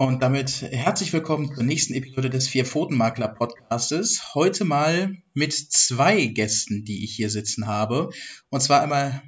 Und 0.00 0.22
damit 0.22 0.62
herzlich 0.62 1.12
willkommen 1.12 1.52
zur 1.52 1.64
nächsten 1.64 1.92
Episode 1.92 2.30
des 2.30 2.46
Vier-Pfoten-Makler 2.46 3.26
Podcastes. 3.26 4.32
Heute 4.32 4.64
mal 4.64 5.16
mit 5.34 5.52
zwei 5.52 6.26
Gästen, 6.26 6.84
die 6.84 7.02
ich 7.02 7.16
hier 7.16 7.30
sitzen 7.30 7.66
habe. 7.66 8.10
Und 8.48 8.60
zwar 8.60 8.80
einmal 8.80 9.20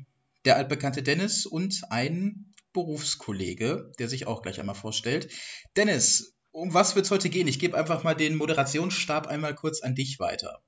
der 0.44 0.58
altbekannte 0.58 1.02
Dennis 1.02 1.44
und 1.44 1.82
ein 1.90 2.54
Berufskollege, 2.72 3.90
der 3.98 4.08
sich 4.08 4.28
auch 4.28 4.42
gleich 4.42 4.60
einmal 4.60 4.76
vorstellt. 4.76 5.32
Dennis, 5.74 6.36
um 6.52 6.72
was 6.72 6.94
wird 6.94 7.06
es 7.06 7.10
heute 7.10 7.30
gehen? 7.30 7.48
Ich 7.48 7.58
gebe 7.58 7.76
einfach 7.76 8.04
mal 8.04 8.14
den 8.14 8.36
Moderationsstab 8.36 9.26
einmal 9.26 9.56
kurz 9.56 9.82
an 9.82 9.96
dich 9.96 10.20
weiter. 10.20 10.62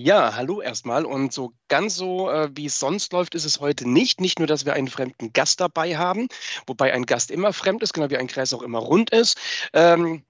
Ja, 0.00 0.36
hallo 0.36 0.60
erstmal. 0.60 1.04
Und 1.04 1.32
so 1.32 1.54
ganz 1.66 1.96
so, 1.96 2.30
äh, 2.30 2.50
wie 2.54 2.66
es 2.66 2.78
sonst 2.78 3.12
läuft, 3.12 3.34
ist 3.34 3.44
es 3.44 3.58
heute 3.58 3.88
nicht. 3.88 4.20
Nicht 4.20 4.38
nur, 4.38 4.46
dass 4.46 4.64
wir 4.64 4.74
einen 4.74 4.86
fremden 4.86 5.32
Gast 5.32 5.60
dabei 5.60 5.96
haben, 5.96 6.28
wobei 6.68 6.92
ein 6.92 7.04
Gast 7.04 7.32
immer 7.32 7.52
fremd 7.52 7.82
ist, 7.82 7.94
genau 7.94 8.08
wie 8.08 8.16
ein 8.16 8.28
Kreis 8.28 8.52
auch 8.54 8.62
immer 8.62 8.78
rund 8.78 9.10
ist. 9.10 9.36
Ähm, 9.72 10.22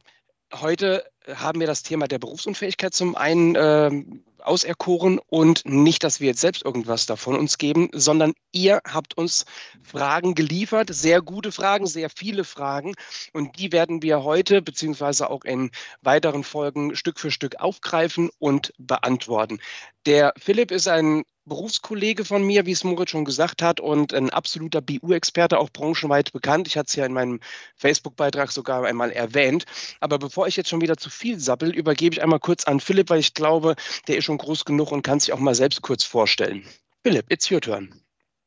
heute 0.55 1.05
haben 1.35 1.61
wir 1.61 1.67
das 1.67 1.83
Thema 1.83 2.09
der 2.09 2.19
Berufsunfähigkeit 2.19 2.95
zum 2.95 3.15
einen 3.15 3.57
ähm, 3.59 4.25
auserkoren 4.41 5.21
und 5.27 5.63
nicht, 5.65 6.05
dass 6.05 6.21
wir 6.21 6.29
jetzt 6.29 6.41
selbst 6.41 6.65
irgendwas 6.65 7.07
davon 7.07 7.37
uns 7.37 7.59
geben, 7.59 7.91
sondern 7.93 8.35
ihr 8.53 8.81
habt 8.87 9.17
uns 9.17 9.45
Fragen 9.83 10.35
geliefert, 10.35 10.91
sehr 10.93 11.23
gute 11.23 11.53
Fragen, 11.53 11.87
sehr 11.87 12.11
viele 12.11 12.45
Fragen 12.45 12.95
und 13.33 13.59
die 13.59 13.73
werden 13.73 14.03
wir 14.03 14.23
heute 14.23 14.63
beziehungsweise 14.63 15.31
auch 15.31 15.45
in 15.45 15.71
weiteren 16.03 16.45
Folgen 16.45 16.97
Stück 16.97 17.19
für 17.19 17.31
Stück 17.31 17.57
aufgreifen 17.61 18.31
und 18.39 18.73
beantworten. 18.79 19.59
Der 20.07 20.33
Philipp 20.39 20.71
ist 20.71 20.89
ein 20.89 21.25
Berufskollege 21.49 22.25
von 22.25 22.45
mir, 22.45 22.67
wie 22.67 22.73
es 22.73 22.85
Moritz 22.85 23.11
schon 23.11 23.25
gesagt 23.25 23.63
hat, 23.63 23.81
und 23.81 24.15
ein 24.15 24.31
absoluter 24.31 24.81
BU-Experte, 24.81 25.59
auch 25.59 25.71
branchenweit 25.71 26.33
bekannt. 26.33 26.69
Ich 26.69 26.77
hatte 26.77 26.89
es 26.89 26.95
ja 26.95 27.07
in 27.07 27.13
meinem 27.13 27.41
Facebook-Beitrag 27.77 28.53
sogar 28.53 28.85
einmal 28.85 29.11
erwähnt. 29.11 29.65
Aber 30.01 30.19
bevor 30.19 30.47
ich 30.47 30.57
jetzt 30.57 30.69
schon 30.69 30.81
wieder 30.81 30.97
zu 30.97 31.11
viel 31.11 31.41
sappel, 31.41 31.75
übergebe 31.75 32.15
ich 32.15 32.23
einmal 32.23 32.39
kurz 32.39 32.65
an 32.65 32.81
Philipp, 32.81 33.11
weil 33.11 33.21
ich 33.21 33.35
glaube, 33.35 33.75
der 34.07 34.19
ist 34.19 34.25
schon 34.29 34.37
groß 34.37 34.67
genug 34.67 34.93
und 34.93 35.03
kann 35.03 35.21
sich 35.21 35.33
auch 35.33 35.39
mal 35.39 35.55
selbst 35.55 35.81
kurz 35.81 36.05
vorstellen. 36.05 36.63
Philipp, 37.03 37.25
it's 37.31 37.51
your 37.51 37.63
turn. 37.63 37.95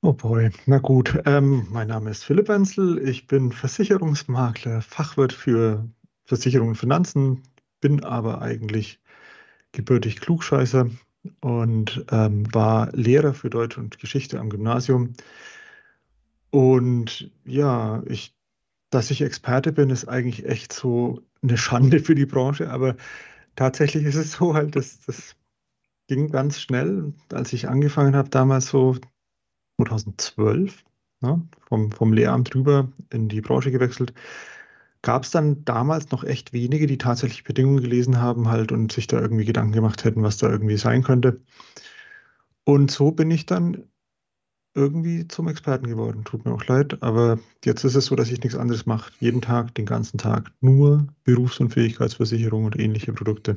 Oh 0.03 0.13
boy, 0.13 0.51
na 0.67 0.77
gut. 0.77 1.19
Ähm, 1.25 1.67
mein 1.71 1.87
Name 1.87 2.11
ist 2.11 2.23
Philipp 2.23 2.49
Wenzel. 2.49 2.99
Ich 3.07 3.25
bin 3.25 3.51
Versicherungsmakler, 3.51 4.83
Fachwirt 4.83 5.33
für 5.33 5.89
Versicherungen 6.25 6.73
und 6.73 6.77
Finanzen, 6.77 7.41
bin 7.79 8.03
aber 8.03 8.43
eigentlich 8.43 8.99
gebürtig 9.71 10.21
Klugscheißer 10.21 10.87
und 11.39 12.05
ähm, 12.11 12.53
war 12.53 12.91
Lehrer 12.93 13.33
für 13.33 13.49
Deutsch 13.49 13.79
und 13.79 13.97
Geschichte 13.97 14.39
am 14.39 14.51
Gymnasium. 14.51 15.13
Und 16.51 17.31
ja, 17.43 18.03
ich, 18.05 18.35
dass 18.91 19.09
ich 19.09 19.23
Experte 19.23 19.71
bin, 19.71 19.89
ist 19.89 20.07
eigentlich 20.07 20.45
echt 20.45 20.73
so 20.73 21.23
eine 21.41 21.57
Schande 21.57 21.99
für 21.99 22.13
die 22.13 22.27
Branche, 22.27 22.69
aber 22.69 22.95
tatsächlich 23.55 24.03
ist 24.05 24.15
es 24.15 24.33
so 24.33 24.53
halt, 24.53 24.75
dass 24.75 25.01
das 25.01 25.35
ging 26.11 26.29
ganz 26.29 26.59
schnell, 26.59 27.13
als 27.31 27.53
ich 27.53 27.69
angefangen 27.69 28.17
habe, 28.17 28.27
damals 28.27 28.67
so 28.67 28.97
2012, 29.77 30.83
ne, 31.21 31.47
vom, 31.69 31.93
vom 31.93 32.11
Lehramt 32.11 32.53
rüber 32.53 32.91
in 33.11 33.29
die 33.29 33.39
Branche 33.39 33.71
gewechselt 33.71 34.13
gab 35.01 35.23
es 35.23 35.31
dann 35.31 35.65
damals 35.65 36.11
noch 36.11 36.23
echt 36.23 36.53
wenige, 36.53 36.85
die 36.85 36.97
tatsächlich 36.97 37.43
Bedingungen 37.43 37.81
gelesen 37.81 38.21
haben 38.21 38.49
halt 38.49 38.71
und 38.71 38.91
sich 38.91 39.07
da 39.07 39.19
irgendwie 39.19 39.45
Gedanken 39.45 39.71
gemacht 39.73 40.03
hätten, 40.03 40.21
was 40.21 40.37
da 40.37 40.49
irgendwie 40.49 40.77
sein 40.77 41.01
könnte. 41.01 41.41
Und 42.65 42.91
so 42.91 43.11
bin 43.11 43.31
ich 43.31 43.45
dann 43.47 43.83
irgendwie 44.75 45.27
zum 45.27 45.47
Experten 45.47 45.87
geworden. 45.87 46.23
Tut 46.23 46.45
mir 46.45 46.53
auch 46.53 46.65
leid, 46.65 47.01
aber 47.01 47.39
jetzt 47.65 47.83
ist 47.83 47.95
es 47.95 48.05
so, 48.05 48.15
dass 48.15 48.31
ich 48.31 48.43
nichts 48.43 48.57
anderes 48.57 48.85
mache. 48.85 49.11
Jeden 49.19 49.41
Tag, 49.41 49.73
den 49.73 49.87
ganzen 49.87 50.19
Tag 50.19 50.51
nur 50.61 51.07
Berufsunfähigkeitsversicherung 51.23 52.65
und 52.65 52.79
ähnliche 52.79 53.11
Produkte. 53.11 53.55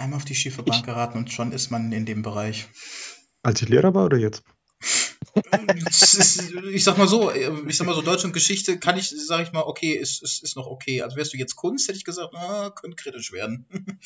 Einmal 0.00 0.16
auf 0.16 0.24
die 0.24 0.34
schiefe 0.34 0.62
Bank 0.62 0.84
geraten 0.84 1.18
und 1.18 1.32
schon 1.32 1.52
ist 1.52 1.70
man 1.70 1.92
in 1.92 2.06
dem 2.06 2.22
Bereich. 2.22 2.68
Als 3.42 3.62
ich 3.62 3.68
Lehrer 3.68 3.94
war 3.94 4.06
oder 4.06 4.16
jetzt? 4.16 4.42
ich 6.72 6.84
sag 6.84 6.98
mal 6.98 7.08
so, 7.08 7.32
ich 7.32 7.76
sag 7.76 7.86
mal 7.86 7.94
so, 7.94 8.02
Deutsch 8.02 8.24
und 8.24 8.32
Geschichte 8.32 8.78
kann 8.78 8.96
ich, 8.96 9.10
sag 9.10 9.42
ich 9.42 9.52
mal, 9.52 9.62
okay, 9.62 9.92
ist, 9.92 10.22
ist, 10.22 10.42
ist 10.42 10.56
noch 10.56 10.66
okay. 10.66 11.02
Also 11.02 11.16
wärst 11.16 11.32
du 11.32 11.36
jetzt 11.36 11.56
Kunst, 11.56 11.88
hätte 11.88 11.98
ich 11.98 12.04
gesagt, 12.04 12.34
ah, 12.34 12.70
könnte 12.70 12.96
kritisch 12.96 13.32
werden. 13.32 13.66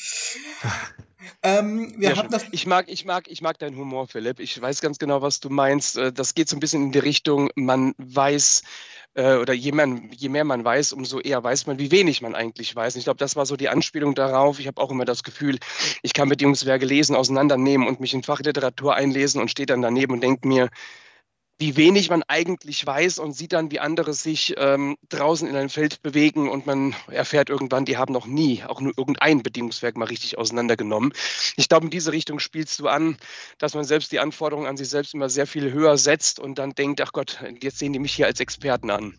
ähm, 1.43 1.93
wir 1.97 2.13
ja, 2.13 2.23
das 2.23 2.45
ich 2.51 2.65
mag, 2.65 2.89
ich 2.89 3.05
mag, 3.05 3.27
ich 3.27 3.41
mag 3.41 3.59
deinen 3.59 3.77
Humor, 3.77 4.07
Philipp. 4.07 4.39
Ich 4.39 4.59
weiß 4.59 4.81
ganz 4.81 4.99
genau, 4.99 5.21
was 5.21 5.39
du 5.39 5.49
meinst. 5.49 5.97
Äh, 5.97 6.11
das 6.11 6.33
geht 6.33 6.49
so 6.49 6.57
ein 6.57 6.59
bisschen 6.59 6.83
in 6.83 6.91
die 6.91 6.99
Richtung, 6.99 7.49
man 7.55 7.93
weiß, 7.97 8.63
äh, 9.15 9.35
oder 9.35 9.53
je 9.53 9.71
mehr, 9.71 9.87
je 10.11 10.29
mehr 10.29 10.43
man 10.43 10.63
weiß, 10.63 10.93
umso 10.93 11.19
eher 11.19 11.43
weiß 11.43 11.67
man, 11.67 11.79
wie 11.79 11.91
wenig 11.91 12.21
man 12.21 12.35
eigentlich 12.35 12.75
weiß. 12.75 12.95
Und 12.95 12.99
ich 12.99 13.05
glaube, 13.05 13.17
das 13.17 13.35
war 13.35 13.45
so 13.45 13.55
die 13.55 13.69
Anspielung 13.69 14.15
darauf. 14.15 14.59
Ich 14.59 14.67
habe 14.67 14.81
auch 14.81 14.91
immer 14.91 15.05
das 15.05 15.23
Gefühl, 15.23 15.59
ich 16.01 16.13
kann 16.13 16.29
Bedingungswerke 16.29 16.85
lesen, 16.85 17.15
auseinandernehmen 17.15 17.87
und 17.87 17.99
mich 17.99 18.13
in 18.13 18.23
Fachliteratur 18.23 18.95
einlesen 18.95 19.41
und 19.41 19.51
stehe 19.51 19.65
dann 19.65 19.81
daneben 19.81 20.13
und 20.13 20.21
denke 20.21 20.47
mir, 20.47 20.69
wie 21.59 21.77
wenig 21.77 22.09
man 22.09 22.23
eigentlich 22.27 22.85
weiß 22.85 23.19
und 23.19 23.33
sieht 23.33 23.53
dann, 23.53 23.71
wie 23.71 23.79
andere 23.79 24.13
sich 24.13 24.55
ähm, 24.57 24.97
draußen 25.09 25.47
in 25.47 25.55
einem 25.55 25.69
Feld 25.69 26.01
bewegen 26.01 26.49
und 26.49 26.65
man 26.65 26.95
erfährt 27.07 27.49
irgendwann, 27.49 27.85
die 27.85 27.97
haben 27.97 28.13
noch 28.13 28.25
nie 28.25 28.63
auch 28.63 28.81
nur 28.81 28.93
irgendein 28.97 29.43
Bedingungswerk 29.43 29.95
mal 29.95 30.05
richtig 30.05 30.37
auseinandergenommen. 30.37 31.13
Ich 31.55 31.69
glaube, 31.69 31.85
in 31.85 31.91
diese 31.91 32.11
Richtung 32.11 32.39
spielst 32.39 32.79
du 32.79 32.87
an, 32.87 33.17
dass 33.59 33.75
man 33.75 33.83
selbst 33.83 34.11
die 34.11 34.19
Anforderungen 34.19 34.67
an 34.67 34.77
sich 34.77 34.89
selbst 34.89 35.13
immer 35.13 35.29
sehr 35.29 35.47
viel 35.47 35.71
höher 35.71 35.97
setzt 35.97 36.39
und 36.39 36.57
dann 36.57 36.71
denkt, 36.71 37.01
ach 37.01 37.13
Gott, 37.13 37.39
jetzt 37.61 37.79
sehen 37.79 37.93
die 37.93 37.99
mich 37.99 38.13
hier 38.13 38.25
als 38.25 38.39
Experten 38.39 38.89
an. 38.89 39.15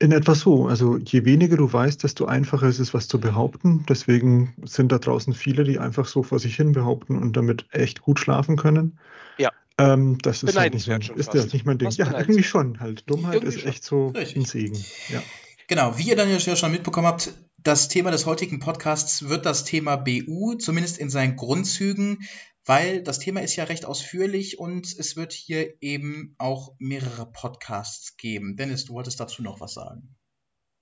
In 0.00 0.12
etwa 0.12 0.36
so. 0.36 0.68
Also 0.68 0.96
je 0.96 1.24
weniger 1.24 1.56
du 1.56 1.72
weißt, 1.72 2.04
desto 2.04 2.26
einfacher 2.26 2.68
ist 2.68 2.78
es, 2.78 2.94
was 2.94 3.08
zu 3.08 3.18
behaupten. 3.18 3.84
Deswegen 3.88 4.54
sind 4.62 4.92
da 4.92 4.98
draußen 4.98 5.34
viele, 5.34 5.64
die 5.64 5.80
einfach 5.80 6.06
so 6.06 6.22
vor 6.22 6.38
sich 6.38 6.54
hin 6.54 6.70
behaupten 6.70 7.18
und 7.18 7.36
damit 7.36 7.66
echt 7.72 8.00
gut 8.02 8.20
schlafen 8.20 8.56
können. 8.56 9.00
Ja. 9.38 9.50
Ähm, 9.78 10.18
das 10.22 10.42
ist, 10.42 10.56
halt 10.56 10.74
nicht, 10.74 10.88
ist 10.88 11.34
das 11.34 11.52
nicht 11.52 11.64
mein 11.64 11.78
Ding. 11.78 11.90
Ja, 11.90 12.18
irgendwie 12.18 12.42
schon 12.42 12.80
halt. 12.80 13.08
Dummheit 13.08 13.36
irgendwie 13.36 13.58
ist 13.58 13.66
echt 13.66 13.84
so 13.84 14.08
Richtig. 14.08 14.36
ein 14.36 14.44
Segen. 14.44 14.84
Ja. 15.08 15.22
Genau, 15.68 15.96
wie 15.98 16.08
ihr 16.08 16.16
dann 16.16 16.30
ja 16.30 16.40
schon 16.40 16.72
mitbekommen 16.72 17.06
habt, 17.06 17.32
das 17.58 17.88
Thema 17.88 18.10
des 18.10 18.26
heutigen 18.26 18.58
Podcasts 18.58 19.28
wird 19.28 19.46
das 19.46 19.64
Thema 19.64 19.96
BU, 19.96 20.54
zumindest 20.54 20.98
in 20.98 21.10
seinen 21.10 21.36
Grundzügen, 21.36 22.26
weil 22.64 23.02
das 23.02 23.18
Thema 23.18 23.40
ist 23.40 23.54
ja 23.56 23.64
recht 23.64 23.84
ausführlich 23.84 24.58
und 24.58 24.86
es 24.86 25.16
wird 25.16 25.32
hier 25.32 25.74
eben 25.80 26.34
auch 26.38 26.74
mehrere 26.78 27.30
Podcasts 27.30 28.16
geben. 28.16 28.56
Dennis, 28.56 28.86
du 28.86 28.94
wolltest 28.94 29.20
dazu 29.20 29.42
noch 29.42 29.60
was 29.60 29.74
sagen. 29.74 30.16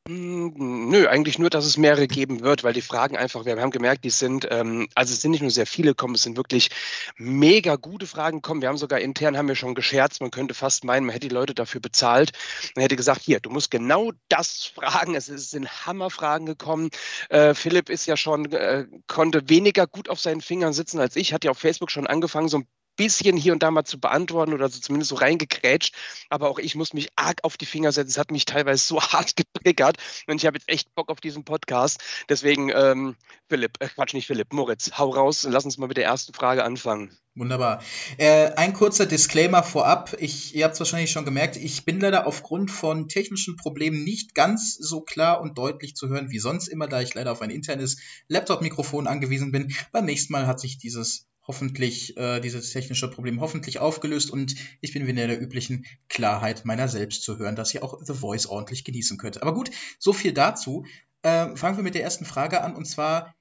Hm, 0.08 0.88
nö, 0.88 1.08
eigentlich 1.08 1.40
nur, 1.40 1.50
dass 1.50 1.64
es 1.64 1.76
mehrere 1.78 2.06
geben 2.06 2.40
wird, 2.42 2.62
weil 2.62 2.72
die 2.72 2.80
Fragen 2.80 3.16
einfach, 3.16 3.44
wir 3.44 3.60
haben 3.60 3.72
gemerkt, 3.72 4.04
die 4.04 4.10
sind, 4.10 4.46
ähm, 4.52 4.86
also 4.94 5.12
es 5.12 5.20
sind 5.20 5.32
nicht 5.32 5.40
nur 5.40 5.50
sehr 5.50 5.66
viele 5.66 5.94
kommen, 5.96 6.14
es 6.14 6.22
sind 6.22 6.36
wirklich 6.36 6.70
mega 7.16 7.74
gute 7.74 8.06
Fragen 8.06 8.40
kommen. 8.40 8.62
Wir 8.62 8.68
haben 8.68 8.76
sogar 8.76 9.00
intern, 9.00 9.36
haben 9.36 9.48
wir 9.48 9.56
schon 9.56 9.74
gescherzt, 9.74 10.20
man 10.20 10.30
könnte 10.30 10.54
fast 10.54 10.84
meinen, 10.84 11.06
man 11.06 11.12
hätte 11.12 11.26
die 11.26 11.34
Leute 11.34 11.54
dafür 11.54 11.80
bezahlt. 11.80 12.30
Man 12.76 12.82
hätte 12.84 12.94
gesagt, 12.94 13.22
hier, 13.22 13.40
du 13.40 13.50
musst 13.50 13.72
genau 13.72 14.12
das 14.28 14.64
fragen. 14.64 15.16
Es 15.16 15.26
sind 15.26 15.86
Hammerfragen 15.86 16.46
gekommen. 16.46 16.90
Äh, 17.28 17.54
Philipp 17.54 17.90
ist 17.90 18.06
ja 18.06 18.16
schon, 18.16 18.52
äh, 18.52 18.86
konnte 19.08 19.48
weniger 19.48 19.88
gut 19.88 20.08
auf 20.08 20.20
seinen 20.20 20.40
Fingern 20.40 20.72
sitzen 20.72 21.00
als 21.00 21.16
ich, 21.16 21.32
hat 21.32 21.42
ja 21.42 21.50
auf 21.50 21.58
Facebook 21.58 21.90
schon 21.90 22.06
angefangen, 22.06 22.48
so 22.48 22.58
ein 22.58 22.68
bisschen 22.96 23.36
hier 23.36 23.52
und 23.52 23.62
da 23.62 23.70
mal 23.70 23.84
zu 23.84 24.00
beantworten 24.00 24.52
oder 24.52 24.68
so 24.68 24.80
zumindest 24.80 25.10
so 25.10 25.16
reingekrätscht. 25.16 25.94
Aber 26.30 26.50
auch 26.50 26.58
ich 26.58 26.74
muss 26.74 26.92
mich 26.92 27.08
arg 27.16 27.40
auf 27.42 27.56
die 27.56 27.66
Finger 27.66 27.92
setzen. 27.92 28.10
Es 28.10 28.18
hat 28.18 28.30
mich 28.30 28.44
teilweise 28.44 28.84
so 28.84 29.00
hart 29.12 29.36
getriggert 29.36 29.98
und 30.26 30.36
ich 30.36 30.46
habe 30.46 30.56
jetzt 30.58 30.68
echt 30.68 30.94
Bock 30.94 31.10
auf 31.10 31.20
diesen 31.20 31.44
Podcast. 31.44 32.02
Deswegen, 32.28 32.70
ähm, 32.70 33.16
Philipp, 33.48 33.76
äh, 33.80 33.88
Quatsch, 33.88 34.14
nicht 34.14 34.26
Philipp, 34.26 34.52
Moritz, 34.52 34.92
hau 34.98 35.10
raus 35.10 35.44
und 35.44 35.52
lass 35.52 35.64
uns 35.64 35.78
mal 35.78 35.86
mit 35.86 35.96
der 35.96 36.04
ersten 36.04 36.32
Frage 36.32 36.64
anfangen. 36.64 37.16
Wunderbar. 37.36 37.82
Äh, 38.16 38.52
ein 38.54 38.72
kurzer 38.72 39.04
Disclaimer 39.04 39.62
vorab. 39.62 40.16
Ich, 40.20 40.56
ihr 40.56 40.64
habt 40.64 40.72
es 40.72 40.80
wahrscheinlich 40.80 41.10
schon 41.10 41.26
gemerkt, 41.26 41.56
ich 41.56 41.84
bin 41.84 42.00
leider 42.00 42.26
aufgrund 42.26 42.70
von 42.70 43.08
technischen 43.08 43.56
Problemen 43.56 44.04
nicht 44.04 44.34
ganz 44.34 44.74
so 44.74 45.02
klar 45.02 45.42
und 45.42 45.58
deutlich 45.58 45.94
zu 45.94 46.08
hören 46.08 46.30
wie 46.30 46.38
sonst 46.38 46.68
immer, 46.68 46.88
da 46.88 47.02
ich 47.02 47.12
leider 47.12 47.32
auf 47.32 47.42
ein 47.42 47.50
internes 47.50 47.98
Laptop-Mikrofon 48.28 49.06
angewiesen 49.06 49.52
bin. 49.52 49.74
Beim 49.92 50.06
nächsten 50.06 50.32
Mal 50.32 50.46
hat 50.46 50.60
sich 50.60 50.78
dieses 50.78 51.26
hoffentlich 51.46 52.16
äh, 52.16 52.40
dieses 52.40 52.70
technische 52.72 53.08
Problem 53.08 53.40
hoffentlich 53.40 53.78
aufgelöst 53.78 54.30
und 54.30 54.54
ich 54.80 54.92
bin 54.92 55.06
wieder 55.06 55.22
in 55.22 55.28
der 55.28 55.40
üblichen 55.40 55.86
Klarheit 56.08 56.64
meiner 56.64 56.88
selbst 56.88 57.22
zu 57.22 57.38
hören, 57.38 57.56
dass 57.56 57.72
ihr 57.74 57.82
auch 57.84 57.98
The 58.02 58.14
Voice 58.14 58.46
ordentlich 58.46 58.84
genießen 58.84 59.18
könnt. 59.18 59.42
Aber 59.42 59.54
gut, 59.54 59.70
so 59.98 60.12
viel 60.12 60.32
dazu. 60.32 60.84
Äh, 61.22 61.56
fangen 61.56 61.76
wir 61.76 61.84
mit 61.84 61.94
der 61.94 62.02
ersten 62.02 62.24
Frage 62.24 62.62
an 62.62 62.74
und 62.74 62.86
zwar, 62.86 63.34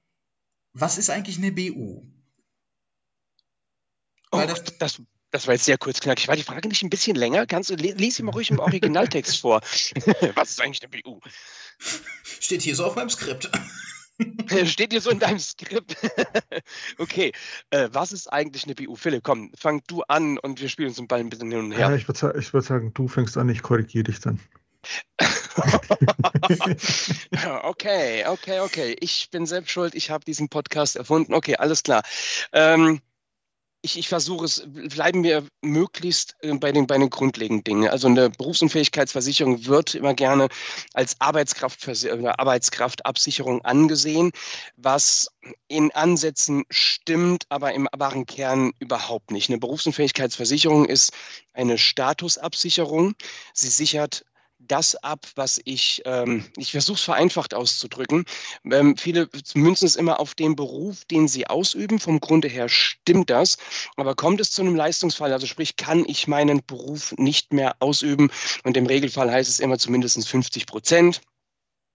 was 0.73 0.97
ist 0.97 1.09
eigentlich 1.09 1.37
eine 1.37 1.51
BU? 1.51 2.03
Oh, 4.31 4.45
das, 4.45 4.63
das, 4.79 5.01
das, 5.31 5.47
war 5.47 5.53
jetzt 5.53 5.65
sehr 5.65 5.77
kurz 5.77 6.01
knackig. 6.01 6.27
War 6.27 6.35
die 6.35 6.43
Frage 6.43 6.67
nicht 6.67 6.83
ein 6.83 6.89
bisschen 6.89 7.15
länger? 7.15 7.45
Kannst 7.45 7.69
du, 7.69 7.75
lies 7.75 8.15
sie 8.15 8.23
mal 8.23 8.31
ruhig 8.31 8.49
im 8.49 8.59
Originaltext 8.59 9.37
vor. 9.41 9.61
was 10.35 10.49
ist 10.49 10.61
eigentlich 10.61 10.81
eine 10.83 11.01
BU? 11.01 11.19
Steht 12.39 12.61
hier 12.61 12.75
so 12.75 12.85
auf 12.85 12.95
meinem 12.95 13.09
Skript. 13.09 13.49
Steht 14.65 14.91
hier 14.91 15.01
so 15.01 15.09
in 15.09 15.19
deinem 15.19 15.39
Skript. 15.39 15.97
okay, 16.97 17.31
äh, 17.69 17.89
was 17.91 18.11
ist 18.11 18.31
eigentlich 18.31 18.65
eine 18.65 18.75
BU? 18.75 18.95
Philipp, 18.95 19.23
komm, 19.23 19.51
fang 19.57 19.81
du 19.87 20.03
an 20.03 20.37
und 20.37 20.61
wir 20.61 20.69
spielen 20.69 20.89
uns 20.89 20.97
den 20.97 21.07
Ball 21.07 21.19
ein 21.19 21.29
bisschen 21.29 21.51
hin 21.51 21.59
und 21.59 21.71
her. 21.71 21.89
Ja, 21.89 21.95
ich 21.95 22.07
würde 22.07 22.39
ich 22.39 22.53
würd 22.53 22.65
sagen, 22.65 22.93
du 22.93 23.07
fängst 23.07 23.37
an, 23.37 23.49
ich 23.49 23.61
korrigiere 23.61 24.05
dich 24.05 24.19
dann. 24.19 24.39
okay, 27.63 28.25
okay, 28.27 28.59
okay. 28.59 28.95
Ich 28.99 29.29
bin 29.31 29.45
selbst 29.45 29.71
schuld. 29.71 29.95
Ich 29.95 30.11
habe 30.11 30.25
diesen 30.25 30.49
Podcast 30.49 30.95
erfunden. 30.95 31.33
Okay, 31.33 31.55
alles 31.55 31.83
klar. 31.83 32.03
Ähm, 32.51 33.01
ich, 33.85 33.97
ich 33.99 34.09
versuche 34.09 34.45
es, 34.45 34.63
bleiben 34.65 35.23
wir 35.23 35.47
möglichst 35.61 36.35
äh, 36.41 36.53
bei 36.55 36.71
den, 36.71 36.87
bei 36.87 36.97
den 36.97 37.09
grundlegenden 37.09 37.63
Dingen. 37.63 37.87
Also 37.87 38.07
eine 38.07 38.31
Berufsunfähigkeitsversicherung 38.31 39.67
wird 39.67 39.93
immer 39.95 40.15
gerne 40.15 40.49
als 40.93 41.15
Arbeitskraft, 41.19 41.87
Arbeitskraftabsicherung 41.87 43.63
angesehen, 43.63 44.31
was 44.75 45.29
in 45.67 45.91
Ansätzen 45.91 46.63
stimmt, 46.69 47.45
aber 47.49 47.73
im 47.73 47.87
wahren 47.95 48.25
Kern 48.25 48.71
überhaupt 48.79 49.31
nicht. 49.31 49.49
Eine 49.49 49.59
Berufsunfähigkeitsversicherung 49.59 50.85
ist 50.85 51.13
eine 51.53 51.77
Statusabsicherung. 51.77 53.13
Sie 53.53 53.69
sichert 53.69 54.25
das 54.67 54.95
ab, 54.95 55.25
was 55.35 55.59
ich, 55.63 56.01
ähm, 56.05 56.45
ich 56.57 56.71
versuche 56.71 56.97
es 56.97 57.03
vereinfacht 57.03 57.53
auszudrücken. 57.53 58.25
Ähm, 58.69 58.97
viele 58.97 59.29
münzen 59.53 59.85
es 59.85 59.95
immer 59.95 60.19
auf 60.19 60.35
den 60.35 60.55
Beruf, 60.55 61.05
den 61.05 61.27
sie 61.27 61.47
ausüben. 61.47 61.99
Vom 61.99 62.19
Grunde 62.19 62.47
her 62.47 62.69
stimmt 62.69 63.29
das. 63.29 63.57
Aber 63.95 64.15
kommt 64.15 64.39
es 64.39 64.51
zu 64.51 64.61
einem 64.61 64.75
Leistungsfall, 64.75 65.31
also 65.33 65.47
sprich, 65.47 65.75
kann 65.75 66.05
ich 66.07 66.27
meinen 66.27 66.65
Beruf 66.65 67.13
nicht 67.17 67.53
mehr 67.53 67.75
ausüben? 67.79 68.31
Und 68.63 68.77
im 68.77 68.85
Regelfall 68.85 69.31
heißt 69.31 69.49
es 69.49 69.59
immer 69.59 69.77
zumindest 69.77 70.27
50 70.27 70.65
Prozent 70.65 71.21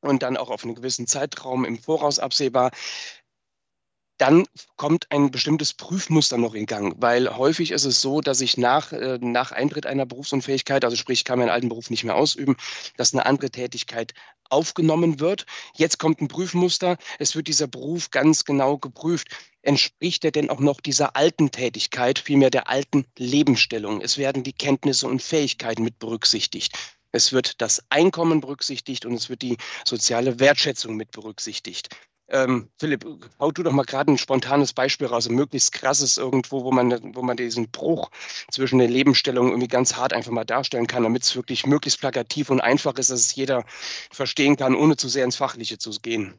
und 0.01 0.23
dann 0.23 0.37
auch 0.37 0.51
auf 0.51 0.65
einen 0.65 0.75
gewissen 0.75 1.07
Zeitraum 1.07 1.65
im 1.65 1.79
Voraus 1.79 2.19
absehbar 2.19 2.71
dann 4.21 4.47
kommt 4.77 5.11
ein 5.11 5.31
bestimmtes 5.31 5.73
Prüfmuster 5.73 6.37
noch 6.37 6.53
in 6.55 6.67
Gang, 6.67 6.95
weil 6.99 7.35
häufig 7.35 7.71
ist 7.71 7.87
es 7.87 8.03
so, 8.03 8.21
dass 8.21 8.43
ich 8.43 8.59
nach, 8.59 8.93
äh, 8.93 9.19
nach 9.21 9.51
Eintritt 9.51 9.87
einer 9.87 10.05
Berufsunfähigkeit, 10.05 10.85
also 10.85 10.95
sprich, 10.95 11.21
ich 11.21 11.25
kann 11.25 11.39
meinen 11.39 11.49
alten 11.49 11.71
Beruf 11.71 11.89
nicht 11.89 12.05
mehr 12.05 12.17
ausüben, 12.17 12.57
dass 12.99 13.15
eine 13.15 13.25
andere 13.25 13.51
Tätigkeit 13.51 14.13
aufgenommen 14.51 15.21
wird. 15.21 15.47
Jetzt 15.75 15.99
kommt 15.99 16.21
ein 16.21 16.29
Prüfmuster, 16.29 16.99
es 17.19 17.35
wird 17.35 17.49
dieser 17.49 17.67
Beruf 17.67 18.11
ganz 18.11 18.45
genau 18.45 18.77
geprüft. 18.77 19.29
Entspricht 19.63 20.25
er 20.25 20.33
denn 20.33 20.51
auch 20.51 20.61
noch 20.61 20.81
dieser 20.81 21.17
alten 21.17 21.51
Tätigkeit, 21.51 22.19
vielmehr 22.19 22.51
der 22.51 22.69
alten 22.69 23.07
Lebensstellung? 23.17 24.03
Es 24.03 24.19
werden 24.19 24.43
die 24.43 24.53
Kenntnisse 24.53 25.07
und 25.07 25.23
Fähigkeiten 25.23 25.83
mit 25.83 25.99
berücksichtigt. 25.99 26.77
Es 27.13 27.33
wird 27.33 27.61
das 27.61 27.83
Einkommen 27.89 28.41
berücksichtigt 28.41 29.07
und 29.07 29.15
es 29.15 29.31
wird 29.31 29.43
die 29.43 29.57
soziale 29.85 30.39
Wertschätzung 30.39 30.97
mit 30.97 31.11
berücksichtigt. 31.11 31.89
Ähm, 32.31 32.71
Philipp, 32.79 33.05
hau 33.41 33.51
du 33.51 33.65
doch 33.65 33.73
mal 33.73 33.85
gerade 33.85 34.13
ein 34.13 34.19
spontanes 34.19 34.73
Beispiel 34.73 35.09
raus, 35.09 35.29
ein 35.29 35.35
möglichst 35.35 35.73
krasses 35.73 36.17
irgendwo, 36.17 36.65
wo 36.65 36.71
man, 36.71 37.15
wo 37.15 37.23
man 37.23 37.37
diesen 37.37 37.71
Bruch 37.71 38.11
zwischen 38.51 38.79
den 38.79 38.91
Lebensstellungen 38.91 39.51
irgendwie 39.51 39.69
ganz 39.69 39.97
hart 39.97 40.13
einfach 40.13 40.31
mal 40.31 40.45
darstellen 40.45 40.87
kann, 40.87 41.03
damit 41.03 41.25
es 41.25 41.35
wirklich 41.35 41.67
möglichst 41.67 42.01
plakativ 42.01 42.51
und 42.51 42.61
einfach 42.61 42.97
ist, 42.99 43.11
dass 43.11 43.21
es 43.21 43.35
jeder 43.35 43.65
verstehen 44.13 44.57
kann, 44.57 44.77
ohne 44.77 44.97
zu 44.97 45.09
sehr 45.09 45.25
ins 45.25 45.37
Fachliche 45.37 45.79
zu 45.79 45.91
gehen. 46.01 46.35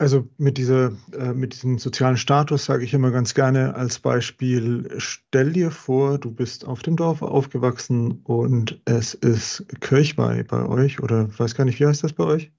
Also 0.00 0.28
mit, 0.36 0.58
dieser, 0.58 0.92
äh, 1.12 1.32
mit 1.32 1.54
diesem 1.54 1.78
sozialen 1.78 2.16
Status 2.16 2.66
sage 2.66 2.84
ich 2.84 2.94
immer 2.94 3.10
ganz 3.10 3.34
gerne 3.34 3.74
als 3.74 3.98
Beispiel, 3.98 4.94
stell 4.98 5.52
dir 5.52 5.72
vor, 5.72 6.18
du 6.18 6.30
bist 6.30 6.64
auf 6.66 6.82
dem 6.82 6.96
Dorf 6.96 7.22
aufgewachsen 7.22 8.20
und 8.22 8.80
es 8.84 9.14
ist 9.14 9.66
Kirchweih 9.80 10.44
bei 10.44 10.66
euch 10.66 11.00
oder 11.02 11.36
weiß 11.36 11.56
gar 11.56 11.64
nicht, 11.64 11.80
wie 11.80 11.86
heißt 11.86 12.04
das 12.04 12.12
bei 12.12 12.24
euch? 12.24 12.52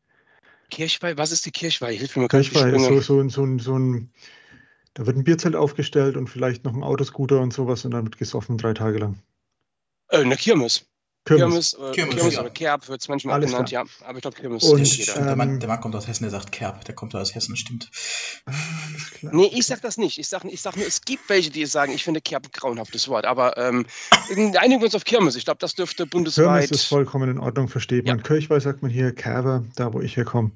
Kirchweih, 0.70 1.18
was 1.18 1.32
ist 1.32 1.46
die 1.46 1.52
Kirchweih? 1.52 1.96
Hilf 1.96 2.16
mir 2.16 2.24
mal 2.24 2.28
Kirchweih 2.28 2.72
ist 2.74 2.86
so, 2.86 3.02
so, 3.02 3.30
so, 3.30 3.58
so 3.58 3.78
ein, 3.78 4.12
da 4.94 5.06
wird 5.06 5.18
ein 5.18 5.24
Bierzelt 5.24 5.56
aufgestellt 5.56 6.18
und 6.18 6.30
vielleicht 6.30 6.64
noch 6.64 6.74
ein 6.74 6.84
Autoscooter 6.84 7.40
und 7.42 7.54
sowas 7.54 7.86
und 7.86 7.92
dann 7.92 8.06
wird 8.06 8.18
gesoffen 8.18 8.58
drei 8.58 8.74
Tage 8.74 8.98
lang. 9.00 9.22
Äh, 10.10 10.18
eine 10.18 10.36
Kirmes. 10.36 10.89
Kirmes, 11.26 11.72
Kirmes, 11.72 11.74
äh, 11.74 11.96
Kirmes, 11.96 12.16
Kirmes 12.16 12.34
ja. 12.34 12.42
oder 12.42 12.50
Kerb 12.50 12.88
wird 12.88 13.02
es 13.02 13.08
manchmal 13.08 13.36
Alles 13.36 13.52
genannt, 13.52 13.70
klar. 13.70 13.86
ja. 13.86 14.08
Aber 14.08 14.18
ich 14.18 14.22
glaube, 14.22 14.38
Kirmes 14.38 14.64
und, 14.64 14.78
kennt 14.78 14.98
jeder. 14.98 15.18
Ähm, 15.18 15.26
der, 15.26 15.36
Mann, 15.36 15.60
der, 15.60 15.70
Mann, 15.70 15.82
kommt 15.82 15.96
aus 15.96 16.08
Hessen, 16.08 16.24
der 16.24 16.32
sagt 16.32 16.52
Kerb. 16.52 16.86
Der 16.86 16.96
kommt 16.96 17.14
aus 17.14 17.36
Hessen, 17.36 17.56
stimmt. 17.56 17.92
Nee, 19.22 19.52
ich 19.54 19.66
sag 19.66 19.82
das 19.82 19.98
nicht. 19.98 20.18
Ich 20.18 20.28
sag, 20.28 20.46
ich 20.46 20.62
sag 20.62 20.76
nur, 20.76 20.88
es 20.88 21.02
gibt 21.02 21.30
welche, 21.30 21.52
die 21.52 21.66
sagen, 21.66 21.92
ich 21.92 22.04
finde 22.04 22.22
Kerb 22.22 22.46
ein 22.46 22.52
grauenhaftes 22.52 23.08
Wort. 23.10 23.26
Aber 23.26 23.58
ähm, 23.58 23.86
einigen 24.30 24.82
wir 24.82 24.86
uns 24.86 24.96
auf 24.96 25.04
Kirmes. 25.04 25.36
Ich 25.36 25.46
glaube, 25.46 25.60
das 25.60 25.76
dürfte 25.76 26.06
bundesweit. 26.06 26.46
Kirmes 26.46 26.72
ist 26.72 26.86
vollkommen 26.86 27.30
in 27.30 27.38
Ordnung, 27.40 27.68
versteht 27.68 28.08
man. 28.08 28.18
Ja. 28.18 28.24
Kirchweih 28.24 28.60
sagt 28.60 28.82
man 28.82 28.90
hier, 28.90 29.14
Kerber, 29.14 29.66
da 29.76 29.94
wo 29.94 30.02
ich 30.02 30.18
herkomme. 30.18 30.52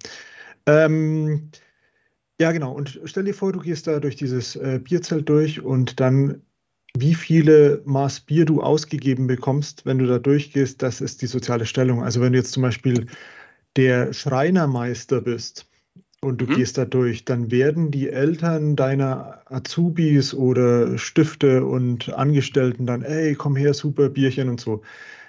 Ähm, 0.66 1.52
ja, 2.40 2.52
genau. 2.52 2.72
Und 2.72 3.00
stell 3.06 3.26
dir 3.26 3.34
vor, 3.34 3.52
du 3.54 3.60
gehst 3.60 3.88
da 3.88 4.00
durch 4.00 4.16
dieses 4.16 4.56
äh, 4.56 4.80
Bierzelt 4.84 5.30
durch 5.30 5.62
und 5.62 6.00
dann, 6.00 6.42
wie 6.98 7.16
viele 7.16 7.82
Maß 7.86 8.22
Bier 8.22 8.46
du 8.46 8.62
ausgegeben 8.62 9.28
bekommst, 9.28 9.86
wenn 9.86 9.98
du 9.98 10.06
da 10.06 10.20
durchgehst, 10.20 10.82
das 10.82 11.02
ist 11.02 11.22
die 11.22 11.28
soziale 11.28 11.66
Stellung. 11.66 12.04
Also 12.04 12.22
wenn 12.22 12.34
du 12.34 12.38
jetzt 12.38 12.52
zum 12.52 12.64
Beispiel 12.64 13.08
der 13.76 14.14
Schreinermeister 14.14 15.22
bist 15.22 15.66
und 16.22 16.40
du 16.40 16.46
mhm. 16.46 16.56
gehst 16.56 16.78
da 16.78 16.86
durch, 16.86 17.26
dann 17.26 17.50
werden 17.52 17.90
die 17.90 18.10
Eltern 18.10 18.76
deiner 18.76 19.42
Azubis 19.46 20.34
oder 20.34 20.98
Stifte 20.98 21.66
und 21.66 22.14
Angestellten 22.14 22.86
dann, 22.86 23.02
ey, 23.02 23.34
komm 23.36 23.56
her, 23.56 23.74
super 23.74 24.10
Bierchen 24.10 24.50
und 24.50 24.62
so. 24.62 24.84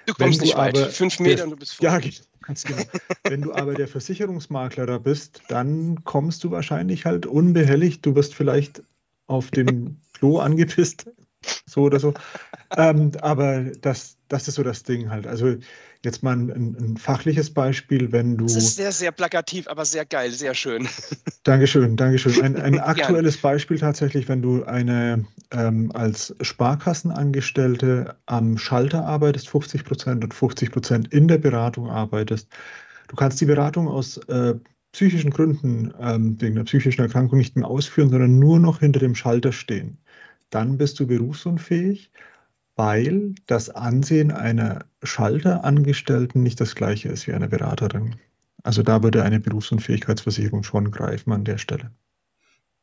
Du 0.05 0.13
kommst 0.13 0.39
wenn 0.39 0.45
nicht 0.45 0.57
weit, 0.57 0.77
fünf 0.77 1.19
Meter 1.19 1.45
und 1.45 1.49
du 1.51 1.57
bist 1.57 1.75
vor. 1.75 1.85
Ja, 1.85 1.99
Ganz 2.45 2.63
genau. 2.63 2.83
Wenn 3.23 3.41
du 3.41 3.53
aber 3.53 3.73
der 3.73 3.87
Versicherungsmakler 3.87 4.85
da 4.85 4.99
bist, 4.99 5.41
dann 5.47 6.03
kommst 6.03 6.43
du 6.43 6.51
wahrscheinlich 6.51 7.05
halt 7.05 7.25
unbehelligt. 7.25 8.05
Du 8.05 8.13
wirst 8.13 8.35
vielleicht 8.35 8.83
auf 9.25 9.49
dem 9.49 9.97
Klo 10.13 10.37
angepisst, 10.37 11.07
so 11.65 11.81
oder 11.81 11.99
so. 11.99 12.13
Ähm, 12.77 13.11
aber 13.21 13.61
das, 13.81 14.17
das 14.27 14.47
ist 14.47 14.55
so 14.55 14.63
das 14.63 14.83
Ding 14.83 15.09
halt. 15.09 15.27
Also 15.27 15.55
jetzt 16.03 16.23
mal 16.23 16.33
ein, 16.33 16.49
ein, 16.49 16.97
fachliches 16.97 17.53
Beispiel, 17.53 18.11
wenn 18.11 18.37
du. 18.37 18.45
Das 18.45 18.55
ist 18.55 18.75
sehr, 18.75 18.91
sehr 18.91 19.11
plakativ, 19.11 19.67
aber 19.67 19.85
sehr 19.85 20.05
geil, 20.05 20.31
sehr 20.31 20.53
schön. 20.53 20.87
Dankeschön, 21.43 21.97
Dankeschön. 21.97 22.41
Ein, 22.41 22.55
ein 22.55 22.79
aktuelles 22.79 23.37
Beispiel 23.37 23.79
tatsächlich, 23.79 24.27
wenn 24.29 24.41
du 24.41 24.63
eine 24.63 25.25
ähm, 25.51 25.91
als 25.93 26.35
Sparkassenangestellte 26.41 28.15
am 28.25 28.57
Schalter 28.57 29.05
arbeitest, 29.05 29.49
50 29.49 29.83
Prozent 29.83 30.23
und 30.23 30.33
50 30.33 30.71
Prozent 30.71 31.13
in 31.13 31.27
der 31.27 31.37
Beratung 31.37 31.89
arbeitest. 31.89 32.47
Du 33.07 33.15
kannst 33.15 33.39
die 33.41 33.45
Beratung 33.45 33.87
aus 33.87 34.17
äh, 34.29 34.55
psychischen 34.91 35.31
Gründen, 35.31 35.93
ähm, 35.99 36.39
wegen 36.39 36.55
einer 36.55 36.63
psychischen 36.63 37.01
Erkrankung 37.01 37.37
nicht 37.37 37.57
mehr 37.57 37.67
ausführen, 37.67 38.09
sondern 38.09 38.39
nur 38.39 38.59
noch 38.59 38.79
hinter 38.79 38.99
dem 38.99 39.13
Schalter 39.13 39.51
stehen. 39.51 39.97
Dann 40.55 40.77
bist 40.77 40.99
du 40.99 41.07
berufsunfähig 41.07 42.11
weil 42.75 43.35
das 43.47 43.69
Ansehen 43.69 44.31
einer 44.31 44.85
Schalterangestellten 45.01 46.43
nicht 46.43 46.59
das 46.59 46.75
gleiche 46.75 47.09
ist 47.09 47.27
wie 47.27 47.33
einer 47.33 47.47
Beraterin. 47.47 48.15
Also 48.63 48.83
da 48.83 49.01
würde 49.03 49.23
eine 49.23 49.39
Berufsunfähigkeitsversicherung 49.39 50.63
schon 50.63 50.91
greifen 50.91 51.31
an 51.31 51.45
der 51.45 51.57
Stelle. 51.57 51.91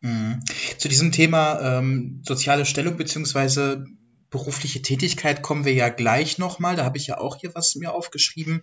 Mhm. 0.01 0.41
Zu 0.79 0.89
diesem 0.89 1.13
Thema 1.13 1.79
ähm, 1.79 2.23
soziale 2.25 2.65
Stellung 2.65 2.97
beziehungsweise 2.97 3.87
berufliche 4.33 4.83
Tätigkeit 4.83 5.43
kommen 5.43 5.65
wir 5.65 5.75
ja 5.75 5.91
gleich 5.91 6.39
nochmal. 6.39 6.75
Da 6.75 6.85
habe 6.85 6.99
ich 6.99 7.07
ja 7.07 7.19
auch 7.19 7.37
hier 7.37 7.55
was 7.55 7.77
mir 7.77 7.93
aufgeschrieben. 7.93 8.63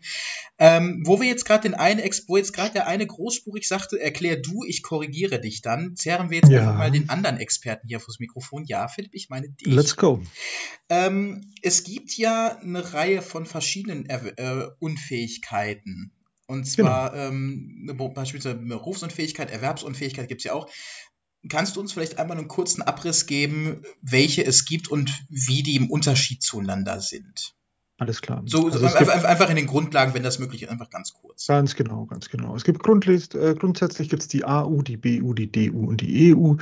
Ähm, 0.58 1.04
wo 1.06 1.22
wir 1.22 1.28
jetzt 1.28 1.46
gerade 1.46 1.62
den 1.62 1.76
einen, 1.76 2.02
wo 2.28 2.36
jetzt 2.36 2.52
gerade 2.52 2.74
der 2.74 2.88
eine 2.88 3.08
großspurig 3.08 3.66
sagte, 3.66 4.02
erklär 4.02 4.42
du, 4.42 4.66
ich 4.66 4.84
korrigiere 4.84 5.40
dich 5.40 5.62
dann, 5.62 5.96
zerren 5.96 6.30
wir 6.30 6.40
jetzt 6.40 6.50
ja. 6.50 6.62
einfach 6.62 6.78
mal 6.78 6.92
den 6.92 7.10
anderen 7.10 7.38
Experten 7.38 7.88
hier 7.88 8.02
fürs 8.02 8.20
Mikrofon. 8.20 8.66
Ja, 8.66 8.90
Philipp, 8.90 9.14
ich 9.14 9.30
meine 9.30 9.50
dich. 9.50 9.68
Let's 9.74 9.96
go. 9.96 10.22
Ähm, 10.90 11.54
es 11.62 11.84
gibt 11.84 12.18
ja 12.18 12.58
eine 12.58 12.94
Reihe 12.94 13.22
von 13.22 13.46
verschiedenen 13.46 14.08
er 14.08 14.38
äh, 14.38 14.70
Unfähigkeiten. 14.80 16.12
Und 16.48 16.66
zwar 16.66 17.12
genau. 17.12 17.28
ähm, 17.28 18.12
beispielsweise 18.16 18.56
Berufsunfähigkeit, 18.56 19.52
Erwerbsunfähigkeit 19.52 20.28
gibt 20.28 20.42
es 20.42 20.46
ja 20.46 20.54
auch. 20.54 20.68
Kannst 21.48 21.76
du 21.76 21.80
uns 21.80 21.94
vielleicht 21.94 22.20
einmal 22.20 22.38
einen 22.38 22.50
kurzen 22.50 22.82
Abriss 22.82 23.26
geben, 23.26 23.84
welche 24.02 24.46
es 24.46 24.66
gibt 24.66 24.90
und 24.90 25.10
wie 25.30 25.64
die 25.64 25.76
im 25.76 25.90
Unterschied 25.90 26.44
zueinander 26.44 27.00
sind? 27.00 27.54
Alles 27.98 28.22
klar. 28.22 28.44
So, 28.46 28.68
also 28.68 28.86
einfach, 28.86 29.50
in 29.50 29.58
den 29.58 29.68
Grundlagen, 29.68 30.14
wenn 30.14 30.24
das 30.24 30.40
möglich 30.40 30.64
ist, 30.64 30.70
einfach 30.70 30.90
ganz 30.90 31.14
kurz. 31.14 31.48
Ganz 31.48 31.76
genau, 31.76 32.06
ganz 32.06 32.30
genau. 32.30 32.56
Es 32.56 32.64
gibt 32.64 32.82
grundlegend, 32.82 33.36
äh, 33.36 33.56
grundsätzlich 33.56 34.10
gibt 34.10 34.22
es 34.22 34.28
die 34.30 34.46
AU, 34.46 34.82
die 34.82 34.96
BU, 34.96 35.34
die 35.34 35.52
DU 35.52 35.86
und 35.86 36.02
die 36.02 36.34
EU. 36.34 36.56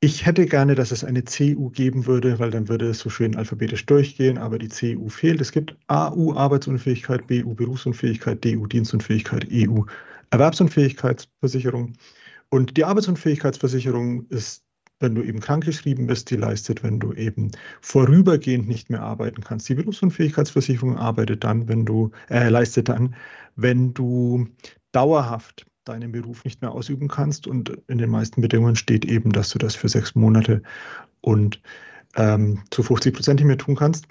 Ich 0.00 0.26
hätte 0.26 0.46
gerne, 0.46 0.74
dass 0.74 0.90
es 0.90 1.04
eine 1.04 1.22
CU 1.24 1.70
geben 1.70 2.06
würde, 2.06 2.38
weil 2.38 2.50
dann 2.50 2.68
würde 2.68 2.90
es 2.90 2.98
so 2.98 3.08
schön 3.08 3.36
alphabetisch 3.36 3.86
durchgehen, 3.86 4.36
aber 4.36 4.58
die 4.58 4.68
CU 4.68 5.08
fehlt. 5.08 5.40
Es 5.40 5.52
gibt 5.52 5.76
AU 5.86 6.34
Arbeitsunfähigkeit, 6.34 7.26
BU 7.26 7.54
Berufsunfähigkeit, 7.54 8.44
DU 8.44 8.66
Dienstunfähigkeit, 8.66 9.46
EU 9.50 9.84
Erwerbsunfähigkeitsversicherung. 10.30 11.94
Und 12.52 12.76
die 12.76 12.84
Arbeitsunfähigkeitsversicherung 12.84 14.26
ist, 14.28 14.62
wenn 15.00 15.14
du 15.14 15.22
eben 15.22 15.40
krankgeschrieben 15.40 16.06
bist, 16.06 16.30
die 16.30 16.36
leistet, 16.36 16.82
wenn 16.82 17.00
du 17.00 17.14
eben 17.14 17.50
vorübergehend 17.80 18.68
nicht 18.68 18.90
mehr 18.90 19.00
arbeiten 19.00 19.42
kannst. 19.42 19.70
Die 19.70 19.74
Berufsunfähigkeitsversicherung 19.74 20.98
arbeitet 20.98 21.44
dann, 21.44 21.66
wenn 21.66 21.86
du, 21.86 22.10
äh, 22.28 22.50
leistet 22.50 22.90
dann, 22.90 23.14
wenn 23.56 23.94
du 23.94 24.48
dauerhaft 24.92 25.64
deinen 25.84 26.12
Beruf 26.12 26.44
nicht 26.44 26.60
mehr 26.60 26.72
ausüben 26.72 27.08
kannst. 27.08 27.46
Und 27.46 27.72
in 27.88 27.96
den 27.96 28.10
meisten 28.10 28.42
Bedingungen 28.42 28.76
steht 28.76 29.06
eben, 29.06 29.32
dass 29.32 29.48
du 29.48 29.58
das 29.58 29.74
für 29.74 29.88
sechs 29.88 30.14
Monate 30.14 30.62
und 31.22 31.62
ähm, 32.16 32.64
zu 32.70 32.82
50 32.82 33.14
Prozent 33.14 33.40
nicht 33.40 33.46
mehr 33.46 33.56
tun 33.56 33.76
kannst. 33.76 34.04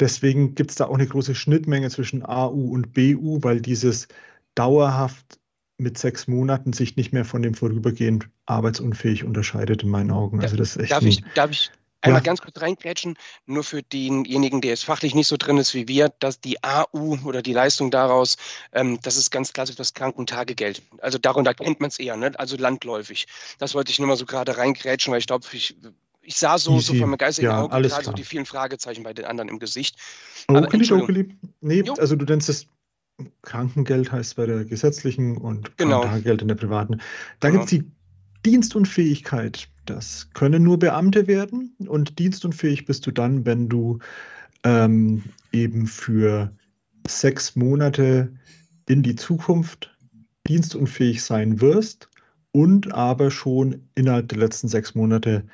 Deswegen 0.00 0.54
gibt 0.54 0.72
es 0.72 0.76
da 0.76 0.84
auch 0.84 0.96
eine 0.96 1.06
große 1.06 1.34
Schnittmenge 1.34 1.88
zwischen 1.88 2.26
AU 2.26 2.72
und 2.72 2.92
BU, 2.92 3.38
weil 3.40 3.62
dieses 3.62 4.06
dauerhaft 4.54 5.38
mit 5.78 5.96
sechs 5.96 6.26
Monaten 6.26 6.72
sich 6.72 6.96
nicht 6.96 7.12
mehr 7.12 7.24
von 7.24 7.42
dem 7.42 7.54
vorübergehend 7.54 8.28
arbeitsunfähig 8.46 9.24
unterscheidet 9.24 9.84
in 9.84 9.90
meinen 9.90 10.10
Augen. 10.10 10.42
Also 10.42 10.56
das 10.56 10.70
ist 10.70 10.82
echt 10.82 10.92
darf, 10.92 11.02
ich, 11.04 11.22
darf 11.34 11.50
ich 11.52 11.70
einmal 12.00 12.20
ja. 12.20 12.24
ganz 12.24 12.40
kurz 12.40 12.60
reingrätschen, 12.60 13.16
nur 13.46 13.62
für 13.62 13.82
denjenigen, 13.82 14.60
der 14.60 14.70
jetzt 14.70 14.84
fachlich 14.84 15.14
nicht 15.14 15.28
so 15.28 15.36
drin 15.36 15.56
ist 15.56 15.74
wie 15.74 15.88
wir, 15.88 16.12
dass 16.18 16.40
die 16.40 16.62
AU 16.62 17.18
oder 17.24 17.42
die 17.42 17.52
Leistung 17.52 17.90
daraus, 17.90 18.36
ähm, 18.72 18.98
das 19.02 19.16
ist 19.16 19.30
ganz 19.30 19.52
klassisch 19.52 19.76
das 19.76 19.94
Krankentagegeld. 19.94 20.82
Also 20.98 21.18
darunter 21.18 21.54
kennt 21.54 21.80
man 21.80 21.88
es 21.88 21.98
eher, 21.98 22.16
ne? 22.16 22.32
also 22.38 22.56
landläufig. 22.56 23.26
Das 23.58 23.74
wollte 23.74 23.92
ich 23.92 23.98
nur 23.98 24.08
mal 24.08 24.16
so 24.16 24.26
gerade 24.26 24.56
reingrätschen, 24.56 25.12
weil 25.12 25.20
ich 25.20 25.26
glaube, 25.26 25.46
ich 25.52 25.76
ich 26.20 26.36
sah 26.36 26.58
so, 26.58 26.78
so 26.78 26.92
von 26.92 27.08
meinem 27.08 27.16
geistigen 27.16 27.48
ja, 27.48 27.62
Auge 27.62 27.88
gerade 27.88 28.04
so 28.04 28.12
die 28.12 28.22
vielen 28.22 28.44
Fragezeichen 28.44 29.02
bei 29.02 29.14
den 29.14 29.24
anderen 29.24 29.48
im 29.48 29.58
Gesicht. 29.58 29.96
Okeli, 30.48 30.92
okeli. 30.92 31.34
Nee, 31.62 31.80
jo. 31.80 31.94
also 31.94 32.16
du 32.16 32.26
nennst 32.26 32.50
es 32.50 32.66
Krankengeld 33.42 34.12
heißt 34.12 34.36
bei 34.36 34.46
der 34.46 34.64
gesetzlichen 34.64 35.36
und 35.36 35.76
genau. 35.76 36.02
Krankengeld 36.02 36.42
in 36.42 36.48
der 36.48 36.54
privaten. 36.54 37.00
Da 37.40 37.48
genau. 37.48 37.64
gibt 37.64 37.72
es 37.72 37.78
die 37.78 37.90
Dienstunfähigkeit. 38.46 39.68
Das 39.86 40.28
können 40.34 40.62
nur 40.62 40.78
Beamte 40.78 41.26
werden 41.26 41.74
und 41.86 42.18
dienstunfähig 42.18 42.84
bist 42.84 43.06
du 43.06 43.10
dann, 43.10 43.46
wenn 43.46 43.68
du 43.68 43.98
ähm, 44.64 45.24
eben 45.52 45.86
für 45.86 46.52
sechs 47.06 47.56
Monate 47.56 48.32
in 48.86 49.02
die 49.02 49.16
Zukunft 49.16 49.96
dienstunfähig 50.46 51.22
sein 51.22 51.60
wirst 51.60 52.08
und 52.52 52.92
aber 52.92 53.30
schon 53.30 53.88
innerhalb 53.94 54.28
der 54.28 54.38
letzten 54.38 54.68
sechs 54.68 54.94
Monate 54.94 55.44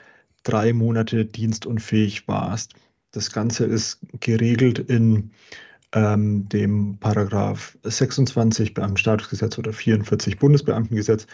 drei 0.42 0.72
Monate 0.72 1.24
dienstunfähig 1.24 2.28
warst. 2.28 2.74
Das 3.10 3.30
Ganze 3.30 3.64
ist 3.64 4.00
geregelt 4.20 4.78
in 4.78 5.30
ähm, 5.94 6.48
dem 6.48 6.98
Paragraph 6.98 7.78
26 7.84 8.74
Beamtenstatusgesetz 8.74 9.58
oder 9.58 9.72
44 9.72 10.38
Bundesbeamtengesetz 10.38 11.26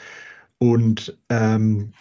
und 0.58 1.18
ähm, 1.30 1.92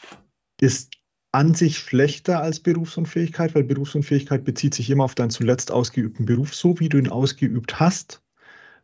ist 0.61 0.91
an 1.31 1.53
sich 1.53 1.77
schlechter 1.77 2.41
als 2.41 2.59
Berufsunfähigkeit, 2.59 3.55
weil 3.55 3.63
Berufsunfähigkeit 3.63 4.43
bezieht 4.43 4.73
sich 4.73 4.89
immer 4.89 5.05
auf 5.05 5.15
deinen 5.15 5.29
zuletzt 5.29 5.71
ausgeübten 5.71 6.25
Beruf, 6.25 6.53
so 6.53 6.79
wie 6.79 6.89
du 6.89 6.97
ihn 6.97 7.09
ausgeübt 7.09 7.79
hast, 7.79 8.21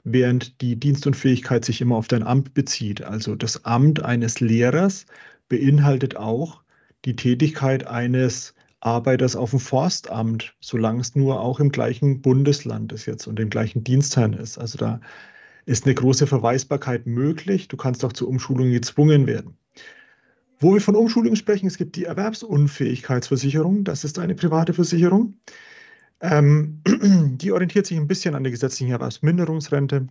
während 0.04 0.62
die 0.62 0.76
Dienstunfähigkeit 0.80 1.66
sich 1.66 1.82
immer 1.82 1.96
auf 1.96 2.08
dein 2.08 2.24
Amt 2.24 2.54
bezieht. 2.54 3.04
Also 3.04 3.36
das 3.36 3.66
Amt 3.66 4.04
eines 4.04 4.40
Lehrers 4.40 5.06
beinhaltet 5.50 6.16
auch 6.16 6.64
die 7.04 7.16
Tätigkeit 7.16 7.88
eines 7.88 8.55
Arbeiters 8.86 9.36
auf 9.36 9.50
dem 9.50 9.60
Forstamt, 9.60 10.56
solange 10.62 11.02
es 11.02 11.16
nur 11.16 11.42
auch 11.42 11.60
im 11.60 11.72
gleichen 11.72 12.22
Bundesland 12.22 12.94
ist 12.94 13.08
jetzt 13.08 13.26
und 13.26 13.40
im 13.40 13.50
gleichen 13.50 13.84
Dienstherrn 13.84 14.34
ist. 14.34 14.60
Also 14.60 14.78
da 14.78 15.02
ist 15.66 15.86
eine 15.86 15.96
große 15.96 16.28
Verweisbarkeit 16.28 17.08
möglich. 17.08 17.68
Du 17.68 17.78
kannst 17.78 18.06
auch 18.06 18.14
zur 18.14 18.28
Umschulung 18.28 18.70
gezwungen 18.72 19.26
werden. 19.26 19.58
Wo 20.60 20.74
wir 20.74 20.82
von 20.82 20.96
Umschulung 20.96 21.36
sprechen, 21.36 21.66
es 21.66 21.78
gibt 21.78 21.96
die 21.96 22.06
Erwerbsunfähigkeitsversicherung. 22.06 23.84
Das 23.84 24.04
ist 24.04 24.20
eine 24.20 24.36
private 24.36 24.74
Versicherung. 24.74 25.40
Ähm, 26.22 26.82
die 27.42 27.52
orientiert 27.52 27.88
sich 27.88 27.98
ein 27.98 28.08
bisschen 28.08 28.36
an 28.36 28.44
der 28.44 28.52
gesetzlichen 28.52 28.92
Erwerbsminderungsrente. 28.92 30.08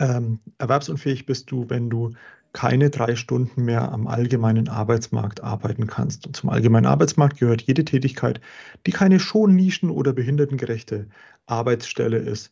Ähm, 0.00 0.40
erwerbsunfähig 0.58 1.26
bist 1.26 1.50
du, 1.50 1.70
wenn 1.70 1.90
du 1.90 2.12
keine 2.52 2.90
drei 2.90 3.16
Stunden 3.16 3.64
mehr 3.64 3.90
am 3.92 4.06
allgemeinen 4.06 4.68
Arbeitsmarkt 4.68 5.42
arbeiten 5.42 5.86
kannst. 5.88 6.26
Und 6.26 6.36
zum 6.36 6.50
allgemeinen 6.50 6.86
Arbeitsmarkt 6.86 7.38
gehört 7.38 7.62
jede 7.62 7.84
Tätigkeit, 7.84 8.40
die 8.86 8.92
keine 8.92 9.18
schon 9.20 9.56
nischen- 9.56 9.90
oder 9.90 10.12
behindertengerechte 10.12 11.08
Arbeitsstelle 11.46 12.18
ist. 12.18 12.50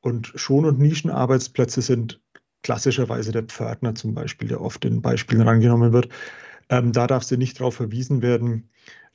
Und 0.00 0.32
Schon- 0.36 0.64
und 0.64 0.78
Nischenarbeitsplätze 0.78 1.82
sind 1.82 2.20
klassischerweise 2.62 3.32
der 3.32 3.44
Pförtner 3.44 3.94
zum 3.94 4.14
Beispiel, 4.14 4.48
der 4.48 4.60
oft 4.60 4.84
in 4.84 5.02
Beispielen 5.02 5.42
rangenommen 5.42 5.92
wird. 5.92 6.08
Ähm, 6.70 6.92
da 6.92 7.06
darf 7.06 7.22
sie 7.24 7.36
nicht 7.36 7.60
darauf 7.60 7.74
verwiesen 7.74 8.22
werden, 8.22 8.70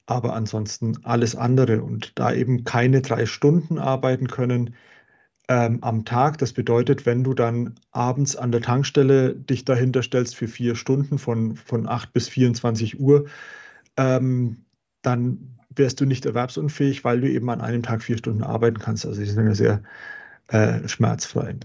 aber 0.05 0.33
ansonsten 0.33 1.03
alles 1.03 1.35
andere. 1.35 1.81
Und 1.83 2.13
da 2.19 2.31
eben 2.33 2.63
keine 2.63 3.01
drei 3.01 3.25
Stunden 3.25 3.79
arbeiten 3.79 4.27
können, 4.27 4.75
ähm, 5.47 5.79
am 5.81 6.05
Tag. 6.05 6.37
Das 6.37 6.53
bedeutet, 6.53 7.05
wenn 7.05 7.23
du 7.23 7.33
dann 7.33 7.75
abends 7.91 8.35
an 8.35 8.51
der 8.51 8.61
Tankstelle 8.61 9.35
dich 9.35 9.65
dahinter 9.65 10.03
stellst 10.03 10.35
für 10.35 10.47
vier 10.47 10.75
Stunden 10.75 11.17
von, 11.17 11.55
von 11.55 11.87
8 11.87 12.13
bis 12.13 12.27
24 12.29 12.99
Uhr, 12.99 13.25
ähm, 13.97 14.65
dann 15.01 15.57
wärst 15.75 16.01
du 16.01 16.05
nicht 16.05 16.25
erwerbsunfähig, 16.25 17.03
weil 17.03 17.21
du 17.21 17.29
eben 17.29 17.49
an 17.49 17.61
einem 17.61 17.83
Tag 17.83 18.03
vier 18.03 18.17
Stunden 18.17 18.43
arbeiten 18.43 18.79
kannst. 18.79 19.05
Also 19.05 19.21
die 19.21 19.27
sind 19.27 19.45
ja 19.45 19.55
sehr 19.55 19.83
äh, 20.47 20.87
schmerzfrei. 20.87 21.55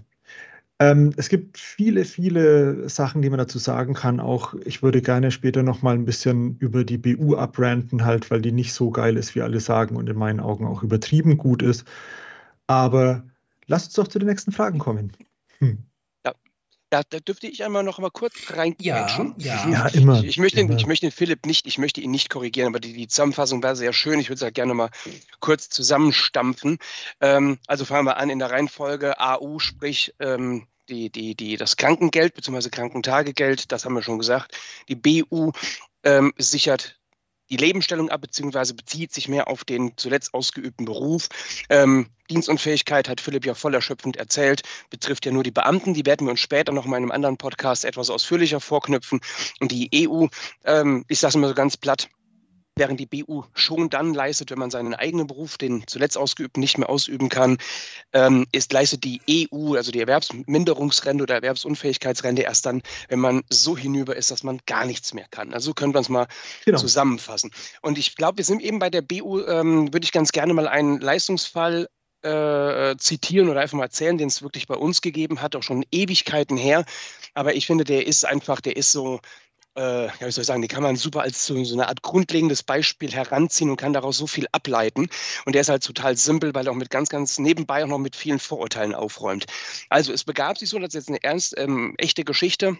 Ähm, 0.79 1.13
es 1.17 1.29
gibt 1.29 1.57
viele, 1.57 2.03
viele 2.05 2.89
Sachen, 2.89 3.21
die 3.21 3.29
man 3.29 3.37
dazu 3.37 3.59
sagen 3.59 3.93
kann. 3.93 4.19
Auch 4.19 4.53
ich 4.65 4.83
würde 4.83 5.01
gerne 5.01 5.31
später 5.31 5.63
noch 5.63 5.81
mal 5.81 5.95
ein 5.95 6.05
bisschen 6.05 6.57
über 6.57 6.83
die 6.83 6.97
BU 6.97 7.35
abranten, 7.35 8.05
halt, 8.05 8.31
weil 8.31 8.41
die 8.41 8.51
nicht 8.51 8.73
so 8.73 8.91
geil 8.91 9.17
ist, 9.17 9.35
wie 9.35 9.41
alle 9.41 9.59
sagen 9.59 9.95
und 9.95 10.09
in 10.09 10.17
meinen 10.17 10.39
Augen 10.39 10.65
auch 10.65 10.83
übertrieben 10.83 11.37
gut 11.37 11.61
ist. 11.61 11.85
Aber 12.67 13.23
Lass 13.67 13.85
uns 13.85 13.93
doch 13.93 14.07
zu 14.07 14.19
den 14.19 14.27
nächsten 14.27 14.51
Fragen 14.51 14.79
kommen. 14.79 15.13
Hm. 15.59 15.85
Ja, 16.25 16.33
da, 16.89 17.01
da, 17.09 17.19
dürfte 17.19 17.47
ich 17.47 17.63
einmal 17.63 17.83
noch 17.83 17.99
mal 17.99 18.11
kurz 18.11 18.35
rein. 18.51 18.75
Ja, 18.79 19.07
ja. 19.37 19.69
ja 19.69 19.87
immer. 19.87 20.19
Ich, 20.19 20.25
ich, 20.25 20.37
möchte, 20.37 20.61
immer. 20.61 20.75
ich 20.75 20.85
möchte 20.85 21.05
den 21.05 21.11
Philipp 21.11 21.45
nicht, 21.45 21.67
ich 21.67 21.77
möchte 21.77 22.01
ihn 22.01 22.11
nicht 22.11 22.29
korrigieren, 22.29 22.67
aber 22.67 22.79
die, 22.79 22.93
die 22.93 23.07
Zusammenfassung 23.07 23.63
war 23.63 23.75
sehr 23.75 23.93
schön. 23.93 24.19
Ich 24.19 24.29
würde 24.29 24.35
es 24.35 24.41
halt 24.41 24.55
gerne 24.55 24.73
mal 24.73 24.89
kurz 25.39 25.69
zusammenstampfen. 25.69 26.77
Ähm, 27.21 27.59
also 27.67 27.85
fangen 27.85 28.05
wir 28.05 28.17
an 28.17 28.29
in 28.29 28.39
der 28.39 28.51
Reihenfolge 28.51 29.19
AU, 29.19 29.59
sprich 29.59 30.13
ähm, 30.19 30.67
die, 30.89 31.09
die, 31.09 31.35
die, 31.35 31.57
das 31.57 31.77
Krankengeld 31.77 32.33
bzw. 32.33 32.69
Krankentagegeld, 32.69 33.71
das 33.71 33.85
haben 33.85 33.95
wir 33.95 34.03
schon 34.03 34.19
gesagt. 34.19 34.57
Die 34.89 34.95
BU 34.95 35.51
ähm, 36.03 36.33
sichert 36.37 36.99
die 37.49 37.57
Lebensstellung 37.57 38.09
ab, 38.09 38.21
beziehungsweise 38.21 38.73
bezieht 38.73 39.13
sich 39.13 39.27
mehr 39.27 39.47
auf 39.47 39.63
den 39.63 39.97
zuletzt 39.97 40.33
ausgeübten 40.33 40.85
Beruf. 40.85 41.29
Ähm, 41.69 42.07
Dienstunfähigkeit 42.29 43.09
hat 43.09 43.21
Philipp 43.21 43.45
ja 43.45 43.53
voll 43.53 43.73
erschöpfend 43.73 44.15
erzählt, 44.15 44.63
betrifft 44.89 45.25
ja 45.25 45.31
nur 45.31 45.43
die 45.43 45.51
Beamten. 45.51 45.93
Die 45.93 46.05
werden 46.05 46.25
wir 46.25 46.31
uns 46.31 46.39
später 46.39 46.71
noch 46.71 46.85
mal 46.85 46.97
in 46.97 47.03
einem 47.03 47.11
anderen 47.11 47.37
Podcast 47.37 47.85
etwas 47.85 48.09
ausführlicher 48.09 48.59
vorknüpfen. 48.59 49.19
Und 49.59 49.71
die 49.71 50.07
EU, 50.07 50.27
ähm, 50.65 51.05
ich 51.07 51.19
sage 51.19 51.29
es 51.29 51.35
immer 51.35 51.49
so 51.49 51.53
ganz 51.53 51.77
platt, 51.77 52.09
während 52.75 52.99
die 52.99 53.05
BU 53.05 53.43
schon 53.53 53.89
dann 53.89 54.13
leistet, 54.13 54.51
wenn 54.51 54.59
man 54.59 54.71
seinen 54.71 54.93
eigenen 54.93 55.27
Beruf, 55.27 55.57
den 55.57 55.83
zuletzt 55.87 56.17
ausgeübten, 56.17 56.59
nicht 56.59 56.77
mehr 56.77 56.89
ausüben 56.89 57.29
kann, 57.29 57.57
ähm, 58.13 58.45
ist, 58.51 58.73
leistet 58.73 59.03
die 59.03 59.21
EU, 59.29 59.75
also 59.75 59.91
die 59.91 59.99
Erwerbsminderungsrente 59.99 61.23
oder 61.23 61.35
Erwerbsunfähigkeitsrente, 61.35 62.41
erst 62.41 62.65
dann, 62.65 62.81
wenn 63.09 63.19
man 63.19 63.43
so 63.49 63.77
hinüber 63.77 64.15
ist, 64.15 64.31
dass 64.31 64.43
man 64.43 64.59
gar 64.65 64.85
nichts 64.85 65.13
mehr 65.13 65.27
kann. 65.29 65.53
Also 65.53 65.67
so 65.67 65.73
können 65.73 65.93
wir 65.93 65.99
es 65.99 66.09
mal 66.09 66.27
genau. 66.65 66.79
zusammenfassen. 66.79 67.51
Und 67.81 67.97
ich 67.97 68.15
glaube, 68.15 68.37
wir 68.37 68.45
sind 68.45 68.61
eben 68.61 68.79
bei 68.79 68.89
der 68.89 69.01
BU, 69.01 69.41
ähm, 69.41 69.93
würde 69.93 70.05
ich 70.05 70.11
ganz 70.11 70.31
gerne 70.31 70.53
mal 70.53 70.67
einen 70.67 70.99
Leistungsfall 70.99 71.87
äh, 72.23 72.95
zitieren 72.97 73.49
oder 73.49 73.61
einfach 73.61 73.77
mal 73.77 73.83
erzählen, 73.83 74.17
den 74.17 74.29
es 74.29 74.41
wirklich 74.41 74.67
bei 74.67 74.75
uns 74.75 75.01
gegeben 75.01 75.41
hat, 75.41 75.55
auch 75.55 75.63
schon 75.63 75.85
Ewigkeiten 75.91 76.57
her. 76.57 76.85
Aber 77.33 77.55
ich 77.55 77.67
finde, 77.67 77.83
der 77.83 78.07
ist 78.07 78.25
einfach, 78.25 78.61
der 78.61 78.77
ist 78.77 78.91
so, 78.91 79.19
äh, 79.75 80.05
ja, 80.05 80.13
wie 80.21 80.31
soll 80.31 80.43
ich 80.43 80.47
sagen, 80.47 80.61
die 80.61 80.67
kann 80.67 80.83
man 80.83 80.95
super 80.95 81.21
als 81.21 81.45
so, 81.45 81.61
so, 81.63 81.75
eine 81.75 81.87
Art 81.87 82.01
grundlegendes 82.01 82.63
Beispiel 82.63 83.11
heranziehen 83.11 83.69
und 83.69 83.77
kann 83.77 83.93
daraus 83.93 84.17
so 84.17 84.27
viel 84.27 84.47
ableiten. 84.51 85.07
Und 85.45 85.53
der 85.53 85.61
ist 85.61 85.69
halt 85.69 85.83
total 85.83 86.15
simpel, 86.17 86.53
weil 86.53 86.67
er 86.67 86.71
auch 86.71 86.77
mit 86.77 86.89
ganz, 86.89 87.09
ganz 87.09 87.39
nebenbei 87.39 87.83
auch 87.83 87.87
noch 87.87 87.99
mit 87.99 88.15
vielen 88.15 88.39
Vorurteilen 88.39 88.95
aufräumt. 88.95 89.45
Also 89.89 90.13
es 90.13 90.23
begab 90.23 90.57
sich 90.57 90.69
so, 90.69 90.79
dass 90.79 90.93
jetzt 90.93 91.09
eine 91.09 91.23
ernst, 91.23 91.55
ähm, 91.57 91.95
echte 91.97 92.23
Geschichte. 92.23 92.77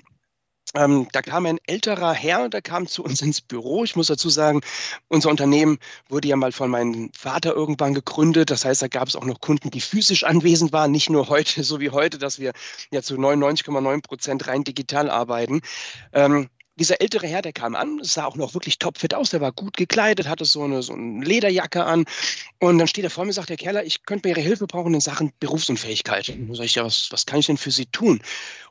Ähm, 0.76 1.08
da 1.12 1.22
kam 1.22 1.46
ein 1.46 1.60
älterer 1.68 2.14
Herr, 2.14 2.50
der 2.50 2.62
kam 2.64 2.88
zu 2.88 3.04
uns 3.04 3.22
ins 3.22 3.42
Büro. 3.42 3.84
Ich 3.84 3.96
muss 3.96 4.08
dazu 4.08 4.30
sagen, 4.30 4.62
unser 5.08 5.30
Unternehmen 5.30 5.78
wurde 6.10 6.28
ja 6.28 6.36
mal 6.36 6.52
von 6.52 6.70
meinem 6.72 7.12
Vater 7.16 7.54
irgendwann 7.54 7.94
gegründet. 7.94 8.50
Das 8.50 8.66
heißt, 8.66 8.82
da 8.82 8.88
gab 8.88 9.08
es 9.08 9.16
auch 9.16 9.26
noch 9.26 9.40
Kunden, 9.40 9.70
die 9.70 9.82
physisch 9.82 10.24
anwesend 10.24 10.74
waren, 10.74 10.92
nicht 10.92 11.12
nur 11.12 11.30
heute, 11.30 11.64
so 11.64 11.80
wie 11.80 11.92
heute, 11.92 12.18
dass 12.18 12.40
wir 12.40 12.54
ja 12.92 13.04
zu 13.04 13.16
99,9 13.16 14.02
Prozent 14.02 14.48
rein 14.48 14.64
digital 14.64 15.12
arbeiten. 15.12 15.62
Ähm, 16.12 16.50
dieser 16.76 17.02
ältere 17.02 17.28
Herr, 17.28 17.42
der 17.42 17.54
kam 17.54 17.76
an, 17.76 18.00
sah 18.02 18.26
auch 18.26 18.36
noch 18.36 18.54
wirklich 18.54 18.80
topfit 18.80 19.14
aus, 19.14 19.30
der 19.30 19.42
war 19.42 19.52
gut 19.52 19.78
gekleidet, 19.78 20.28
hatte 20.28 20.46
so 20.46 20.64
eine, 20.64 20.82
so 20.82 20.94
eine 20.94 21.24
Lederjacke 21.24 21.84
an. 21.84 22.06
Und 22.60 22.80
dann 22.80 22.88
steht 22.88 23.04
er 23.04 23.10
vor 23.10 23.26
mir 23.26 23.30
und 23.30 23.34
sagt, 23.34 23.50
Herr 23.50 23.58
Keller, 23.58 23.84
ich 23.86 24.06
könnte 24.06 24.28
mir 24.28 24.36
Ihre 24.36 24.46
Hilfe 24.46 24.66
brauchen 24.66 24.94
in 24.94 25.02
Sachen 25.02 25.32
Berufsunfähigkeit. 25.40 26.30
Und 26.30 26.48
dann 26.48 26.56
sage 26.56 26.66
ich, 26.66 26.76
ja, 26.76 26.84
was, 26.84 27.12
was 27.12 27.26
kann 27.26 27.40
ich 27.40 27.46
denn 27.46 27.58
für 27.58 27.72
Sie 27.72 27.86
tun? 27.86 28.22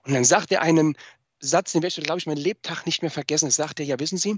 Und 0.05 0.15
dann 0.15 0.25
sagt 0.25 0.51
er 0.51 0.63
einen 0.63 0.97
Satz, 1.39 1.73
den 1.73 1.83
werde 1.83 1.95
ich, 1.99 2.05
glaube 2.05 2.19
ich, 2.19 2.27
meinen 2.27 2.37
Lebtag 2.37 2.87
nicht 2.87 3.03
mehr 3.03 3.11
vergessen. 3.11 3.47
Das 3.47 3.57
sagt 3.57 3.81
er, 3.81 3.87
ja, 3.87 3.99
wissen 3.99 4.19
Sie, 4.19 4.37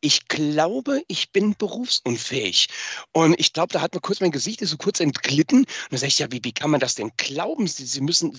ich 0.00 0.28
glaube, 0.28 1.02
ich 1.08 1.32
bin 1.32 1.54
berufsunfähig. 1.56 2.68
Und 3.12 3.38
ich 3.38 3.52
glaube, 3.52 3.72
da 3.72 3.80
hat 3.80 3.94
mir 3.94 4.00
kurz 4.00 4.20
mein 4.20 4.30
Gesicht 4.30 4.60
so 4.60 4.76
kurz 4.76 5.00
entglitten. 5.00 5.60
Und 5.60 5.68
dann 5.90 5.98
sage 5.98 6.08
ich, 6.08 6.18
ja, 6.18 6.30
wie, 6.30 6.40
wie 6.42 6.52
kann 6.52 6.70
man 6.70 6.80
das 6.80 6.94
denn 6.94 7.12
glauben? 7.16 7.66
Sie, 7.66 7.86
Sie 7.86 8.00
müssen, 8.00 8.38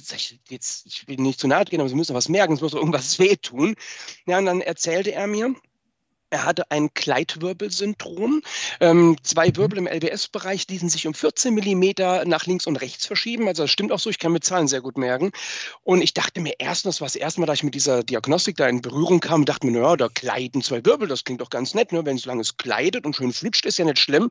jetzt, 0.50 0.86
ich 0.86 1.08
will 1.08 1.18
nicht 1.18 1.40
zu 1.40 1.48
nahe 1.48 1.66
gehen, 1.66 1.80
aber 1.80 1.90
Sie 1.90 1.96
müssen 1.96 2.16
was 2.16 2.30
merken, 2.30 2.54
es 2.54 2.62
muss 2.62 2.74
irgendwas 2.74 3.20
wehtun. 3.20 3.76
Ja, 4.26 4.38
und 4.38 4.46
dann 4.46 4.62
erzählte 4.62 5.12
er 5.14 5.28
mir, 5.28 5.56
Er 6.29 6.43
hatte 6.43 6.69
ein 6.72 6.89
Gleitwirbelsyndrom. 6.93 8.41
Ähm, 8.81 9.15
zwei 9.24 9.55
Wirbel 9.55 9.77
im 9.77 9.88
LBS-Bereich 9.88 10.67
ließen 10.67 10.89
sich 10.89 11.07
um 11.07 11.13
14 11.13 11.53
Millimeter 11.53 12.25
nach 12.25 12.46
links 12.46 12.67
und 12.67 12.75
rechts 12.75 13.05
verschieben. 13.05 13.48
Also 13.48 13.63
das 13.63 13.72
stimmt 13.72 13.93
auch 13.93 14.00
so, 14.00 14.10
ich 14.10 14.19
kann 14.19 14.34
mir 14.34 14.41
Zahlen 14.41 14.67
sehr 14.67 14.81
gut 14.81 14.98
merken. 14.98 15.31
Und 15.84 16.01
ich 16.01 16.13
dachte 16.13 16.41
mir 16.41 16.55
erst, 16.60 16.86
das 16.86 17.00
war 17.00 17.05
das 17.05 17.15
erste 17.15 17.39
Mal, 17.39 17.46
da 17.46 17.53
ich 17.53 17.63
mit 17.63 17.75
dieser 17.75 18.03
Diagnostik 18.03 18.57
da 18.57 18.67
in 18.67 18.81
Berührung 18.81 19.22
kam, 19.22 19.46
dachte 19.46 19.65
mir, 19.67 19.79
naja, 19.79 19.96
da 19.96 20.10
gleiten 20.13 20.62
zwei 20.62 20.84
Wirbel, 20.84 21.07
das 21.07 21.24
klingt 21.24 21.39
doch 21.39 21.50
ganz 21.50 21.74
nett, 21.74 21.93
ne? 21.93 22.05
wenn 22.05 22.17
es 22.17 22.57
gleitet 22.57 23.05
und 23.05 23.15
schön 23.15 23.31
flutscht, 23.31 23.65
ist 23.65 23.77
ja 23.77 23.86
nicht 23.86 24.00
schlimm. 24.00 24.29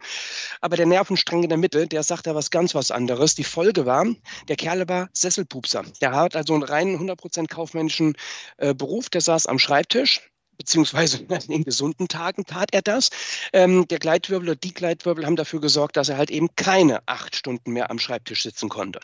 Aber 0.60 0.76
der 0.76 0.84
Nervenstrang 0.84 1.44
in 1.44 1.48
der 1.48 1.58
Mitte, 1.58 1.86
der 1.86 2.02
sagt 2.02 2.26
da 2.26 2.34
was 2.34 2.50
ganz 2.50 2.74
was 2.74 2.90
anderes. 2.90 3.36
Die 3.36 3.44
Folge 3.44 3.86
war, 3.86 4.04
der 4.48 4.56
Kerl 4.56 4.86
war 4.86 5.08
Sesselpupser. 5.14 5.84
Der 6.02 6.12
hat 6.12 6.36
also 6.36 6.52
einen 6.52 6.62
reinen 6.62 6.98
100% 6.98 7.48
kaufmännischen 7.48 8.16
äh, 8.58 8.74
Beruf, 8.74 9.08
der 9.08 9.22
saß 9.22 9.46
am 9.46 9.58
Schreibtisch 9.58 10.20
beziehungsweise 10.56 11.18
in 11.48 11.64
gesunden 11.64 12.08
Tagen 12.08 12.44
tat 12.44 12.70
er 12.72 12.82
das. 12.82 13.10
Ähm, 13.52 13.86
der 13.88 13.98
Gleitwirbel 13.98 14.50
oder 14.50 14.56
die 14.56 14.74
Gleitwirbel 14.74 15.26
haben 15.26 15.36
dafür 15.36 15.60
gesorgt, 15.60 15.96
dass 15.96 16.08
er 16.08 16.16
halt 16.16 16.30
eben 16.30 16.48
keine 16.56 17.06
acht 17.06 17.36
Stunden 17.36 17.72
mehr 17.72 17.90
am 17.90 17.98
Schreibtisch 17.98 18.42
sitzen 18.42 18.68
konnte. 18.68 19.00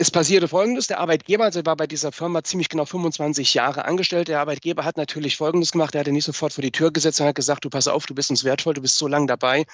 Es 0.00 0.12
passierte 0.12 0.46
Folgendes, 0.46 0.86
der 0.86 1.00
Arbeitgeber, 1.00 1.42
also 1.42 1.58
er 1.58 1.66
war 1.66 1.76
bei 1.76 1.88
dieser 1.88 2.12
Firma 2.12 2.44
ziemlich 2.44 2.68
genau 2.68 2.84
25 2.84 3.52
Jahre 3.54 3.84
angestellt, 3.84 4.28
der 4.28 4.38
Arbeitgeber 4.38 4.84
hat 4.84 4.96
natürlich 4.96 5.36
Folgendes 5.36 5.72
gemacht, 5.72 5.96
er 5.96 6.00
hat 6.00 6.06
ihn 6.06 6.14
nicht 6.14 6.24
sofort 6.24 6.52
vor 6.52 6.62
die 6.62 6.70
Tür 6.70 6.92
gesetzt 6.92 7.20
und 7.20 7.26
hat 7.26 7.34
gesagt, 7.34 7.64
du 7.64 7.68
pass 7.68 7.88
auf, 7.88 8.06
du 8.06 8.14
bist 8.14 8.30
uns 8.30 8.44
wertvoll, 8.44 8.74
du 8.74 8.80
bist 8.80 8.96
so 8.96 9.08
lange 9.08 9.26
dabei, 9.26 9.64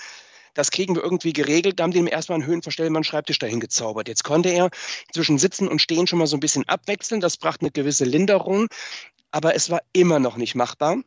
das 0.55 0.71
kriegen 0.71 0.95
wir 0.95 1.03
irgendwie 1.03 1.33
geregelt. 1.33 1.79
Da 1.79 1.85
haben 1.85 1.91
die 1.91 1.99
ihm 1.99 2.07
erstmal 2.07 2.39
einen 2.39 2.47
höhenverstellbaren 2.47 3.05
Schreibtisch 3.05 3.39
dahin 3.39 3.61
gezaubert. 3.61 4.09
Jetzt 4.09 4.25
konnte 4.25 4.49
er 4.49 4.71
zwischen 5.13 5.39
Sitzen 5.39 5.69
und 5.69 5.83
Stehen 5.83 6.07
schon 6.07 6.21
mal 6.21 6.27
so 6.27 6.37
ein 6.37 6.41
bisschen 6.41 6.67
abwechseln. 6.69 7.21
Das 7.21 7.37
brachte 7.37 7.63
eine 7.63 7.73
gewisse 7.73 8.05
Linderung 8.05 8.69
aber 9.35 9.57
es 9.57 9.69
war 9.69 9.83
immer 9.93 10.21
noch 10.21 10.37
nicht 10.37 10.55
machbar. 10.55 11.03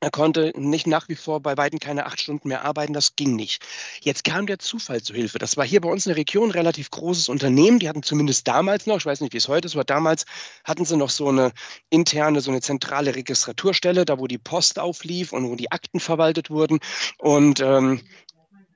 Er 0.00 0.10
konnte 0.10 0.52
nicht 0.56 0.86
nach 0.86 1.08
wie 1.08 1.14
vor 1.14 1.40
bei 1.40 1.56
weitem 1.56 1.78
keine 1.78 2.04
acht 2.04 2.20
Stunden 2.20 2.48
mehr 2.48 2.64
arbeiten, 2.64 2.92
das 2.92 3.16
ging 3.16 3.34
nicht. 3.34 3.64
Jetzt 4.02 4.24
kam 4.24 4.46
der 4.46 4.58
Zufall 4.58 5.00
zu 5.00 5.14
Hilfe. 5.14 5.38
Das 5.38 5.56
war 5.56 5.64
hier 5.64 5.80
bei 5.80 5.88
uns 5.88 6.04
in 6.04 6.10
der 6.10 6.16
Region 6.18 6.48
ein 6.48 6.50
relativ 6.50 6.90
großes 6.90 7.30
Unternehmen. 7.30 7.78
Die 7.78 7.88
hatten 7.88 8.02
zumindest 8.02 8.46
damals 8.46 8.86
noch, 8.86 8.98
ich 8.98 9.06
weiß 9.06 9.22
nicht, 9.22 9.32
wie 9.32 9.38
es 9.38 9.48
heute 9.48 9.66
ist, 9.66 9.74
aber 9.74 9.84
damals 9.84 10.26
hatten 10.64 10.84
sie 10.84 10.98
noch 10.98 11.08
so 11.08 11.28
eine 11.28 11.52
interne, 11.88 12.42
so 12.42 12.50
eine 12.50 12.60
zentrale 12.60 13.14
Registraturstelle, 13.14 14.04
da 14.04 14.18
wo 14.18 14.26
die 14.26 14.38
Post 14.38 14.78
auflief 14.78 15.32
und 15.32 15.48
wo 15.48 15.54
die 15.54 15.72
Akten 15.72 16.00
verwaltet 16.00 16.50
wurden. 16.50 16.80
Und 17.18 17.60
ähm, 17.60 18.02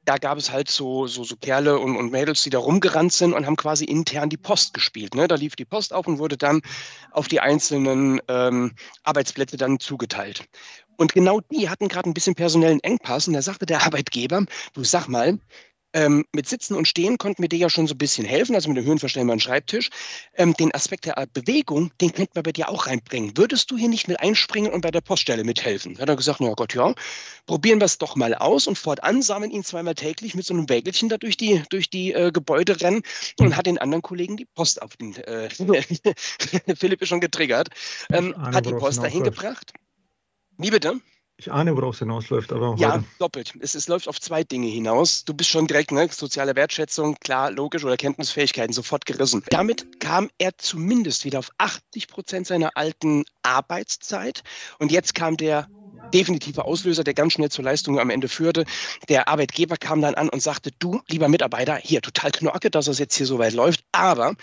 da 0.06 0.16
gab 0.16 0.38
es 0.38 0.50
halt 0.50 0.70
so, 0.70 1.06
so, 1.06 1.24
so 1.24 1.36
Kerle 1.36 1.78
und, 1.78 1.96
und 1.96 2.12
Mädels, 2.12 2.42
die 2.44 2.50
da 2.50 2.58
rumgerannt 2.58 3.12
sind 3.12 3.34
und 3.34 3.44
haben 3.44 3.56
quasi 3.56 3.84
intern 3.84 4.30
die 4.30 4.36
Post 4.36 4.72
gespielt. 4.72 5.14
Ne? 5.14 5.28
Da 5.28 5.34
lief 5.34 5.56
die 5.56 5.64
Post 5.64 5.92
auf 5.92 6.06
und 6.06 6.18
wurde 6.18 6.36
dann 6.36 6.62
auf 7.10 7.28
die 7.28 7.40
einzelnen 7.40 8.20
ähm, 8.28 8.72
Arbeitsplätze 9.02 9.56
dann 9.56 9.80
zugeteilt. 9.80 10.48
Und 10.96 11.12
genau 11.12 11.40
die 11.52 11.68
hatten 11.68 11.88
gerade 11.88 12.08
ein 12.08 12.14
bisschen 12.14 12.34
personellen 12.34 12.80
Engpass 12.80 13.28
und 13.28 13.34
da 13.34 13.42
sagte 13.42 13.66
der 13.66 13.84
Arbeitgeber, 13.84 14.46
du 14.72 14.84
sag 14.84 15.08
mal, 15.08 15.38
ähm, 15.96 16.26
mit 16.34 16.46
Sitzen 16.46 16.74
und 16.74 16.86
Stehen 16.86 17.16
konnten 17.16 17.42
wir 17.42 17.48
dir 17.48 17.58
ja 17.58 17.70
schon 17.70 17.86
so 17.86 17.94
ein 17.94 17.98
bisschen 17.98 18.26
helfen, 18.26 18.54
also 18.54 18.68
mit 18.68 18.76
dem 18.76 18.84
höhenverstellbaren 18.84 19.40
Schreibtisch. 19.40 19.88
Ähm, 20.34 20.52
den 20.52 20.74
Aspekt 20.74 21.06
der 21.06 21.26
Bewegung, 21.32 21.90
den 22.02 22.12
könnten 22.12 22.34
wir 22.34 22.42
bei 22.42 22.52
dir 22.52 22.68
auch 22.68 22.86
reinbringen. 22.86 23.36
Würdest 23.36 23.70
du 23.70 23.78
hier 23.78 23.88
nicht 23.88 24.06
mit 24.06 24.20
einspringen 24.20 24.70
und 24.70 24.82
bei 24.82 24.90
der 24.90 25.00
Poststelle 25.00 25.42
mithelfen? 25.42 25.98
Hat 25.98 26.08
er 26.08 26.16
gesagt, 26.16 26.40
na 26.40 26.52
Gott, 26.52 26.74
ja, 26.74 26.94
probieren 27.46 27.80
wir 27.80 27.86
es 27.86 27.96
doch 27.96 28.14
mal 28.14 28.34
aus 28.34 28.66
und 28.66 28.76
fortan 28.76 29.22
sammeln 29.22 29.50
ihn 29.50 29.64
zweimal 29.64 29.94
täglich 29.94 30.34
mit 30.34 30.44
so 30.44 30.52
einem 30.52 30.68
Wägelchen 30.68 31.08
da 31.08 31.16
durch 31.16 31.38
die, 31.38 31.62
durch 31.70 31.88
die 31.88 32.12
äh, 32.12 32.30
Gebäude 32.30 32.78
rennen 32.78 33.00
und 33.38 33.56
hat 33.56 33.64
den 33.64 33.78
anderen 33.78 34.02
Kollegen 34.02 34.36
die 34.36 34.44
Post 34.44 34.82
auf 34.82 34.98
den, 34.98 35.16
äh, 35.16 35.48
Philipp 36.76 37.00
ist 37.00 37.08
schon 37.08 37.20
getriggert, 37.20 37.70
ähm, 38.12 38.34
hat 38.36 38.66
die 38.66 38.72
Post 38.74 39.02
dahin 39.02 39.24
gebracht. 39.24 39.72
Wie 40.58 40.70
bitte? 40.70 41.00
Ich 41.38 41.52
ahne, 41.52 41.76
worauf 41.76 41.94
es 41.94 41.98
hinausläuft, 41.98 42.50
aber. 42.52 42.76
Ja, 42.78 42.94
heute. 42.94 43.04
doppelt. 43.18 43.52
Es, 43.60 43.74
es 43.74 43.88
läuft 43.88 44.08
auf 44.08 44.20
zwei 44.20 44.42
Dinge 44.42 44.68
hinaus. 44.68 45.24
Du 45.26 45.34
bist 45.34 45.50
schon 45.50 45.66
direkt, 45.66 45.92
ne, 45.92 46.08
soziale 46.10 46.56
Wertschätzung, 46.56 47.16
klar, 47.20 47.50
logisch, 47.50 47.84
oder 47.84 47.98
Kenntnisfähigkeiten 47.98 48.72
sofort 48.72 49.04
gerissen. 49.04 49.42
Damit 49.50 50.00
kam 50.00 50.30
er 50.38 50.56
zumindest 50.56 51.26
wieder 51.26 51.38
auf 51.38 51.50
80 51.58 52.08
Prozent 52.08 52.46
seiner 52.46 52.70
alten 52.76 53.24
Arbeitszeit. 53.42 54.44
Und 54.78 54.90
jetzt 54.90 55.14
kam 55.14 55.36
der 55.36 55.68
definitive 56.14 56.64
Auslöser, 56.64 57.04
der 57.04 57.14
ganz 57.14 57.34
schnell 57.34 57.50
zur 57.50 57.64
Leistung 57.64 57.98
am 57.98 58.08
Ende 58.08 58.28
führte. 58.28 58.64
Der 59.10 59.28
Arbeitgeber 59.28 59.76
kam 59.76 60.00
dann 60.00 60.14
an 60.14 60.30
und 60.30 60.40
sagte, 60.40 60.70
du, 60.78 61.02
lieber 61.08 61.28
Mitarbeiter, 61.28 61.76
hier 61.76 62.00
total 62.00 62.30
knorke, 62.30 62.70
dass 62.70 62.86
es 62.86 62.98
jetzt 62.98 63.16
hier 63.16 63.26
so 63.26 63.38
weit 63.38 63.52
läuft, 63.52 63.84
aber 63.92 64.34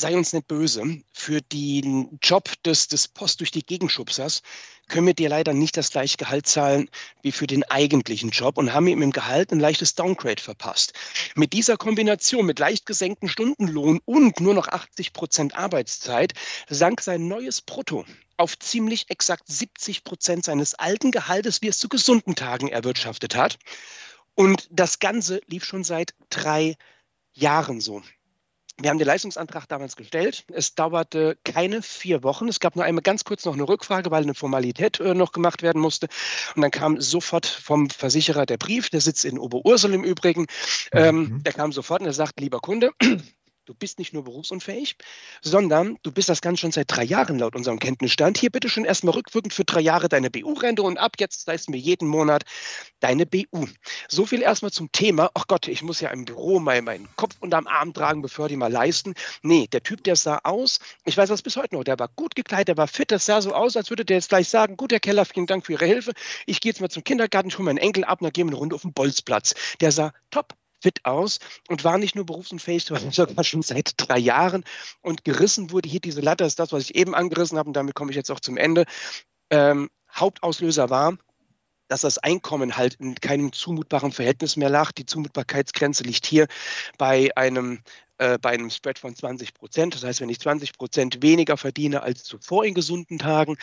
sei 0.00 0.16
uns 0.16 0.32
nicht 0.32 0.48
böse, 0.48 1.02
für 1.12 1.40
den 1.40 2.18
Job 2.22 2.50
des, 2.64 2.88
des 2.88 3.08
Post 3.08 3.40
durch 3.40 3.50
die 3.50 3.64
Gegenschubsers 3.64 4.42
können 4.88 5.06
wir 5.06 5.14
dir 5.14 5.28
leider 5.28 5.52
nicht 5.54 5.76
das 5.76 5.90
gleiche 5.90 6.16
Gehalt 6.16 6.46
zahlen 6.46 6.90
wie 7.22 7.32
für 7.32 7.46
den 7.46 7.62
eigentlichen 7.64 8.30
Job 8.30 8.58
und 8.58 8.72
haben 8.72 8.88
ihm 8.88 9.02
im 9.02 9.12
Gehalt 9.12 9.52
ein 9.52 9.60
leichtes 9.60 9.94
Downgrade 9.94 10.42
verpasst. 10.42 10.94
Mit 11.36 11.52
dieser 11.52 11.76
Kombination 11.76 12.46
mit 12.46 12.58
leicht 12.58 12.86
gesenktem 12.86 13.28
Stundenlohn 13.28 14.00
und 14.04 14.40
nur 14.40 14.54
noch 14.54 14.68
80 14.68 15.12
Prozent 15.12 15.54
Arbeitszeit 15.54 16.32
sank 16.68 17.00
sein 17.02 17.28
neues 17.28 17.60
Brutto 17.60 18.04
auf 18.36 18.58
ziemlich 18.58 19.10
exakt 19.10 19.44
70 19.46 20.02
Prozent 20.02 20.44
seines 20.44 20.74
alten 20.74 21.10
Gehaltes, 21.10 21.60
wie 21.60 21.68
es 21.68 21.78
zu 21.78 21.88
gesunden 21.88 22.34
Tagen 22.34 22.68
erwirtschaftet 22.68 23.36
hat. 23.36 23.58
Und 24.34 24.66
das 24.70 24.98
Ganze 24.98 25.40
lief 25.46 25.64
schon 25.64 25.84
seit 25.84 26.14
drei 26.30 26.76
Jahren 27.32 27.80
so. 27.80 28.02
Wir 28.80 28.90
haben 28.90 28.98
den 28.98 29.06
Leistungsantrag 29.06 29.68
damals 29.68 29.96
gestellt. 29.96 30.44
Es 30.52 30.74
dauerte 30.74 31.36
keine 31.44 31.82
vier 31.82 32.22
Wochen. 32.22 32.48
Es 32.48 32.60
gab 32.60 32.76
nur 32.76 32.84
einmal 32.84 33.02
ganz 33.02 33.24
kurz 33.24 33.44
noch 33.44 33.54
eine 33.54 33.68
Rückfrage, 33.68 34.10
weil 34.10 34.22
eine 34.22 34.34
Formalität 34.34 35.00
äh, 35.00 35.14
noch 35.14 35.32
gemacht 35.32 35.62
werden 35.62 35.80
musste. 35.80 36.08
Und 36.56 36.62
dann 36.62 36.70
kam 36.70 37.00
sofort 37.00 37.46
vom 37.46 37.90
Versicherer 37.90 38.46
der 38.46 38.56
Brief, 38.56 38.88
der 38.88 39.00
sitzt 39.00 39.24
in 39.24 39.38
Oberursel 39.38 39.92
im 39.92 40.04
Übrigen. 40.04 40.46
Ähm, 40.92 41.16
mhm. 41.16 41.42
Der 41.42 41.52
kam 41.52 41.72
sofort 41.72 42.00
und 42.00 42.06
er 42.06 42.12
sagt, 42.12 42.40
lieber 42.40 42.60
Kunde, 42.60 42.90
Du 43.70 43.76
bist 43.76 44.00
nicht 44.00 44.12
nur 44.12 44.24
berufsunfähig, 44.24 44.96
sondern 45.42 45.96
du 46.02 46.10
bist 46.10 46.28
das 46.28 46.40
Ganze 46.40 46.62
schon 46.62 46.72
seit 46.72 46.90
drei 46.90 47.04
Jahren 47.04 47.38
laut 47.38 47.54
unserem 47.54 47.78
Kenntnisstand. 47.78 48.36
Hier 48.36 48.50
bitte 48.50 48.68
schon 48.68 48.84
erstmal 48.84 49.14
rückwirkend 49.14 49.54
für 49.54 49.64
drei 49.64 49.78
Jahre 49.78 50.08
deine 50.08 50.28
BU-Rente 50.28 50.82
und 50.82 50.98
ab 50.98 51.12
jetzt 51.20 51.46
leisten 51.46 51.72
wir 51.72 51.78
jeden 51.78 52.08
Monat 52.08 52.42
deine 52.98 53.26
BU. 53.26 53.68
So 54.08 54.26
viel 54.26 54.42
erstmal 54.42 54.72
zum 54.72 54.90
Thema. 54.90 55.30
Ach 55.34 55.46
Gott, 55.46 55.68
ich 55.68 55.82
muss 55.82 56.00
ja 56.00 56.08
im 56.10 56.24
Büro 56.24 56.58
mal 56.58 56.82
meinen 56.82 57.08
Kopf 57.14 57.36
unterm 57.38 57.68
Arm 57.68 57.94
tragen, 57.94 58.22
bevor 58.22 58.48
die 58.48 58.56
mal 58.56 58.72
leisten. 58.72 59.14
Nee, 59.42 59.68
der 59.68 59.84
Typ, 59.84 60.02
der 60.02 60.16
sah 60.16 60.40
aus, 60.42 60.80
ich 61.04 61.16
weiß 61.16 61.28
das 61.28 61.42
bis 61.42 61.56
heute 61.56 61.76
noch, 61.76 61.84
der 61.84 61.96
war 61.96 62.08
gut 62.16 62.34
gekleidet, 62.34 62.66
der 62.66 62.76
war 62.76 62.88
fit, 62.88 63.12
das 63.12 63.24
sah 63.24 63.40
so 63.40 63.54
aus, 63.54 63.76
als 63.76 63.90
würde 63.90 64.04
der 64.04 64.16
jetzt 64.16 64.30
gleich 64.30 64.48
sagen, 64.48 64.76
gut, 64.76 64.90
Herr 64.90 64.98
Keller, 64.98 65.24
vielen 65.24 65.46
Dank 65.46 65.64
für 65.64 65.74
Ihre 65.74 65.86
Hilfe. 65.86 66.10
Ich 66.44 66.60
gehe 66.60 66.72
jetzt 66.72 66.80
mal 66.80 66.90
zum 66.90 67.04
Kindergarten, 67.04 67.50
ich 67.50 67.56
hole 67.56 67.66
meinen 67.66 67.78
Enkel 67.78 68.02
ab 68.02 68.20
und 68.20 68.24
dann 68.24 68.32
gehen 68.32 68.48
wir 68.48 68.50
eine 68.50 68.58
Runde 68.58 68.74
auf 68.74 68.82
den 68.82 68.92
Bolzplatz. 68.92 69.54
Der 69.80 69.92
sah 69.92 70.12
top 70.32 70.56
fit 70.80 71.04
aus 71.04 71.38
und 71.68 71.84
war 71.84 71.98
nicht 71.98 72.14
nur 72.14 72.26
berufsunfähig, 72.26 72.84
sondern 72.84 73.10
sogar 73.12 73.44
schon 73.44 73.62
seit 73.62 73.94
drei 73.96 74.18
Jahren. 74.18 74.64
Und 75.02 75.24
gerissen 75.24 75.70
wurde 75.70 75.88
hier 75.88 76.00
diese 76.00 76.20
Latte, 76.20 76.44
ist 76.44 76.58
das, 76.58 76.72
was 76.72 76.84
ich 76.84 76.94
eben 76.94 77.14
angerissen 77.14 77.58
habe, 77.58 77.68
und 77.68 77.74
damit 77.74 77.94
komme 77.94 78.10
ich 78.10 78.16
jetzt 78.16 78.30
auch 78.30 78.40
zum 78.40 78.56
Ende. 78.56 78.84
Ähm, 79.50 79.90
Hauptauslöser 80.12 80.90
war, 80.90 81.16
dass 81.88 82.02
das 82.02 82.18
Einkommen 82.18 82.76
halt 82.76 82.94
in 82.94 83.16
keinem 83.16 83.52
zumutbaren 83.52 84.12
Verhältnis 84.12 84.56
mehr 84.56 84.70
lag. 84.70 84.92
Die 84.92 85.06
Zumutbarkeitsgrenze 85.06 86.04
liegt 86.04 86.24
hier 86.24 86.46
bei 86.98 87.30
einem 87.36 87.82
äh, 88.18 88.38
bei 88.38 88.50
einem 88.50 88.70
Spread 88.70 88.98
von 88.98 89.16
20 89.16 89.54
Prozent. 89.54 89.94
Das 89.94 90.04
heißt, 90.04 90.20
wenn 90.20 90.28
ich 90.28 90.38
20 90.38 90.74
Prozent 90.74 91.22
weniger 91.22 91.56
verdiene 91.56 92.02
als 92.02 92.22
zuvor 92.22 92.64
in 92.64 92.74
gesunden 92.74 93.18
Tagen, 93.18 93.56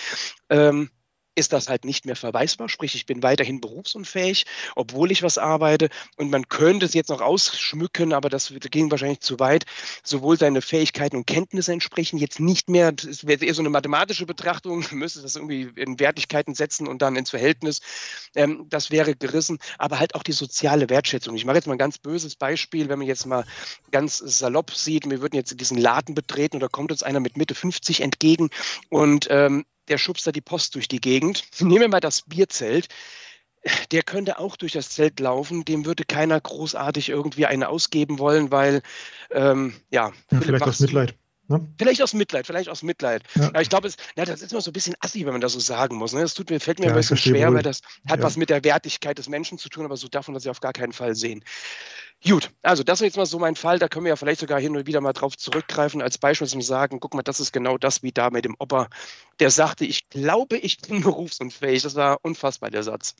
ähm, 0.50 0.90
ist 1.38 1.54
das 1.54 1.70
halt 1.70 1.86
nicht 1.86 2.06
mehr 2.06 2.16
verweisbar, 2.16 2.68
sprich 2.68 2.96
ich 2.96 3.06
bin 3.06 3.22
weiterhin 3.24 3.62
berufsunfähig, 3.62 4.46
obwohl 4.76 5.12
ich 5.12 5.24
was 5.24 5.38
arbeite. 5.38 5.90
Und 6.16 6.32
man 6.32 6.50
könnte 6.50 6.86
es 6.86 6.94
jetzt 6.94 7.10
noch 7.10 7.22
ausschmücken, 7.22 8.12
aber 8.12 8.30
das 8.30 8.52
ging 8.72 8.90
wahrscheinlich 8.90 9.20
zu 9.20 9.40
weit, 9.40 9.66
sowohl 10.04 10.38
seine 10.38 10.62
Fähigkeiten 10.62 11.16
und 11.16 11.28
Kenntnisse 11.28 11.72
entsprechen 11.72 12.18
jetzt 12.18 12.40
nicht 12.40 12.70
mehr, 12.70 12.94
es 13.08 13.28
wäre 13.28 13.46
eher 13.46 13.54
so 13.54 13.62
eine 13.62 13.70
mathematische 13.70 14.26
Betrachtung, 14.26 14.80
man 14.90 15.00
müsste 15.00 15.22
das 15.22 15.36
irgendwie 15.36 15.70
in 15.76 16.00
Wertigkeiten 16.00 16.56
setzen 16.56 16.88
und 16.88 17.02
dann 17.02 17.16
ins 17.16 17.30
Verhältnis, 17.30 17.82
ähm, 18.36 18.66
das 18.70 18.90
wäre 18.90 19.16
gerissen, 19.16 19.60
aber 19.78 20.00
halt 20.00 20.16
auch 20.16 20.24
die 20.24 20.32
soziale 20.32 20.90
Wertschätzung. 20.90 21.36
Ich 21.36 21.46
mache 21.46 21.58
jetzt 21.58 21.68
mal 21.68 21.76
ein 21.76 21.80
ganz 21.80 22.00
böses 22.00 22.36
Beispiel, 22.36 22.90
wenn 22.90 23.00
man 23.00 23.08
jetzt 23.08 23.28
mal 23.28 23.46
ganz 23.92 24.18
salopp 24.18 24.74
sieht, 24.74 25.08
wir 25.08 25.22
würden 25.22 25.36
jetzt 25.36 25.60
diesen 25.60 25.78
Laden 25.78 26.16
betreten 26.16 26.58
oder 26.58 26.70
kommt 26.70 26.92
uns 26.92 27.04
einer 27.04 27.20
mit 27.20 27.38
Mitte 27.38 27.54
50 27.56 28.02
entgegen. 28.02 28.50
Und 28.90 29.28
ähm, 29.30 29.66
der 29.88 29.98
schubst 29.98 30.28
da 30.28 30.32
die 30.32 30.42
Post 30.42 30.76
durch 30.76 30.88
die 30.88 31.02
Gegend. 31.02 31.44
Nehmen 31.60 31.82
wir 31.82 31.88
mal 31.90 32.00
das 32.00 32.24
Bierzelt. 32.24 32.88
Der 33.92 34.04
könnte 34.04 34.40
auch 34.40 34.56
durch 34.56 34.72
das 34.72 34.90
Zelt 34.90 35.20
laufen, 35.20 35.66
dem 35.66 35.86
würde 35.86 36.06
keiner 36.06 36.40
großartig 36.40 37.10
irgendwie 37.10 37.48
eine 37.48 37.68
ausgeben 37.68 38.18
wollen, 38.18 38.50
weil, 38.52 38.82
ähm, 39.32 39.74
ja. 39.90 40.14
ja 40.32 40.42
vielleicht 40.42 40.64
aus 40.64 40.80
Mitleid. 40.80 41.16
Ne? 41.50 41.66
Vielleicht 41.78 42.02
aus 42.02 42.14
Mitleid, 42.14 42.46
vielleicht 42.46 42.70
aus 42.70 42.84
Mitleid. 42.84 43.24
Ja. 43.36 43.60
Ich 43.62 43.70
glaube, 43.70 43.90
das 44.16 44.42
ist 44.42 44.52
immer 44.52 44.62
so 44.62 44.70
ein 44.70 44.74
bisschen 44.74 44.96
assi, 45.00 45.26
wenn 45.26 45.32
man 45.32 45.42
das 45.42 45.54
so 45.54 45.60
sagen 45.60 45.96
muss. 45.96 46.14
Ne? 46.14 46.22
Das 46.22 46.34
tut 46.34 46.50
mir, 46.50 46.60
fällt 46.60 46.80
mir 46.80 46.86
ja, 46.86 46.92
ein 46.92 46.98
bisschen 46.98 47.18
schwer, 47.18 47.50
wohl. 47.50 47.56
weil 47.56 47.64
das 47.64 47.82
hat 48.08 48.22
was 48.22 48.36
mit 48.36 48.50
der 48.50 48.64
Wertigkeit 48.64 49.18
des 49.18 49.30
Menschen 49.30 49.58
zu 49.58 49.70
tun, 49.70 49.86
aber 49.86 49.96
so 49.96 50.08
darf 50.08 50.28
man 50.28 50.34
das 50.34 50.44
ja 50.44 50.52
auf 50.52 50.60
gar 50.60 50.74
keinen 50.74 50.94
Fall 50.94 51.16
sehen. 51.16 51.44
Gut, 52.26 52.52
also 52.64 52.84
das 52.84 53.00
ist 53.00 53.06
jetzt 53.06 53.18
mal 53.18 53.26
so 53.26 53.38
mein 53.38 53.56
Fall. 53.56 53.78
Da 53.80 53.88
können 53.88 54.06
wir 54.06 54.10
ja 54.10 54.16
vielleicht 54.16 54.40
sogar 54.40 54.60
hin 54.60 54.76
und 54.76 54.88
wieder 54.88 55.02
mal 55.02 55.14
drauf 55.14 55.38
zurückgreifen, 55.38 56.02
als 56.02 56.18
Beispiel 56.18 56.48
zum 56.48 56.62
Sagen, 56.62 57.00
guck 57.00 57.14
mal, 57.14 57.22
das 57.22 57.40
ist 57.40 57.54
genau 57.54 57.78
das 57.78 58.02
wie 58.02 58.12
da 58.12 58.32
mit 58.32 58.46
dem 58.46 58.56
Opa, 58.58 58.90
der 59.40 59.52
sagte, 59.52 59.86
ich 59.86 60.10
glaube, 60.10 60.58
ich 60.58 60.80
bin 60.80 61.02
berufsunfähig. 61.04 61.84
Das 61.84 61.96
war 61.96 62.18
unfassbar, 62.24 62.72
der 62.72 62.84
Satz. 62.84 63.16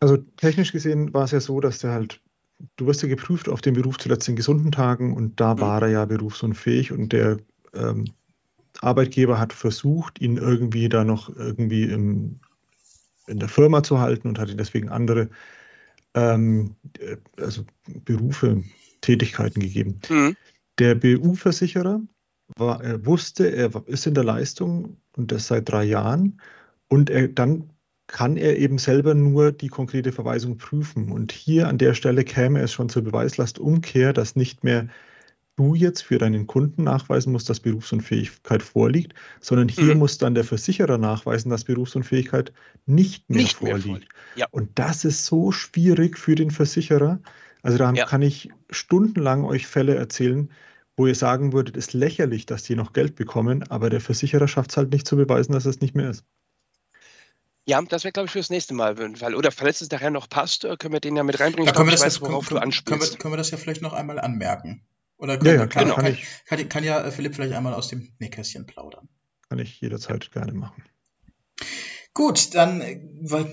Also 0.00 0.16
technisch 0.16 0.72
gesehen 0.72 1.14
war 1.14 1.24
es 1.24 1.30
ja 1.30 1.40
so, 1.40 1.60
dass 1.60 1.78
der 1.78 1.92
halt, 1.92 2.20
du 2.76 2.86
wirst 2.86 3.02
ja 3.02 3.08
geprüft 3.08 3.48
auf 3.48 3.60
den 3.60 3.74
Beruf 3.74 3.98
zuletzt 3.98 4.28
in 4.28 4.36
gesunden 4.36 4.72
Tagen 4.72 5.14
und 5.14 5.38
da 5.38 5.54
mhm. 5.54 5.60
war 5.60 5.82
er 5.82 5.88
ja 5.88 6.04
berufsunfähig 6.06 6.90
und 6.90 7.12
der 7.12 7.38
ähm, 7.74 8.06
Arbeitgeber 8.80 9.38
hat 9.38 9.52
versucht, 9.52 10.20
ihn 10.20 10.38
irgendwie 10.38 10.88
da 10.88 11.04
noch 11.04 11.34
irgendwie 11.36 11.84
im, 11.84 12.40
in 13.26 13.38
der 13.38 13.48
Firma 13.48 13.82
zu 13.82 14.00
halten 14.00 14.28
und 14.28 14.38
hat 14.38 14.48
ihn 14.48 14.56
deswegen 14.56 14.88
andere 14.88 15.28
ähm, 16.14 16.76
äh, 16.98 17.16
also 17.36 17.64
Berufe, 18.04 18.62
Tätigkeiten 19.00 19.60
gegeben. 19.60 20.00
Mhm. 20.08 20.36
Der 20.78 20.94
BU-Versicherer 20.94 22.00
war, 22.56 22.82
er 22.82 23.06
wusste, 23.06 23.50
er 23.50 23.70
ist 23.86 24.06
in 24.06 24.14
der 24.14 24.24
Leistung 24.24 24.96
und 25.16 25.32
das 25.32 25.46
seit 25.46 25.68
drei 25.68 25.84
Jahren 25.84 26.40
und 26.88 27.10
er, 27.10 27.28
dann 27.28 27.70
kann 28.06 28.36
er 28.36 28.58
eben 28.58 28.78
selber 28.78 29.14
nur 29.14 29.52
die 29.52 29.68
konkrete 29.68 30.10
Verweisung 30.10 30.58
prüfen. 30.58 31.12
Und 31.12 31.30
hier 31.30 31.68
an 31.68 31.78
der 31.78 31.94
Stelle 31.94 32.24
käme 32.24 32.60
es 32.60 32.72
schon 32.72 32.88
zur 32.88 33.02
Beweislastumkehr, 33.02 34.12
dass 34.12 34.34
nicht 34.34 34.64
mehr 34.64 34.88
du 35.60 35.74
jetzt 35.74 36.00
für 36.00 36.16
deinen 36.16 36.46
Kunden 36.46 36.84
nachweisen 36.84 37.32
musst, 37.32 37.50
dass 37.50 37.60
Berufsunfähigkeit 37.60 38.62
vorliegt, 38.62 39.12
sondern 39.40 39.68
hier 39.68 39.94
mhm. 39.94 39.98
muss 39.98 40.16
dann 40.16 40.34
der 40.34 40.44
Versicherer 40.44 40.96
nachweisen, 40.96 41.50
dass 41.50 41.64
Berufsunfähigkeit 41.64 42.54
nicht 42.86 43.28
mehr 43.28 43.42
nicht 43.42 43.58
vorliegt. 43.58 43.86
Mehr 43.86 44.00
ja. 44.36 44.46
Und 44.50 44.78
das 44.78 45.04
ist 45.04 45.26
so 45.26 45.52
schwierig 45.52 46.18
für 46.18 46.34
den 46.34 46.50
Versicherer. 46.50 47.20
Also 47.62 47.76
da 47.76 47.92
ja. 47.92 48.06
kann 48.06 48.22
ich 48.22 48.48
stundenlang 48.70 49.44
euch 49.44 49.66
Fälle 49.66 49.96
erzählen, 49.96 50.50
wo 50.96 51.06
ihr 51.06 51.14
sagen 51.14 51.52
würdet, 51.52 51.76
es 51.76 51.88
ist 51.88 51.92
lächerlich, 51.92 52.46
dass 52.46 52.62
die 52.62 52.74
noch 52.74 52.94
Geld 52.94 53.14
bekommen, 53.14 53.62
aber 53.68 53.90
der 53.90 54.00
Versicherer 54.00 54.48
schafft 54.48 54.70
es 54.70 54.78
halt 54.78 54.90
nicht 54.90 55.06
zu 55.06 55.16
beweisen, 55.16 55.52
dass 55.52 55.66
es 55.66 55.82
nicht 55.82 55.94
mehr 55.94 56.08
ist. 56.08 56.24
Ja, 57.66 57.82
das 57.82 58.04
wäre, 58.04 58.12
glaube 58.12 58.26
ich, 58.26 58.32
fürs 58.32 58.48
nächste 58.48 58.72
Mal. 58.72 58.96
Weil, 58.98 59.34
oder 59.34 59.52
falls 59.52 59.82
es 59.82 59.90
nachher 59.90 60.10
noch 60.10 60.26
passt, 60.26 60.64
äh, 60.64 60.76
können 60.78 60.94
wir 60.94 61.00
den 61.00 61.16
ja 61.16 61.22
mit 61.22 61.38
reinbringen. 61.38 61.66
Da 61.66 61.72
können, 61.72 61.88
wir 61.88 61.92
das, 61.92 62.02
weiß, 62.02 62.22
worauf 62.22 62.48
können. 62.48 62.60
Können 62.60 63.02
wir, 63.02 63.08
können 63.18 63.34
wir 63.34 63.36
das 63.36 63.50
ja 63.50 63.58
vielleicht 63.58 63.82
noch 63.82 63.92
einmal 63.92 64.18
anmerken. 64.18 64.82
Oder 65.20 65.36
kann, 65.36 65.46
ja, 65.46 65.54
ja, 65.54 65.66
kann, 65.66 65.84
genau. 65.84 65.96
kann, 65.96 66.16
kann, 66.46 66.68
kann, 66.68 66.84
ja 66.84 67.04
äh, 67.04 67.10
Philipp 67.10 67.34
vielleicht 67.34 67.52
einmal 67.52 67.74
aus 67.74 67.88
dem 67.88 68.12
Nähkästchen 68.18 68.66
plaudern. 68.66 69.08
Kann 69.48 69.58
ich 69.58 69.80
jederzeit 69.80 70.32
gerne 70.32 70.52
machen. 70.52 70.82
Gut, 72.14 72.54
dann 72.54 72.80
äh, 72.80 73.00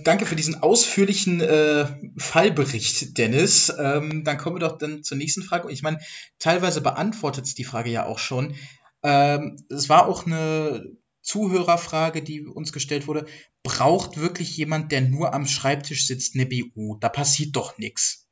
danke 0.03 0.25
für 0.25 0.37
diesen 0.37 0.55
ausführlichen 0.55 1.41
äh, 1.41 1.85
Fallbericht, 2.17 3.17
Dennis. 3.17 3.71
Ähm, 3.77 4.23
dann 4.23 4.37
kommen 4.37 4.55
wir 4.55 4.67
doch 4.67 4.77
dann 4.77 5.03
zur 5.03 5.17
nächsten 5.17 5.43
Frage. 5.43 5.69
Ich 5.71 5.83
meine, 5.83 5.99
teilweise 6.39 6.81
beantwortet 6.81 7.45
es 7.45 7.55
die 7.55 7.65
Frage 7.65 7.89
ja 7.89 8.05
auch 8.05 8.19
schon. 8.19 8.55
Ähm, 9.03 9.57
es 9.69 9.89
war 9.89 10.07
auch 10.07 10.25
eine 10.25 10.97
Zuhörerfrage, 11.21 12.23
die 12.23 12.45
uns 12.45 12.71
gestellt 12.71 13.07
wurde. 13.07 13.25
Braucht 13.61 14.15
wirklich 14.15 14.55
jemand, 14.55 14.93
der 14.93 15.01
nur 15.01 15.33
am 15.33 15.45
Schreibtisch 15.45 16.07
sitzt, 16.07 16.35
eine 16.35 16.45
BU? 16.45 16.97
Da 16.99 17.09
passiert 17.09 17.57
doch 17.57 17.77
nichts. 17.77 18.26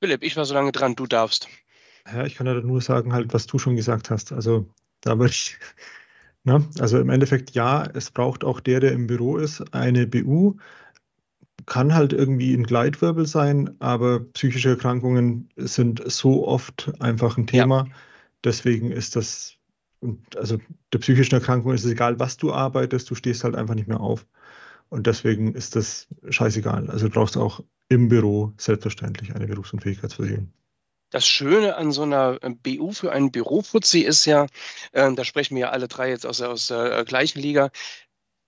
Philipp, 0.00 0.22
ich 0.22 0.36
war 0.36 0.46
so 0.46 0.54
lange 0.54 0.72
dran, 0.72 0.96
du 0.96 1.06
darfst. 1.06 1.46
Ja, 2.10 2.24
ich 2.24 2.34
kann 2.34 2.46
ja 2.46 2.54
nur 2.54 2.80
sagen, 2.80 3.12
halt, 3.12 3.34
was 3.34 3.46
du 3.46 3.58
schon 3.58 3.76
gesagt 3.76 4.10
hast. 4.10 4.32
Also, 4.32 4.66
da 5.02 5.18
würde 5.18 5.32
ich, 5.32 5.58
ne? 6.44 6.66
also 6.78 6.98
im 6.98 7.10
Endeffekt, 7.10 7.50
ja, 7.50 7.84
es 7.84 8.10
braucht 8.10 8.42
auch 8.42 8.60
der, 8.60 8.80
der 8.80 8.92
im 8.92 9.06
Büro 9.06 9.36
ist, 9.36 9.74
eine 9.74 10.06
BU. 10.06 10.56
Kann 11.66 11.94
halt 11.94 12.14
irgendwie 12.14 12.54
ein 12.54 12.64
Gleitwirbel 12.64 13.26
sein, 13.26 13.76
aber 13.80 14.20
psychische 14.20 14.70
Erkrankungen 14.70 15.50
sind 15.56 16.02
so 16.10 16.48
oft 16.48 16.90
einfach 16.98 17.36
ein 17.36 17.46
Thema. 17.46 17.84
Ja. 17.86 17.94
Deswegen 18.42 18.90
ist 18.90 19.14
das, 19.14 19.56
also 20.34 20.58
der 20.94 20.98
psychischen 21.00 21.34
Erkrankung 21.34 21.74
ist 21.74 21.84
es 21.84 21.92
egal, 21.92 22.18
was 22.18 22.38
du 22.38 22.52
arbeitest, 22.54 23.10
du 23.10 23.14
stehst 23.14 23.44
halt 23.44 23.54
einfach 23.54 23.74
nicht 23.74 23.86
mehr 23.88 24.00
auf. 24.00 24.26
Und 24.90 25.06
deswegen 25.06 25.54
ist 25.54 25.76
das 25.76 26.08
scheißegal. 26.28 26.90
Also 26.90 27.08
du 27.08 27.14
brauchst 27.14 27.36
auch 27.36 27.62
im 27.88 28.08
Büro 28.08 28.52
selbstverständlich 28.58 29.34
eine 29.34 29.46
Berufsunfähigkeitsversicherung. 29.46 30.52
Das 31.10 31.26
Schöne 31.26 31.76
an 31.76 31.90
so 31.90 32.02
einer 32.02 32.38
äh, 32.42 32.50
BU 32.50 32.92
für 32.92 33.12
einen 33.12 33.32
Bürofuzzi 33.32 34.00
ist 34.00 34.24
ja, 34.26 34.46
äh, 34.92 35.12
da 35.12 35.24
sprechen 35.24 35.56
wir 35.56 35.62
ja 35.62 35.70
alle 35.70 35.88
drei 35.88 36.10
jetzt 36.10 36.26
aus, 36.26 36.40
aus 36.40 36.68
der 36.68 36.98
äh, 36.98 37.04
gleichen 37.04 37.40
Liga, 37.40 37.70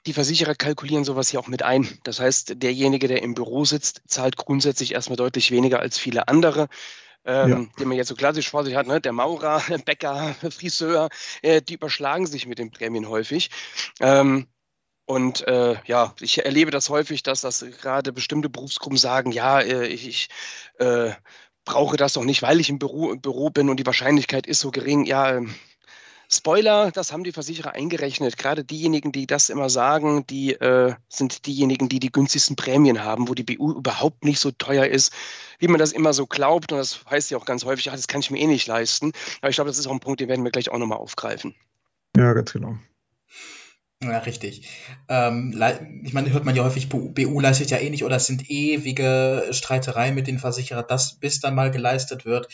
die 0.06 0.12
Versicherer 0.12 0.54
kalkulieren 0.54 1.04
sowas 1.04 1.30
hier 1.30 1.40
auch 1.40 1.48
mit 1.48 1.62
ein. 1.62 1.88
Das 2.04 2.20
heißt, 2.20 2.62
derjenige, 2.62 3.08
der 3.08 3.22
im 3.22 3.34
Büro 3.34 3.64
sitzt, 3.64 4.02
zahlt 4.06 4.36
grundsätzlich 4.36 4.94
erstmal 4.94 5.16
deutlich 5.16 5.50
weniger 5.50 5.80
als 5.80 5.98
viele 5.98 6.28
andere. 6.28 6.68
Ähm, 7.24 7.48
ja. 7.48 7.66
den 7.78 7.86
man 7.86 7.96
jetzt 7.96 8.08
so 8.08 8.16
klassisch 8.16 8.50
vor 8.50 8.64
sich 8.64 8.74
hat, 8.74 8.88
ne? 8.88 9.00
der 9.00 9.12
Maurer, 9.12 9.62
Bäcker, 9.84 10.34
Friseur, 10.50 11.08
äh, 11.42 11.62
die 11.62 11.74
überschlagen 11.74 12.26
sich 12.26 12.46
mit 12.46 12.58
den 12.58 12.72
Prämien 12.72 13.08
häufig. 13.08 13.48
Ähm, 14.00 14.48
und 15.06 15.46
äh, 15.46 15.76
ja, 15.86 16.14
ich 16.20 16.44
erlebe 16.44 16.70
das 16.70 16.88
häufig, 16.88 17.22
dass 17.22 17.40
das 17.40 17.64
gerade 17.80 18.12
bestimmte 18.12 18.48
Berufsgruppen 18.48 18.98
sagen, 18.98 19.32
ja, 19.32 19.60
äh, 19.60 19.86
ich, 19.86 20.08
ich 20.08 20.28
äh, 20.78 21.10
brauche 21.64 21.96
das 21.96 22.14
doch 22.14 22.24
nicht, 22.24 22.42
weil 22.42 22.60
ich 22.60 22.70
im 22.70 22.78
Büro, 22.78 23.16
Büro 23.16 23.50
bin 23.50 23.68
und 23.68 23.78
die 23.78 23.86
Wahrscheinlichkeit 23.86 24.46
ist 24.46 24.60
so 24.60 24.70
gering. 24.70 25.04
Ja, 25.04 25.36
ähm, 25.36 25.54
Spoiler, 26.34 26.90
das 26.92 27.12
haben 27.12 27.24
die 27.24 27.32
Versicherer 27.32 27.74
eingerechnet. 27.74 28.38
Gerade 28.38 28.64
diejenigen, 28.64 29.12
die 29.12 29.26
das 29.26 29.50
immer 29.50 29.68
sagen, 29.68 30.26
die 30.26 30.54
äh, 30.54 30.94
sind 31.10 31.46
diejenigen, 31.46 31.90
die 31.90 32.00
die 32.00 32.10
günstigsten 32.10 32.56
Prämien 32.56 33.04
haben, 33.04 33.28
wo 33.28 33.34
die 33.34 33.42
BU 33.42 33.72
überhaupt 33.72 34.24
nicht 34.24 34.40
so 34.40 34.50
teuer 34.50 34.86
ist, 34.86 35.12
wie 35.58 35.68
man 35.68 35.78
das 35.78 35.92
immer 35.92 36.14
so 36.14 36.26
glaubt. 36.26 36.72
Und 36.72 36.78
das 36.78 37.04
heißt 37.10 37.30
ja 37.30 37.36
auch 37.36 37.44
ganz 37.44 37.66
häufig, 37.66 37.84
ja, 37.84 37.92
das 37.92 38.08
kann 38.08 38.20
ich 38.20 38.30
mir 38.30 38.38
eh 38.38 38.46
nicht 38.46 38.66
leisten. 38.66 39.12
Aber 39.42 39.50
ich 39.50 39.56
glaube, 39.56 39.68
das 39.68 39.78
ist 39.78 39.86
auch 39.86 39.92
ein 39.92 40.00
Punkt, 40.00 40.20
den 40.20 40.28
werden 40.28 40.42
wir 40.42 40.50
gleich 40.50 40.70
auch 40.70 40.78
nochmal 40.78 40.98
aufgreifen. 40.98 41.54
Ja, 42.16 42.32
ganz 42.32 42.50
genau. 42.50 42.78
Ja, 44.02 44.18
richtig. 44.18 44.68
Ähm, 45.08 45.54
ich 46.02 46.12
meine, 46.12 46.32
hört 46.32 46.44
man 46.44 46.56
ja 46.56 46.64
häufig, 46.64 46.88
BU 46.88 47.40
leistet 47.40 47.70
ja 47.70 47.78
eh 47.78 47.90
nicht 47.90 48.04
oder 48.04 48.16
es 48.16 48.26
sind 48.26 48.50
ewige 48.50 49.48
Streitereien 49.52 50.14
mit 50.14 50.26
den 50.26 50.38
Versicherern, 50.38 50.84
das 50.88 51.14
bis 51.14 51.40
dann 51.40 51.54
mal 51.54 51.70
geleistet 51.70 52.24
wird. 52.24 52.48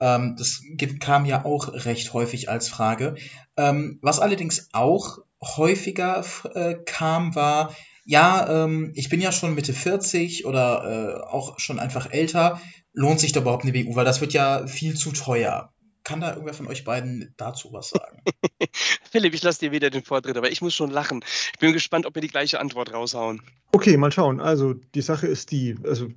Ähm, 0.00 0.34
das 0.36 0.62
kam 0.98 1.26
ja 1.26 1.44
auch 1.44 1.72
recht 1.72 2.12
häufig 2.12 2.48
als 2.48 2.68
Frage. 2.68 3.14
Ähm, 3.56 3.98
was 4.02 4.18
allerdings 4.18 4.68
auch 4.72 5.18
häufiger 5.40 6.24
äh, 6.54 6.74
kam, 6.84 7.34
war, 7.34 7.74
ja, 8.04 8.64
ähm, 8.64 8.92
ich 8.94 9.08
bin 9.08 9.20
ja 9.20 9.30
schon 9.32 9.54
Mitte 9.54 9.72
40 9.72 10.44
oder 10.44 11.20
äh, 11.20 11.20
auch 11.22 11.58
schon 11.58 11.78
einfach 11.78 12.10
älter, 12.10 12.60
lohnt 12.92 13.20
sich 13.20 13.32
da 13.32 13.40
überhaupt 13.40 13.64
eine 13.64 13.72
BU, 13.72 13.94
weil 13.94 14.04
das 14.04 14.20
wird 14.20 14.32
ja 14.32 14.66
viel 14.66 14.94
zu 14.96 15.12
teuer. 15.12 15.73
Kann 16.04 16.20
da 16.20 16.32
irgendwer 16.32 16.54
von 16.54 16.66
euch 16.66 16.84
beiden 16.84 17.34
dazu 17.36 17.72
was 17.72 17.90
sagen? 17.90 18.22
Philipp, 19.10 19.34
ich 19.34 19.42
lasse 19.42 19.60
dir 19.60 19.72
wieder 19.72 19.90
den 19.90 20.04
Vortritt, 20.04 20.36
aber 20.36 20.50
ich 20.50 20.60
muss 20.60 20.74
schon 20.74 20.90
lachen. 20.90 21.24
Ich 21.52 21.58
bin 21.58 21.72
gespannt, 21.72 22.06
ob 22.06 22.14
wir 22.14 22.22
die 22.22 22.28
gleiche 22.28 22.60
Antwort 22.60 22.92
raushauen. 22.92 23.42
Okay, 23.72 23.96
mal 23.96 24.12
schauen. 24.12 24.40
Also 24.40 24.74
die 24.74 25.00
Sache 25.00 25.26
ist 25.26 25.50
die, 25.50 25.76
also 25.82 26.08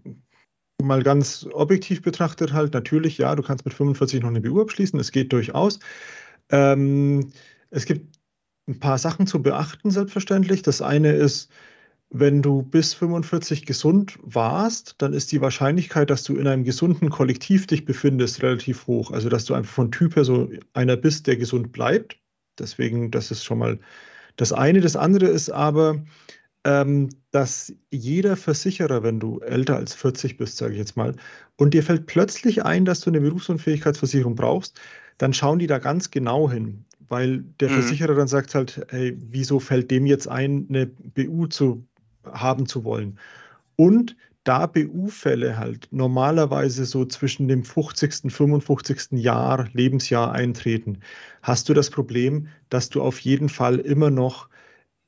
mal 0.81 1.03
ganz 1.03 1.47
objektiv 1.51 2.01
betrachtet 2.01 2.53
halt, 2.53 2.73
natürlich, 2.73 3.17
ja, 3.17 3.35
du 3.35 3.43
kannst 3.43 3.65
mit 3.65 3.73
45 3.73 4.21
noch 4.21 4.29
eine 4.29 4.41
BU 4.41 4.61
abschließen, 4.61 4.99
es 4.99 5.11
geht 5.11 5.33
durchaus. 5.33 5.79
Ähm, 6.49 7.31
es 7.69 7.85
gibt 7.85 8.17
ein 8.67 8.79
paar 8.79 8.97
Sachen 8.97 9.27
zu 9.27 9.41
beachten, 9.41 9.91
selbstverständlich. 9.91 10.61
Das 10.61 10.81
eine 10.81 11.13
ist, 11.13 11.49
wenn 12.09 12.41
du 12.41 12.61
bis 12.61 12.93
45 12.93 13.65
gesund 13.65 14.17
warst, 14.21 14.95
dann 14.99 15.13
ist 15.13 15.31
die 15.31 15.41
Wahrscheinlichkeit, 15.41 16.09
dass 16.09 16.23
du 16.23 16.35
in 16.35 16.47
einem 16.47 16.63
gesunden 16.63 17.09
Kollektiv 17.09 17.67
dich 17.67 17.83
befindest, 17.83 18.41
relativ 18.41 18.87
hoch. 18.87 19.11
Also, 19.11 19.27
dass 19.29 19.45
du 19.45 19.53
einfach 19.53 19.73
von 19.73 19.91
Typ 19.91 20.15
her 20.15 20.23
so 20.23 20.49
einer 20.73 20.95
bist, 20.95 21.27
der 21.27 21.35
gesund 21.35 21.71
bleibt. 21.71 22.17
Deswegen, 22.57 23.11
das 23.11 23.31
ist 23.31 23.43
schon 23.43 23.59
mal 23.59 23.79
das 24.37 24.53
eine. 24.53 24.79
Das 24.79 24.95
andere 24.95 25.27
ist 25.27 25.49
aber, 25.49 26.01
ähm, 26.63 27.09
dass 27.31 27.73
jeder 27.91 28.37
Versicherer, 28.37 29.03
wenn 29.03 29.19
du 29.19 29.39
älter 29.39 29.75
als 29.75 29.93
40 29.93 30.37
bist, 30.37 30.57
sage 30.57 30.73
ich 30.73 30.79
jetzt 30.79 30.95
mal, 30.95 31.13
und 31.57 31.73
dir 31.73 31.83
fällt 31.83 32.05
plötzlich 32.05 32.63
ein, 32.63 32.85
dass 32.85 33.01
du 33.01 33.09
eine 33.09 33.21
Berufsunfähigkeitsversicherung 33.21 34.35
brauchst, 34.35 34.79
dann 35.17 35.33
schauen 35.33 35.59
die 35.59 35.67
da 35.67 35.79
ganz 35.79 36.11
genau 36.11 36.49
hin, 36.49 36.85
weil 37.09 37.43
der 37.59 37.69
mhm. 37.69 37.73
Versicherer 37.73 38.15
dann 38.15 38.27
sagt 38.27 38.55
halt, 38.55 38.85
hey, 38.89 39.17
wieso 39.17 39.59
fällt 39.59 39.91
dem 39.91 40.05
jetzt 40.05 40.27
ein, 40.27 40.67
eine 40.69 40.87
BU 40.87 41.47
zu 41.47 41.85
haben 42.33 42.67
zu 42.67 42.83
wollen. 42.83 43.19
Und 43.75 44.15
da 44.43 44.65
BU-Fälle 44.65 45.57
halt 45.57 45.89
normalerweise 45.91 46.85
so 46.85 47.03
zwischen 47.05 47.49
dem 47.49 47.65
50. 47.65 48.31
55. 48.31 49.19
Jahr, 49.19 49.67
Lebensjahr 49.73 50.31
eintreten, 50.31 50.99
hast 51.41 51.67
du 51.67 51.73
das 51.73 51.89
Problem, 51.89 52.47
dass 52.69 52.89
du 52.89 53.01
auf 53.01 53.19
jeden 53.19 53.49
Fall 53.49 53.77
immer 53.79 54.09
noch 54.09 54.47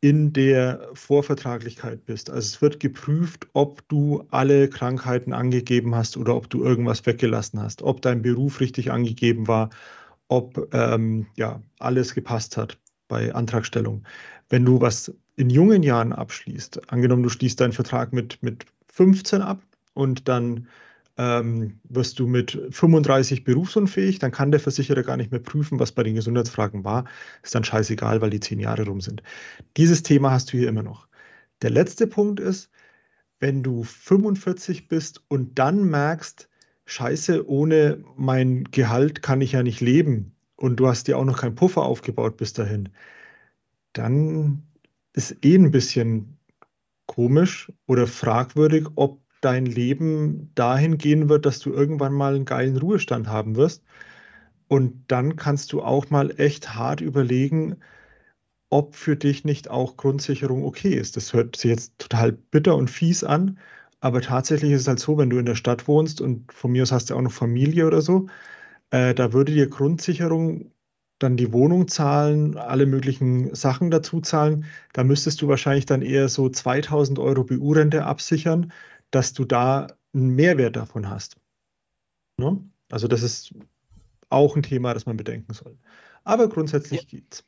in 0.01 0.33
der 0.33 0.89
Vorvertraglichkeit 0.93 2.05
bist. 2.05 2.29
Also 2.29 2.39
es 2.39 2.61
wird 2.61 2.79
geprüft, 2.79 3.47
ob 3.53 3.87
du 3.89 4.25
alle 4.29 4.69
Krankheiten 4.69 5.33
angegeben 5.33 5.95
hast 5.95 6.17
oder 6.17 6.35
ob 6.35 6.49
du 6.49 6.63
irgendwas 6.63 7.05
weggelassen 7.05 7.61
hast, 7.61 7.81
ob 7.81 8.01
dein 8.01 8.21
Beruf 8.21 8.59
richtig 8.59 8.91
angegeben 8.91 9.47
war, 9.47 9.69
ob 10.29 10.73
ähm, 10.73 11.27
ja, 11.35 11.61
alles 11.79 12.13
gepasst 12.13 12.55
hat 12.57 12.77
bei 13.07 13.33
Antragstellung. 13.33 14.03
Wenn 14.49 14.65
du 14.65 14.79
was 14.79 15.13
in 15.39 15.49
jungen 15.49 15.83
Jahren 15.83 16.11
abschließt, 16.11 16.91
angenommen, 16.91 17.23
du 17.23 17.29
schließt 17.29 17.61
deinen 17.61 17.71
Vertrag 17.71 18.11
mit, 18.11 18.43
mit 18.43 18.65
15 18.91 19.41
ab 19.41 19.61
und 19.93 20.27
dann 20.27 20.67
ähm, 21.17 21.79
wirst 21.85 22.19
du 22.19 22.27
mit 22.27 22.59
35 22.71 23.45
berufsunfähig, 23.45 24.19
dann 24.19 24.31
kann 24.31 24.51
der 24.51 24.59
Versicherer 24.59 25.01
gar 25.01 25.15
nicht 25.15 25.31
mehr 25.31 25.39
prüfen, 25.39 25.79
was 25.79 25.93
bei 25.93 26.03
den 26.03 26.15
Gesundheitsfragen 26.15 26.83
war. 26.83 27.05
Ist 27.41 27.55
dann 27.55 27.63
scheißegal, 27.63 28.19
weil 28.19 28.31
die 28.31 28.41
zehn 28.41 28.59
Jahre 28.59 28.85
rum 28.85 28.99
sind. 28.99 29.23
Dieses 29.77 30.03
Thema 30.03 30.31
hast 30.31 30.51
du 30.51 30.57
hier 30.57 30.67
immer 30.67 30.83
noch. 30.83 31.07
Der 31.61 31.69
letzte 31.69 32.05
Punkt 32.05 32.41
ist, 32.41 32.69
wenn 33.39 33.63
du 33.63 33.83
45 33.83 34.89
bist 34.89 35.23
und 35.29 35.57
dann 35.57 35.89
merkst, 35.89 36.49
scheiße, 36.85 37.47
ohne 37.47 38.03
mein 38.17 38.65
Gehalt 38.65 39.21
kann 39.21 39.39
ich 39.39 39.53
ja 39.53 39.63
nicht 39.63 39.79
leben 39.79 40.35
und 40.57 40.81
du 40.81 40.87
hast 40.87 41.07
dir 41.07 41.17
auch 41.17 41.23
noch 41.23 41.39
keinen 41.39 41.55
Puffer 41.55 41.83
aufgebaut 41.83 42.35
bis 42.35 42.51
dahin, 42.51 42.89
dann 43.93 44.63
ist 45.13 45.37
eh 45.43 45.55
ein 45.55 45.71
bisschen 45.71 46.37
komisch 47.07 47.71
oder 47.87 48.07
fragwürdig, 48.07 48.87
ob 48.95 49.21
dein 49.41 49.65
Leben 49.65 50.51
dahin 50.55 50.97
gehen 50.97 51.29
wird, 51.29 51.45
dass 51.45 51.59
du 51.59 51.71
irgendwann 51.71 52.13
mal 52.13 52.35
einen 52.35 52.45
geilen 52.45 52.77
Ruhestand 52.77 53.27
haben 53.27 53.55
wirst. 53.55 53.83
Und 54.67 55.05
dann 55.07 55.35
kannst 55.35 55.73
du 55.73 55.81
auch 55.81 56.09
mal 56.09 56.39
echt 56.39 56.75
hart 56.75 57.01
überlegen, 57.01 57.77
ob 58.69 58.95
für 58.95 59.15
dich 59.15 59.45
nicht 59.45 59.69
auch 59.69 59.97
Grundsicherung 59.97 60.63
okay 60.63 60.93
ist. 60.93 61.17
Das 61.17 61.33
hört 61.33 61.55
sich 61.55 61.71
jetzt 61.71 61.97
total 61.99 62.33
bitter 62.33 62.75
und 62.75 62.89
fies 62.89 63.23
an, 63.23 63.59
aber 63.99 64.21
tatsächlich 64.21 64.71
ist 64.71 64.81
es 64.81 64.87
halt 64.87 64.99
so, 64.99 65.17
wenn 65.17 65.29
du 65.29 65.39
in 65.39 65.45
der 65.45 65.55
Stadt 65.55 65.87
wohnst 65.87 66.21
und 66.21 66.53
von 66.53 66.71
mir 66.71 66.83
aus 66.83 66.91
hast 66.91 67.09
du 67.09 67.15
auch 67.15 67.21
noch 67.21 67.31
Familie 67.31 67.87
oder 67.87 68.01
so, 68.01 68.27
äh, 68.91 69.15
da 69.15 69.33
würde 69.33 69.53
dir 69.53 69.69
Grundsicherung 69.69 70.71
dann 71.19 71.37
die 71.37 71.53
Wohnung 71.53 71.87
zahlen, 71.87 72.57
alle 72.57 72.85
möglichen 72.85 73.53
Sachen 73.53 73.91
dazu 73.91 74.21
zahlen. 74.21 74.65
Da 74.93 75.03
müsstest 75.03 75.41
du 75.41 75.47
wahrscheinlich 75.47 75.85
dann 75.85 76.01
eher 76.01 76.29
so 76.29 76.49
2000 76.49 77.19
Euro 77.19 77.43
BU-Rente 77.43 78.05
absichern, 78.05 78.71
dass 79.11 79.33
du 79.33 79.45
da 79.45 79.87
einen 80.13 80.29
Mehrwert 80.35 80.75
davon 80.75 81.09
hast. 81.09 81.37
Ne? 82.37 82.63
Also 82.89 83.07
das 83.07 83.21
ist 83.21 83.53
auch 84.29 84.55
ein 84.55 84.63
Thema, 84.63 84.93
das 84.93 85.05
man 85.05 85.17
bedenken 85.17 85.53
soll. 85.53 85.77
Aber 86.23 86.47
grundsätzlich 86.47 87.01
ja. 87.01 87.07
geht's. 87.07 87.43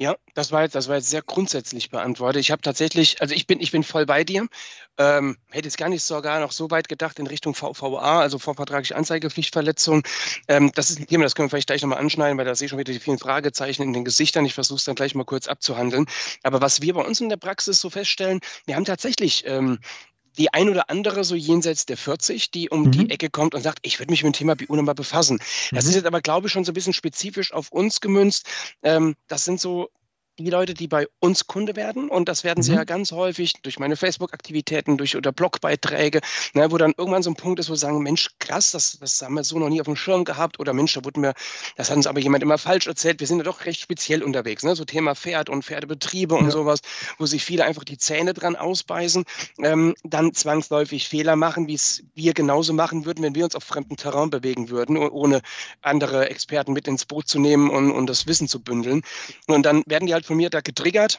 Ja, 0.00 0.16
das 0.32 0.50
war 0.50 0.62
jetzt, 0.62 0.74
das 0.74 0.88
war 0.88 0.96
jetzt 0.96 1.10
sehr 1.10 1.20
grundsätzlich 1.20 1.90
beantwortet. 1.90 2.40
Ich 2.40 2.50
habe 2.50 2.62
tatsächlich, 2.62 3.20
also 3.20 3.34
ich 3.34 3.46
bin, 3.46 3.60
ich 3.60 3.70
bin 3.70 3.82
voll 3.82 4.06
bei 4.06 4.24
dir. 4.24 4.48
Ähm, 4.96 5.36
hätte 5.50 5.66
jetzt 5.66 5.76
gar 5.76 5.90
nicht 5.90 6.02
sogar 6.02 6.40
noch 6.40 6.52
so 6.52 6.70
weit 6.70 6.88
gedacht 6.88 7.18
in 7.18 7.26
Richtung 7.26 7.54
VVA, 7.54 8.18
also 8.20 8.38
vorvertragliche 8.38 8.96
Anzeigepflichtverletzung. 8.96 10.02
Ähm, 10.48 10.72
das 10.74 10.88
ist 10.88 11.00
ein 11.00 11.06
Thema, 11.06 11.24
das 11.24 11.34
können 11.34 11.48
wir 11.48 11.50
vielleicht 11.50 11.66
gleich 11.66 11.82
nochmal 11.82 11.98
anschneiden, 11.98 12.38
weil 12.38 12.46
da 12.46 12.54
sehe 12.54 12.64
ich 12.64 12.70
schon 12.70 12.78
wieder 12.78 12.94
die 12.94 12.98
vielen 12.98 13.18
Fragezeichen 13.18 13.82
in 13.82 13.92
den 13.92 14.06
Gesichtern. 14.06 14.46
Ich 14.46 14.54
versuche 14.54 14.78
es 14.78 14.84
dann 14.84 14.94
gleich 14.94 15.14
mal 15.14 15.24
kurz 15.24 15.48
abzuhandeln. 15.48 16.06
Aber 16.44 16.62
was 16.62 16.80
wir 16.80 16.94
bei 16.94 17.02
uns 17.02 17.20
in 17.20 17.28
der 17.28 17.36
Praxis 17.36 17.78
so 17.78 17.90
feststellen, 17.90 18.40
wir 18.64 18.76
haben 18.76 18.86
tatsächlich 18.86 19.44
ähm, 19.46 19.80
die 20.38 20.52
ein 20.52 20.68
oder 20.68 20.90
andere 20.90 21.24
so 21.24 21.34
jenseits 21.34 21.86
der 21.86 21.96
40, 21.96 22.50
die 22.50 22.70
um 22.70 22.84
mhm. 22.84 22.90
die 22.92 23.10
Ecke 23.10 23.30
kommt 23.30 23.54
und 23.54 23.62
sagt, 23.62 23.80
ich 23.82 23.98
würde 23.98 24.10
mich 24.10 24.22
mit 24.22 24.34
dem 24.34 24.38
Thema 24.38 24.56
BU 24.56 24.76
nochmal 24.76 24.94
befassen. 24.94 25.38
Das 25.72 25.84
mhm. 25.84 25.90
ist 25.90 25.96
jetzt 25.96 26.06
aber, 26.06 26.20
glaube 26.20 26.46
ich, 26.46 26.52
schon 26.52 26.64
so 26.64 26.72
ein 26.72 26.74
bisschen 26.74 26.92
spezifisch 26.92 27.52
auf 27.52 27.72
uns 27.72 28.00
gemünzt. 28.00 28.46
Ähm, 28.82 29.16
das 29.28 29.44
sind 29.44 29.60
so 29.60 29.90
die 30.44 30.50
Leute, 30.50 30.74
die 30.74 30.88
bei 30.88 31.06
uns 31.20 31.46
Kunde 31.46 31.76
werden. 31.76 32.08
Und 32.08 32.28
das 32.28 32.44
werden 32.44 32.60
mhm. 32.60 32.62
sie 32.62 32.74
ja 32.74 32.84
ganz 32.84 33.12
häufig 33.12 33.54
durch 33.62 33.78
meine 33.78 33.96
Facebook-Aktivitäten, 33.96 34.96
durch 34.96 35.16
oder 35.16 35.32
Blogbeiträge, 35.32 36.20
ne, 36.54 36.70
wo 36.70 36.78
dann 36.78 36.94
irgendwann 36.96 37.22
so 37.22 37.30
ein 37.30 37.36
Punkt 37.36 37.60
ist, 37.60 37.70
wo 37.70 37.74
sie 37.74 37.80
sagen, 37.80 38.02
Mensch, 38.02 38.30
krass, 38.38 38.70
das, 38.70 38.98
das 39.00 39.22
haben 39.22 39.34
wir 39.34 39.44
so 39.44 39.58
noch 39.58 39.68
nie 39.68 39.80
auf 39.80 39.86
dem 39.86 39.96
Schirm 39.96 40.24
gehabt. 40.24 40.58
Oder 40.58 40.72
Mensch, 40.72 40.94
da 40.94 41.04
wurde 41.04 41.20
mir, 41.20 41.34
das 41.76 41.90
hat 41.90 41.96
uns 41.96 42.06
aber 42.06 42.20
jemand 42.20 42.42
immer 42.42 42.58
falsch 42.58 42.86
erzählt. 42.86 43.20
Wir 43.20 43.26
sind 43.26 43.38
ja 43.38 43.44
doch 43.44 43.64
recht 43.64 43.80
speziell 43.80 44.22
unterwegs. 44.22 44.62
Ne? 44.62 44.74
So 44.74 44.84
Thema 44.84 45.14
Pferd 45.14 45.48
und 45.48 45.64
Pferdebetriebe 45.64 46.34
ja. 46.34 46.40
und 46.40 46.50
sowas, 46.50 46.80
wo 47.18 47.26
sich 47.26 47.44
viele 47.44 47.64
einfach 47.64 47.84
die 47.84 47.98
Zähne 47.98 48.34
dran 48.34 48.56
ausbeißen, 48.56 49.24
ähm, 49.62 49.94
dann 50.04 50.32
zwangsläufig 50.32 51.08
Fehler 51.08 51.36
machen, 51.36 51.66
wie 51.66 51.74
es 51.74 52.02
wir 52.14 52.34
genauso 52.34 52.72
machen 52.72 53.04
würden, 53.04 53.22
wenn 53.22 53.34
wir 53.34 53.44
uns 53.44 53.54
auf 53.54 53.64
fremdem 53.64 53.96
Terrain 53.96 54.30
bewegen 54.30 54.70
würden, 54.70 54.96
ohne 54.96 55.42
andere 55.82 56.30
Experten 56.30 56.72
mit 56.72 56.88
ins 56.88 57.04
Boot 57.04 57.28
zu 57.28 57.38
nehmen 57.38 57.70
und, 57.70 57.90
und 57.92 58.06
das 58.06 58.26
Wissen 58.26 58.48
zu 58.48 58.60
bündeln. 58.60 59.02
Und 59.46 59.64
dann 59.64 59.82
werden 59.86 60.06
die 60.06 60.14
halt 60.14 60.26
von 60.30 60.36
mir 60.36 60.48
da 60.48 60.60
getriggert. 60.60 61.18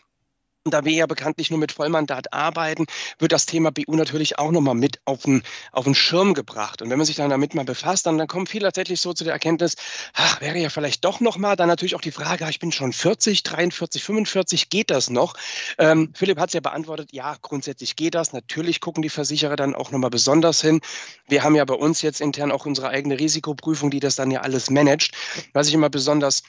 Da 0.64 0.86
wir 0.86 0.94
ja 0.94 1.06
bekanntlich 1.06 1.50
nur 1.50 1.60
mit 1.60 1.74
Vollmandat 1.74 2.32
arbeiten, 2.32 2.86
wird 3.20 3.34
das 3.34 3.46
Thema 3.46 3.72
BU 3.72 3.96
natürlich 3.96 4.40
auch 4.40 4.52
nochmal 4.52 4.76
mit 4.76 5.02
auf 5.04 5.24
den, 5.24 5.44
auf 5.74 5.84
den 5.84 5.96
Schirm 5.96 6.34
gebracht. 6.34 6.82
Und 6.82 6.90
wenn 6.90 6.98
man 6.98 7.06
sich 7.06 7.18
dann 7.18 7.30
damit 7.30 7.54
mal 7.56 7.66
befasst, 7.66 8.06
dann, 8.06 8.18
dann 8.18 8.28
kommen 8.28 8.48
viele 8.48 8.68
tatsächlich 8.68 9.02
so 9.02 9.12
zu 9.12 9.26
der 9.26 9.34
Erkenntnis, 9.34 9.76
ach, 10.14 10.40
wäre 10.40 10.60
ja 10.60 10.70
vielleicht 10.70 11.04
doch 11.04 11.20
nochmal, 11.20 11.58
dann 11.58 11.68
natürlich 11.68 11.96
auch 11.96 12.02
die 12.02 12.12
Frage, 12.12 12.48
ich 12.50 12.60
bin 12.60 12.72
schon 12.72 12.94
40, 12.94 13.44
43, 13.44 14.02
45, 14.02 14.70
geht 14.70 14.92
das 14.92 15.10
noch? 15.10 15.34
Ähm, 15.78 16.14
Philipp 16.16 16.40
hat 16.40 16.50
es 16.50 16.54
ja 16.54 16.62
beantwortet, 16.62 17.10
ja, 17.12 17.36
grundsätzlich 17.42 17.98
geht 17.98 18.16
das. 18.16 18.32
Natürlich 18.32 18.80
gucken 18.80 19.02
die 19.02 19.10
Versicherer 19.10 19.58
dann 19.58 19.76
auch 19.76 19.92
nochmal 19.92 20.12
besonders 20.12 20.62
hin. 20.62 20.80
Wir 21.28 21.44
haben 21.44 21.56
ja 21.56 21.66
bei 21.66 21.74
uns 21.74 22.02
jetzt 22.02 22.22
intern 22.22 22.50
auch 22.50 22.66
unsere 22.66 22.88
eigene 22.88 23.20
Risikoprüfung, 23.20 23.92
die 23.92 24.00
das 24.00 24.16
dann 24.16 24.32
ja 24.32 24.40
alles 24.40 24.70
managt. 24.70 25.16
Was 25.52 25.68
ich 25.68 25.74
immer 25.74 25.90
besonders 25.90 26.44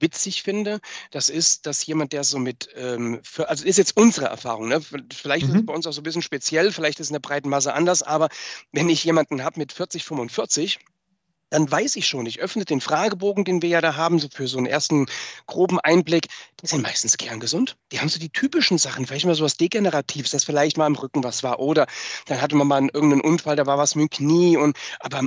witzig 0.00 0.42
finde, 0.42 0.80
das 1.10 1.28
ist, 1.28 1.66
dass 1.66 1.84
jemand, 1.86 2.12
der 2.12 2.24
so 2.24 2.38
mit, 2.38 2.68
ähm, 2.76 3.20
für, 3.22 3.48
also 3.48 3.64
ist 3.64 3.78
jetzt 3.78 3.96
unsere 3.96 4.26
Erfahrung, 4.26 4.68
ne? 4.68 4.80
vielleicht 5.12 5.46
mhm. 5.46 5.50
ist 5.50 5.56
es 5.56 5.62
mhm. 5.62 5.66
bei 5.66 5.74
uns 5.74 5.86
auch 5.86 5.92
so 5.92 6.00
ein 6.00 6.04
bisschen 6.04 6.22
speziell, 6.22 6.72
vielleicht 6.72 7.00
ist 7.00 7.06
es 7.06 7.10
in 7.10 7.14
der 7.14 7.20
breiten 7.20 7.48
Masse 7.48 7.74
anders, 7.74 8.02
aber 8.02 8.28
wenn 8.72 8.88
ich 8.88 9.04
jemanden 9.04 9.42
habe 9.42 9.58
mit 9.58 9.72
40, 9.72 10.04
45, 10.04 10.78
dann 11.54 11.70
weiß 11.70 11.94
ich 11.96 12.08
schon, 12.08 12.26
ich 12.26 12.40
öffne 12.40 12.64
den 12.64 12.80
Fragebogen, 12.80 13.44
den 13.44 13.62
wir 13.62 13.68
ja 13.68 13.80
da 13.80 13.94
haben, 13.94 14.18
so 14.18 14.28
für 14.28 14.48
so 14.48 14.58
einen 14.58 14.66
ersten 14.66 15.06
groben 15.46 15.78
Einblick. 15.78 16.26
Die 16.60 16.66
sind 16.66 16.82
meistens 16.82 17.16
kerngesund. 17.16 17.76
Die 17.92 18.00
haben 18.00 18.08
so 18.08 18.18
die 18.18 18.30
typischen 18.30 18.76
Sachen, 18.76 19.06
vielleicht 19.06 19.24
mal 19.24 19.36
so 19.36 19.44
was 19.44 19.56
Degeneratives, 19.56 20.32
dass 20.32 20.42
vielleicht 20.42 20.76
mal 20.76 20.88
im 20.88 20.96
Rücken 20.96 21.22
was 21.22 21.44
war. 21.44 21.60
Oder 21.60 21.86
dann 22.26 22.42
hatte 22.42 22.56
man 22.56 22.66
mal 22.66 22.82
irgendeinen 22.92 23.20
Unfall, 23.20 23.54
da 23.54 23.66
war 23.66 23.78
was 23.78 23.94
mit 23.94 24.02
dem 24.02 24.10
Knie. 24.10 24.56
Und, 24.56 24.76
aber 24.98 25.22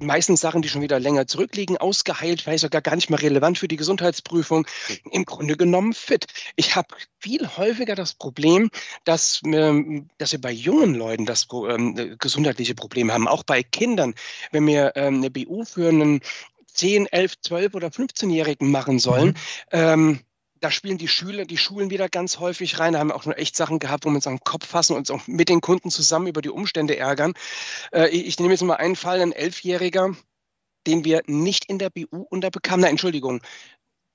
meistens 0.00 0.40
Sachen, 0.40 0.62
die 0.62 0.68
schon 0.68 0.82
wieder 0.82 1.00
länger 1.00 1.26
zurückliegen, 1.26 1.76
ausgeheilt, 1.76 2.42
vielleicht 2.42 2.62
sogar 2.62 2.80
gar 2.80 2.96
nicht 2.96 3.10
mehr 3.10 3.20
relevant 3.20 3.58
für 3.58 3.68
die 3.68 3.76
Gesundheitsprüfung, 3.76 4.66
im 5.10 5.24
Grunde 5.24 5.56
genommen 5.56 5.92
fit. 5.92 6.26
Ich 6.56 6.76
habe 6.76 6.88
viel 7.18 7.48
häufiger 7.56 7.94
das 7.94 8.14
Problem, 8.14 8.70
dass, 9.04 9.40
ähm, 9.44 10.08
dass 10.18 10.32
wir 10.32 10.40
bei 10.40 10.52
jungen 10.52 10.94
Leuten 10.94 11.26
das 11.26 11.46
ähm, 11.52 12.16
gesundheitliche 12.18 12.74
Problem 12.74 13.12
haben, 13.12 13.28
auch 13.28 13.42
bei 13.42 13.62
Kindern. 13.62 14.14
Wenn 14.52 14.66
wir 14.66 14.92
ähm, 14.96 15.16
eine 15.16 15.30
BU 15.30 15.64
für 15.64 15.88
einen 15.88 16.20
10, 16.66 17.06
11, 17.06 17.40
12 17.40 17.74
oder 17.74 17.88
15-Jährigen 17.88 18.70
machen 18.70 18.98
sollen, 18.98 19.28
mhm. 19.28 19.34
ähm, 19.72 20.20
da 20.60 20.70
spielen 20.70 20.98
die 20.98 21.08
Schüler, 21.08 21.44
die 21.44 21.56
Schulen 21.56 21.90
wieder 21.90 22.08
ganz 22.08 22.38
häufig 22.38 22.78
rein. 22.78 22.92
Da 22.92 22.98
haben 22.98 23.08
wir 23.08 23.16
auch 23.16 23.22
schon 23.22 23.32
echt 23.32 23.56
Sachen 23.56 23.78
gehabt, 23.78 24.04
wo 24.04 24.10
wir 24.10 24.16
uns 24.16 24.24
den 24.24 24.40
Kopf 24.40 24.66
fassen 24.66 24.94
und 24.94 25.00
uns 25.00 25.10
auch 25.10 25.26
mit 25.26 25.48
den 25.48 25.60
Kunden 25.60 25.90
zusammen 25.90 26.26
über 26.26 26.42
die 26.42 26.50
Umstände 26.50 26.96
ärgern. 26.96 27.34
Äh, 27.92 28.08
ich, 28.08 28.26
ich 28.26 28.38
nehme 28.38 28.52
jetzt 28.52 28.62
mal 28.62 28.76
einen 28.76 28.96
Fall, 28.96 29.20
ein 29.20 29.32
Elfjähriger, 29.32 30.14
den 30.86 31.04
wir 31.04 31.22
nicht 31.26 31.66
in 31.66 31.78
der 31.78 31.90
BU 31.90 32.22
unterbekamen. 32.30 32.80
Nein, 32.80 32.92
Entschuldigung, 32.92 33.40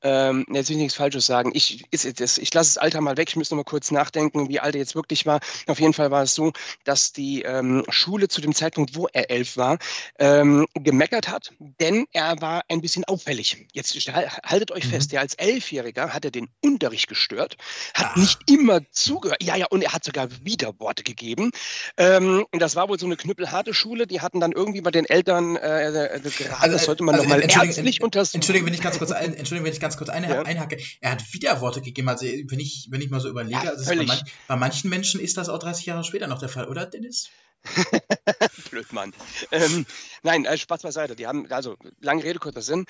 ähm, 0.04 0.46
jetzt 0.52 0.70
will 0.70 0.76
ich 0.76 0.84
nichts 0.84 0.98
Falsches 0.98 1.26
sagen. 1.26 1.52
Ich, 1.54 1.86
ist, 1.92 2.06
ist, 2.06 2.38
ich 2.38 2.54
lasse 2.54 2.76
das 2.76 2.78
Alter 2.78 3.02
mal 3.02 3.18
weg. 3.18 3.30
Ich 3.30 3.36
muss 3.36 3.50
noch 3.52 3.58
mal 3.58 3.64
kurz 3.64 3.92
nachdenken, 3.92 4.50
wie 4.50 4.60
alt 4.60 4.76
er 4.76 4.80
jetzt 4.80 4.96
wirklich 4.96 5.26
war. 5.26 5.40
Auf 5.68 5.80
jeden 5.80 5.94
Fall 5.94 6.12
war 6.12 6.24
es 6.24 6.36
so, 6.36 6.52
dass 6.84 7.14
die 7.14 7.42
ähm, 7.44 7.84
Schule 7.90 8.28
zu 8.28 8.42
dem 8.42 8.54
Zeitpunkt, 8.54 8.96
wo 8.96 9.08
er 9.12 9.30
elf 9.30 9.58
war, 9.58 9.78
ähm, 10.20 10.68
gemeckert 10.74 11.30
hat, 11.30 11.52
denn 11.60 12.06
er 12.12 12.42
war 12.42 12.64
ein 12.68 12.82
bisschen 12.82 13.04
auffällig. 13.06 13.66
Jetzt 13.74 13.94
haltet 13.94 14.72
euch 14.72 14.86
mhm. 14.86 14.90
fest, 14.90 15.12
ja, 15.12 15.22
als 15.22 15.36
Elfjähriger 15.36 16.14
hat 16.14 16.26
er 16.26 16.32
den 16.32 16.50
Unterricht 16.62 17.08
gestört, 17.08 17.58
hat 17.94 18.12
Ach. 18.12 18.16
nicht 18.16 18.40
immer 18.50 18.82
zugehört. 18.92 19.42
Ja, 19.42 19.56
ja, 19.56 19.68
und 19.70 19.82
er 19.82 19.94
hat 19.94 20.04
sogar 20.04 20.28
Widerworte 20.44 21.04
gegeben. 21.04 21.52
Ähm, 21.98 22.46
das 22.52 22.76
war 22.76 22.90
wohl 22.90 23.00
so 23.00 23.06
eine 23.06 23.16
knüppelharte 23.16 23.74
Schule. 23.74 24.08
Die 24.08 24.22
hatten 24.22 24.40
dann 24.40 24.52
irgendwie 24.52 24.82
bei 24.82 24.92
den 24.92 25.06
Eltern 25.06 25.56
äh, 25.56 25.88
äh, 25.88 26.20
gerade, 26.20 26.60
also, 26.60 26.74
das 26.74 26.86
sollte 26.86 27.04
man 27.04 27.16
also, 27.16 27.28
nochmal 27.28 27.42
ärztlich 27.42 28.02
untersuchen. 28.02 28.38
Entschuldigung, 28.38 28.68
wenn 28.68 28.74
ich 28.74 28.82
ganz 28.82 28.98
kurz, 28.98 29.12
Entschuldigung, 29.12 29.66
wenn 29.66 29.74
ich 29.74 29.80
ganz 29.80 29.93
ganz 29.94 29.98
kurz 29.98 30.10
eine, 30.10 30.30
ja. 30.30 30.42
einhacke. 30.42 30.78
Er 31.02 31.12
hat 31.12 31.34
Widerworte 31.34 31.82
gegeben. 31.82 32.10
Also, 32.10 32.26
wenn 32.26 32.60
ich, 32.60 32.88
wenn 32.90 33.02
ich 33.02 33.10
mal 33.10 33.20
so 33.20 33.30
überlege, 33.30 33.64
ja, 33.64 33.72
also 33.72 33.86
bei, 33.86 34.04
man, 34.04 34.20
bei, 34.48 34.56
manchen 34.56 34.90
Menschen 34.90 35.20
ist 35.20 35.38
das 35.38 35.50
auch 35.50 35.60
30 35.60 35.86
Jahre 35.86 36.04
später 36.04 36.28
noch 36.28 36.40
der 36.40 36.50
Fall, 36.50 36.68
oder, 36.68 36.86
Dennis? 36.86 37.30
Blöd, 38.70 38.92
Mann. 38.92 39.14
Ähm, 39.52 39.86
nein, 40.22 40.46
äh, 40.46 40.58
Spaß 40.58 40.82
beiseite. 40.82 41.16
Die 41.16 41.28
haben, 41.28 41.50
also, 41.52 41.78
lange 42.02 42.24
Rede, 42.24 42.40
kurzer 42.40 42.62
Sinn. 42.62 42.86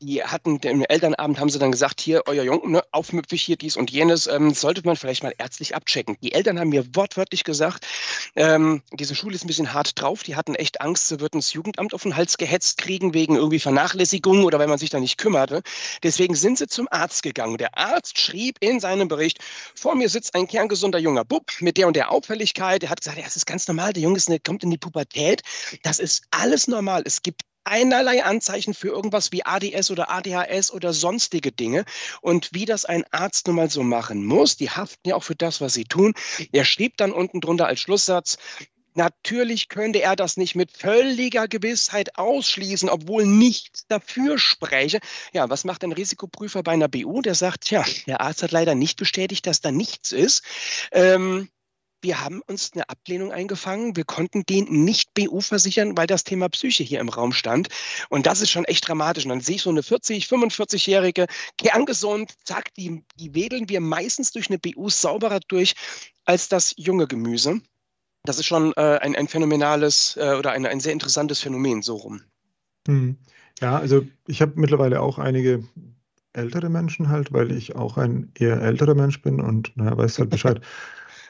Die 0.00 0.22
hatten, 0.22 0.58
im 0.58 0.84
Elternabend 0.84 1.40
haben 1.40 1.48
sie 1.48 1.58
dann 1.58 1.72
gesagt, 1.72 2.00
hier, 2.00 2.22
euer 2.26 2.44
Junge, 2.44 2.68
ne, 2.70 2.84
aufmüpfig 2.92 3.42
hier, 3.42 3.56
dies 3.56 3.76
und 3.76 3.90
jenes, 3.90 4.26
ähm, 4.26 4.54
sollte 4.54 4.82
man 4.84 4.96
vielleicht 4.96 5.22
mal 5.22 5.34
ärztlich 5.36 5.74
abchecken. 5.74 6.16
Die 6.22 6.32
Eltern 6.32 6.58
haben 6.58 6.68
mir 6.68 6.84
wortwörtlich 6.94 7.44
gesagt, 7.44 7.86
ähm, 8.36 8.82
diese 8.92 9.14
Schule 9.14 9.34
ist 9.34 9.44
ein 9.44 9.48
bisschen 9.48 9.74
hart 9.74 10.00
drauf. 10.00 10.22
Die 10.22 10.36
hatten 10.36 10.54
echt 10.54 10.80
Angst, 10.80 11.08
sie 11.08 11.20
würden 11.20 11.38
das 11.38 11.52
Jugendamt 11.52 11.92
auf 11.94 12.02
den 12.02 12.16
Hals 12.16 12.38
gehetzt 12.38 12.78
kriegen 12.78 13.14
wegen 13.14 13.36
irgendwie 13.36 13.58
Vernachlässigung 13.60 14.44
oder 14.44 14.58
weil 14.58 14.68
man 14.68 14.78
sich 14.78 14.90
da 14.90 15.00
nicht 15.00 15.18
kümmerte. 15.18 15.62
Deswegen 16.02 16.34
sind 16.34 16.58
sie 16.58 16.68
zum 16.68 16.88
Arzt 16.90 17.22
gegangen. 17.22 17.58
Der 17.58 17.76
Arzt 17.76 18.18
schrieb 18.18 18.58
in 18.60 18.80
seinem 18.80 19.08
Bericht, 19.08 19.38
vor 19.74 19.94
mir 19.94 20.08
sitzt 20.08 20.34
ein 20.34 20.46
kerngesunder 20.46 20.98
junger 20.98 21.24
Bub 21.24 21.50
mit 21.60 21.76
der 21.76 21.86
und 21.88 21.96
der 21.96 22.10
Auffälligkeit. 22.10 22.82
Der 22.82 22.90
hat 22.90 23.00
gesagt, 23.00 23.18
ja, 23.18 23.24
das 23.24 23.36
ist 23.36 23.46
ganz 23.46 23.66
normal, 23.66 23.92
der 23.92 24.02
Junge 24.02 24.11
ist 24.16 24.28
eine, 24.28 24.40
kommt 24.40 24.62
in 24.62 24.70
die 24.70 24.78
Pubertät. 24.78 25.42
Das 25.82 25.98
ist 25.98 26.24
alles 26.30 26.68
normal. 26.68 27.02
Es 27.04 27.22
gibt 27.22 27.42
einerlei 27.64 28.24
Anzeichen 28.24 28.74
für 28.74 28.88
irgendwas 28.88 29.32
wie 29.32 29.44
ADS 29.44 29.90
oder 29.90 30.10
ADHS 30.10 30.72
oder 30.72 30.92
sonstige 30.92 31.52
Dinge. 31.52 31.84
Und 32.20 32.50
wie 32.52 32.64
das 32.64 32.84
ein 32.84 33.04
Arzt 33.10 33.46
nun 33.46 33.56
mal 33.56 33.70
so 33.70 33.82
machen 33.82 34.24
muss, 34.24 34.56
die 34.56 34.70
haften 34.70 35.08
ja 35.08 35.14
auch 35.14 35.22
für 35.22 35.36
das, 35.36 35.60
was 35.60 35.74
sie 35.74 35.84
tun. 35.84 36.14
Er 36.50 36.64
schrieb 36.64 36.96
dann 36.96 37.12
unten 37.12 37.40
drunter 37.40 37.66
als 37.66 37.80
Schlusssatz, 37.80 38.38
Natürlich 38.94 39.68
könnte 39.68 40.02
er 40.02 40.16
das 40.16 40.36
nicht 40.36 40.54
mit 40.54 40.70
völliger 40.70 41.48
Gewissheit 41.48 42.18
ausschließen, 42.18 42.90
obwohl 42.90 43.24
nichts 43.24 43.86
dafür 43.86 44.38
spreche. 44.38 45.00
Ja, 45.32 45.48
was 45.48 45.64
macht 45.64 45.82
ein 45.82 45.92
Risikoprüfer 45.92 46.62
bei 46.62 46.72
einer 46.72 46.88
BU? 46.88 47.22
Der 47.22 47.34
sagt, 47.34 47.70
ja, 47.70 47.84
der 48.06 48.20
Arzt 48.20 48.42
hat 48.42 48.52
leider 48.52 48.74
nicht 48.74 48.98
bestätigt, 48.98 49.46
dass 49.46 49.62
da 49.62 49.70
nichts 49.70 50.12
ist. 50.12 50.44
Ähm, 50.92 51.48
wir 52.02 52.20
haben 52.20 52.42
uns 52.46 52.72
eine 52.74 52.88
Ablehnung 52.88 53.32
eingefangen. 53.32 53.96
Wir 53.96 54.04
konnten 54.04 54.44
den 54.44 54.64
nicht 54.84 55.14
BU 55.14 55.40
versichern, 55.40 55.96
weil 55.96 56.06
das 56.06 56.24
Thema 56.24 56.48
Psyche 56.48 56.82
hier 56.82 57.00
im 57.00 57.08
Raum 57.08 57.32
stand. 57.32 57.68
Und 58.08 58.26
das 58.26 58.40
ist 58.40 58.50
schon 58.50 58.64
echt 58.64 58.86
dramatisch. 58.86 59.24
Und 59.24 59.30
dann 59.30 59.40
sehe 59.40 59.56
ich 59.56 59.62
so 59.62 59.70
eine 59.70 59.82
40, 59.82 60.26
45-jährige, 60.26 61.26
kerngesund, 61.58 62.34
zack, 62.44 62.74
die, 62.74 63.04
die 63.16 63.34
wedeln 63.34 63.68
wir 63.68 63.80
meistens 63.80 64.32
durch 64.32 64.50
eine 64.50 64.58
BU 64.58 64.90
sauberer 64.90 65.40
durch 65.48 65.74
als 66.24 66.48
das 66.48 66.74
junge 66.76 67.06
Gemüse. 67.06 67.60
Das 68.24 68.38
ist 68.38 68.46
schon 68.46 68.72
äh, 68.76 68.98
ein, 69.00 69.16
ein 69.16 69.28
phänomenales 69.28 70.16
äh, 70.16 70.34
oder 70.38 70.52
ein, 70.52 70.66
ein 70.66 70.80
sehr 70.80 70.92
interessantes 70.92 71.40
Phänomen, 71.40 71.82
so 71.82 71.96
rum. 71.96 72.22
Hm. 72.86 73.16
Ja, 73.60 73.78
also 73.78 74.02
ich 74.26 74.42
habe 74.42 74.52
mittlerweile 74.56 75.00
auch 75.00 75.18
einige 75.18 75.64
ältere 76.32 76.68
Menschen 76.68 77.08
halt, 77.08 77.32
weil 77.32 77.52
ich 77.52 77.76
auch 77.76 77.98
ein 77.98 78.32
eher 78.38 78.60
älterer 78.60 78.94
Mensch 78.94 79.20
bin 79.22 79.40
und 79.40 79.76
naja, 79.76 79.96
weiß 79.96 80.18
halt 80.18 80.30
Bescheid. 80.30 80.60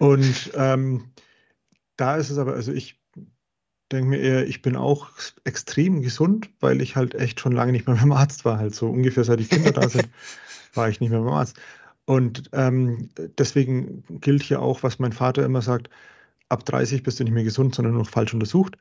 Und 0.02 0.50
ähm, 0.56 1.12
da 1.96 2.16
ist 2.16 2.30
es 2.30 2.38
aber, 2.38 2.54
also 2.54 2.72
ich 2.72 3.00
denke 3.92 4.08
mir 4.08 4.18
eher, 4.18 4.48
ich 4.48 4.60
bin 4.60 4.74
auch 4.74 5.10
extrem 5.44 6.02
gesund, 6.02 6.50
weil 6.58 6.82
ich 6.82 6.96
halt 6.96 7.14
echt 7.14 7.38
schon 7.38 7.52
lange 7.52 7.70
nicht 7.70 7.86
mehr 7.86 7.94
beim 7.94 8.10
Arzt 8.10 8.44
war. 8.44 8.58
Halt 8.58 8.74
so 8.74 8.90
ungefähr 8.90 9.22
seit 9.22 9.38
die 9.38 9.44
Kinder 9.44 9.70
da 9.70 9.88
sind, 9.88 10.08
war 10.74 10.88
ich 10.88 10.98
nicht 10.98 11.10
mehr 11.10 11.20
beim 11.20 11.32
Arzt. 11.32 11.56
Und 12.04 12.50
ähm, 12.52 13.10
deswegen 13.38 14.02
gilt 14.20 14.42
hier 14.42 14.60
auch, 14.60 14.82
was 14.82 14.98
mein 14.98 15.12
Vater 15.12 15.44
immer 15.44 15.62
sagt, 15.62 15.88
ab 16.48 16.64
30 16.64 17.04
bist 17.04 17.20
du 17.20 17.24
nicht 17.24 17.32
mehr 17.32 17.44
gesund, 17.44 17.72
sondern 17.72 17.94
nur 17.94 18.04
falsch 18.04 18.34
untersucht. 18.34 18.76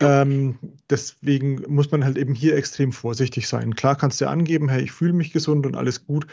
Ähm, 0.00 0.58
deswegen 0.88 1.62
muss 1.68 1.90
man 1.90 2.06
halt 2.06 2.16
eben 2.16 2.34
hier 2.34 2.56
extrem 2.56 2.92
vorsichtig 2.92 3.48
sein. 3.48 3.74
Klar 3.74 3.96
kannst 3.96 4.18
du 4.22 4.30
angeben, 4.30 4.70
hey, 4.70 4.80
ich 4.82 4.92
fühle 4.92 5.12
mich 5.12 5.30
gesund 5.30 5.66
und 5.66 5.76
alles 5.76 6.06
gut, 6.06 6.26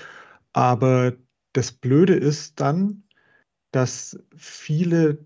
aber 0.53 1.11
das 1.51 1.73
Blöde 1.73 2.13
ist 2.13 2.61
dann, 2.61 3.03
dass 3.71 4.19
viele, 4.35 5.25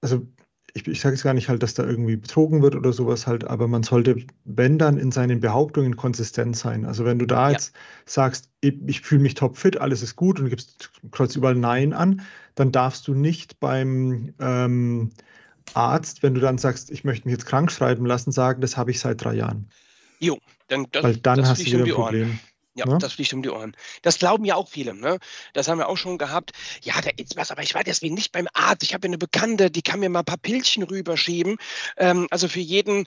also 0.00 0.26
ich, 0.74 0.86
ich 0.88 1.00
sage 1.00 1.14
jetzt 1.14 1.24
gar 1.24 1.34
nicht 1.34 1.48
halt, 1.48 1.62
dass 1.62 1.74
da 1.74 1.84
irgendwie 1.84 2.16
betrogen 2.16 2.62
wird 2.62 2.74
oder 2.74 2.92
sowas 2.92 3.26
halt, 3.26 3.44
aber 3.44 3.68
man 3.68 3.82
sollte, 3.82 4.16
wenn 4.44 4.78
dann 4.78 4.96
in 4.96 5.12
seinen 5.12 5.40
Behauptungen 5.40 5.96
konsistent 5.96 6.56
sein. 6.56 6.86
Also 6.86 7.04
wenn 7.04 7.18
du 7.18 7.26
da 7.26 7.46
ja. 7.46 7.52
jetzt 7.52 7.74
sagst, 8.06 8.48
ich, 8.60 8.74
ich 8.86 9.00
fühle 9.02 9.22
mich 9.22 9.34
topfit, 9.34 9.78
alles 9.78 10.02
ist 10.02 10.16
gut 10.16 10.40
und 10.40 10.48
gibst 10.48 10.90
kreuz 11.10 11.36
überall 11.36 11.56
Nein 11.56 11.92
an, 11.92 12.22
dann 12.54 12.72
darfst 12.72 13.06
du 13.06 13.14
nicht 13.14 13.60
beim 13.60 14.34
ähm, 14.40 15.10
Arzt, 15.74 16.22
wenn 16.22 16.34
du 16.34 16.40
dann 16.40 16.58
sagst, 16.58 16.90
ich 16.90 17.04
möchte 17.04 17.28
mich 17.28 17.32
jetzt 17.32 17.46
krank 17.46 17.70
schreiben 17.70 18.06
lassen, 18.06 18.32
sagen, 18.32 18.60
das 18.60 18.76
habe 18.76 18.90
ich 18.90 19.00
seit 19.00 19.22
drei 19.22 19.34
Jahren. 19.34 19.68
Jo, 20.20 20.38
dann, 20.68 20.86
das, 20.90 21.04
Weil 21.04 21.16
dann 21.16 21.46
hast 21.46 21.62
du 21.62 21.66
wieder 21.66 21.84
ein 21.84 21.90
Problem. 21.90 22.28
Ohren. 22.28 22.40
Ja, 22.74 22.88
ja, 22.88 22.98
das 22.98 23.14
fliegt 23.14 23.34
um 23.34 23.42
die 23.42 23.50
Ohren. 23.50 23.76
Das 24.00 24.18
glauben 24.18 24.44
ja 24.44 24.54
auch 24.54 24.68
viele. 24.68 24.94
Ne? 24.94 25.18
Das 25.52 25.68
haben 25.68 25.78
wir 25.78 25.88
auch 25.88 25.98
schon 25.98 26.16
gehabt. 26.16 26.52
Ja, 26.82 27.00
da 27.00 27.10
ist 27.16 27.36
was, 27.36 27.50
aber 27.50 27.62
ich 27.62 27.74
war 27.74 27.84
deswegen 27.84 28.14
nicht 28.14 28.32
beim 28.32 28.48
Arzt. 28.54 28.82
Ich 28.82 28.94
habe 28.94 29.06
eine 29.06 29.18
Bekannte, 29.18 29.70
die 29.70 29.82
kann 29.82 30.00
mir 30.00 30.08
mal 30.08 30.20
ein 30.20 30.24
paar 30.24 30.38
Pillchen 30.38 30.82
rüberschieben. 30.82 31.58
Ähm, 31.98 32.28
also 32.30 32.48
für 32.48 32.60
jeden, 32.60 33.06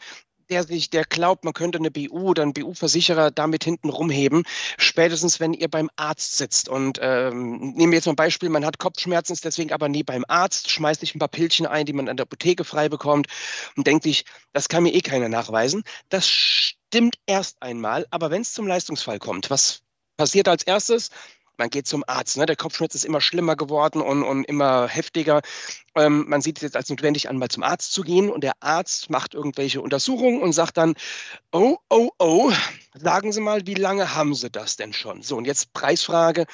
der 0.49 0.63
sich, 0.63 0.89
der 0.89 1.03
glaubt, 1.03 1.43
man 1.43 1.53
könnte 1.53 1.79
eine 1.79 1.91
BU 1.91 2.29
oder 2.29 2.43
einen 2.43 2.53
BU-Versicherer 2.53 3.31
damit 3.31 3.63
hinten 3.63 3.89
rumheben, 3.89 4.43
spätestens 4.77 5.39
wenn 5.39 5.53
ihr 5.53 5.67
beim 5.67 5.89
Arzt 5.95 6.37
sitzt. 6.37 6.69
Und 6.69 6.99
ähm, 7.01 7.73
nehmen 7.75 7.91
wir 7.91 7.97
jetzt 7.97 8.05
mal 8.05 8.13
ein 8.13 8.17
Beispiel, 8.17 8.49
man 8.49 8.65
hat 8.65 8.77
Kopfschmerzen, 8.77 9.33
ist 9.33 9.45
deswegen 9.45 9.73
aber 9.73 9.89
nie 9.89 10.03
beim 10.03 10.25
Arzt, 10.27 10.69
schmeißt 10.69 10.99
sich 10.99 11.15
ein 11.15 11.19
paar 11.19 11.27
Pillchen 11.27 11.65
ein, 11.65 11.85
die 11.85 11.93
man 11.93 12.09
an 12.09 12.17
der 12.17 12.25
Apotheke 12.25 12.63
frei 12.63 12.89
bekommt 12.89 13.27
und 13.75 13.87
denkt 13.87 14.03
sich, 14.03 14.25
das 14.53 14.69
kann 14.69 14.83
mir 14.83 14.93
eh 14.93 15.01
keiner 15.01 15.29
nachweisen. 15.29 15.83
Das 16.09 16.27
stimmt 16.29 16.84
erst 17.25 17.61
einmal, 17.61 18.05
aber 18.09 18.31
wenn 18.31 18.41
es 18.41 18.53
zum 18.53 18.67
Leistungsfall 18.67 19.19
kommt, 19.19 19.49
was 19.49 19.81
passiert 20.17 20.47
als 20.47 20.63
erstes? 20.63 21.09
Man 21.57 21.69
geht 21.69 21.87
zum 21.87 22.03
Arzt. 22.07 22.37
Ne? 22.37 22.45
Der 22.45 22.55
Kopfschmerz 22.55 22.95
ist 22.95 23.05
immer 23.05 23.21
schlimmer 23.21 23.55
geworden 23.55 24.01
und, 24.01 24.23
und 24.23 24.43
immer 24.43 24.87
heftiger. 24.87 25.41
Ähm, 25.95 26.25
man 26.27 26.41
sieht 26.41 26.57
es 26.57 26.63
jetzt 26.63 26.75
als 26.75 26.89
notwendig 26.89 27.29
an, 27.29 27.37
mal 27.37 27.49
zum 27.49 27.63
Arzt 27.63 27.93
zu 27.93 28.01
gehen 28.01 28.29
und 28.29 28.43
der 28.43 28.53
Arzt 28.59 29.09
macht 29.09 29.33
irgendwelche 29.33 29.81
Untersuchungen 29.81 30.41
und 30.41 30.51
sagt 30.51 30.77
dann, 30.77 30.95
oh, 31.51 31.77
oh, 31.89 32.09
oh, 32.19 32.51
sagen 32.93 33.31
Sie 33.31 33.41
mal, 33.41 33.65
wie 33.65 33.73
lange 33.73 34.15
haben 34.15 34.35
Sie 34.35 34.49
das 34.49 34.75
denn 34.75 34.91
schon? 34.91 35.21
So, 35.21 35.37
und 35.37 35.45
jetzt 35.45 35.73
Preisfrage, 35.73 36.45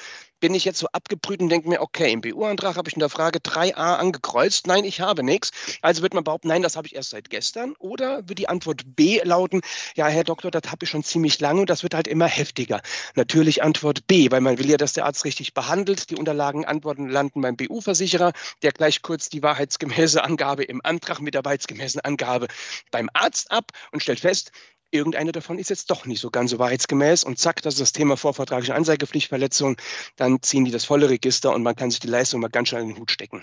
bin 0.42 0.54
ich 0.54 0.64
jetzt 0.64 0.80
so 0.80 0.88
abgebrüht 0.88 1.40
und 1.40 1.50
denke 1.50 1.68
mir, 1.68 1.80
okay, 1.80 2.10
im 2.10 2.20
BU-Antrag 2.20 2.76
habe 2.76 2.88
ich 2.88 2.94
in 2.94 3.00
der 3.00 3.08
Frage 3.08 3.38
3a 3.38 3.94
angekreuzt, 3.94 4.66
nein, 4.66 4.82
ich 4.82 5.00
habe 5.00 5.22
nichts. 5.22 5.52
Also 5.82 6.02
wird 6.02 6.14
man 6.14 6.24
behaupten, 6.24 6.48
nein, 6.48 6.62
das 6.62 6.76
habe 6.76 6.88
ich 6.88 6.96
erst 6.96 7.10
seit 7.10 7.30
gestern. 7.30 7.74
Oder 7.78 8.28
wird 8.28 8.40
die 8.40 8.48
Antwort 8.48 8.82
B 8.96 9.20
lauten, 9.22 9.60
ja, 9.94 10.08
Herr 10.08 10.24
Doktor, 10.24 10.50
das 10.50 10.64
habe 10.66 10.84
ich 10.84 10.90
schon 10.90 11.04
ziemlich 11.04 11.38
lange 11.38 11.60
und 11.60 11.70
das 11.70 11.84
wird 11.84 11.94
halt 11.94 12.08
immer 12.08 12.26
heftiger. 12.26 12.82
Natürlich 13.14 13.62
Antwort 13.62 14.08
B, 14.08 14.32
weil 14.32 14.40
man 14.40 14.58
will 14.58 14.68
ja, 14.68 14.76
dass 14.76 14.94
der 14.94 15.06
Arzt 15.06 15.24
richtig 15.24 15.54
behandelt. 15.54 16.10
Die 16.10 16.16
Unterlagen, 16.16 16.64
Antworten 16.64 17.08
landen 17.08 17.40
beim 17.40 17.56
BU-Versicherer, 17.56 18.32
der 18.62 18.72
gleich 18.72 19.00
kurz 19.02 19.28
die 19.28 19.44
wahrheitsgemäße 19.44 20.24
Angabe 20.24 20.64
im 20.64 20.80
Antrag 20.84 21.20
mit 21.20 21.34
der 21.34 21.44
wahrheitsgemäßen 21.44 22.00
Angabe 22.00 22.48
beim 22.90 23.08
Arzt 23.12 23.52
ab 23.52 23.70
und 23.92 24.02
stellt 24.02 24.18
fest, 24.18 24.50
irgendeine 24.92 25.32
davon 25.32 25.58
ist 25.58 25.70
jetzt 25.70 25.90
doch 25.90 26.06
nicht 26.06 26.20
so 26.20 26.30
ganz 26.30 26.50
so 26.50 26.58
wahrheitsgemäß 26.58 27.24
und 27.24 27.38
zack, 27.38 27.62
das 27.62 27.74
ist 27.74 27.80
das 27.80 27.92
Thema 27.92 28.16
vorvertragliche 28.16 28.74
Anzeigepflichtverletzung, 28.74 29.76
dann 30.16 30.42
ziehen 30.42 30.64
die 30.64 30.70
das 30.70 30.84
volle 30.84 31.10
Register 31.10 31.52
und 31.52 31.62
man 31.62 31.74
kann 31.74 31.90
sich 31.90 32.00
die 32.00 32.08
Leistung 32.08 32.40
mal 32.40 32.48
ganz 32.48 32.68
schnell 32.68 32.82
in 32.82 32.88
den 32.88 32.98
Hut 32.98 33.10
stecken. 33.10 33.42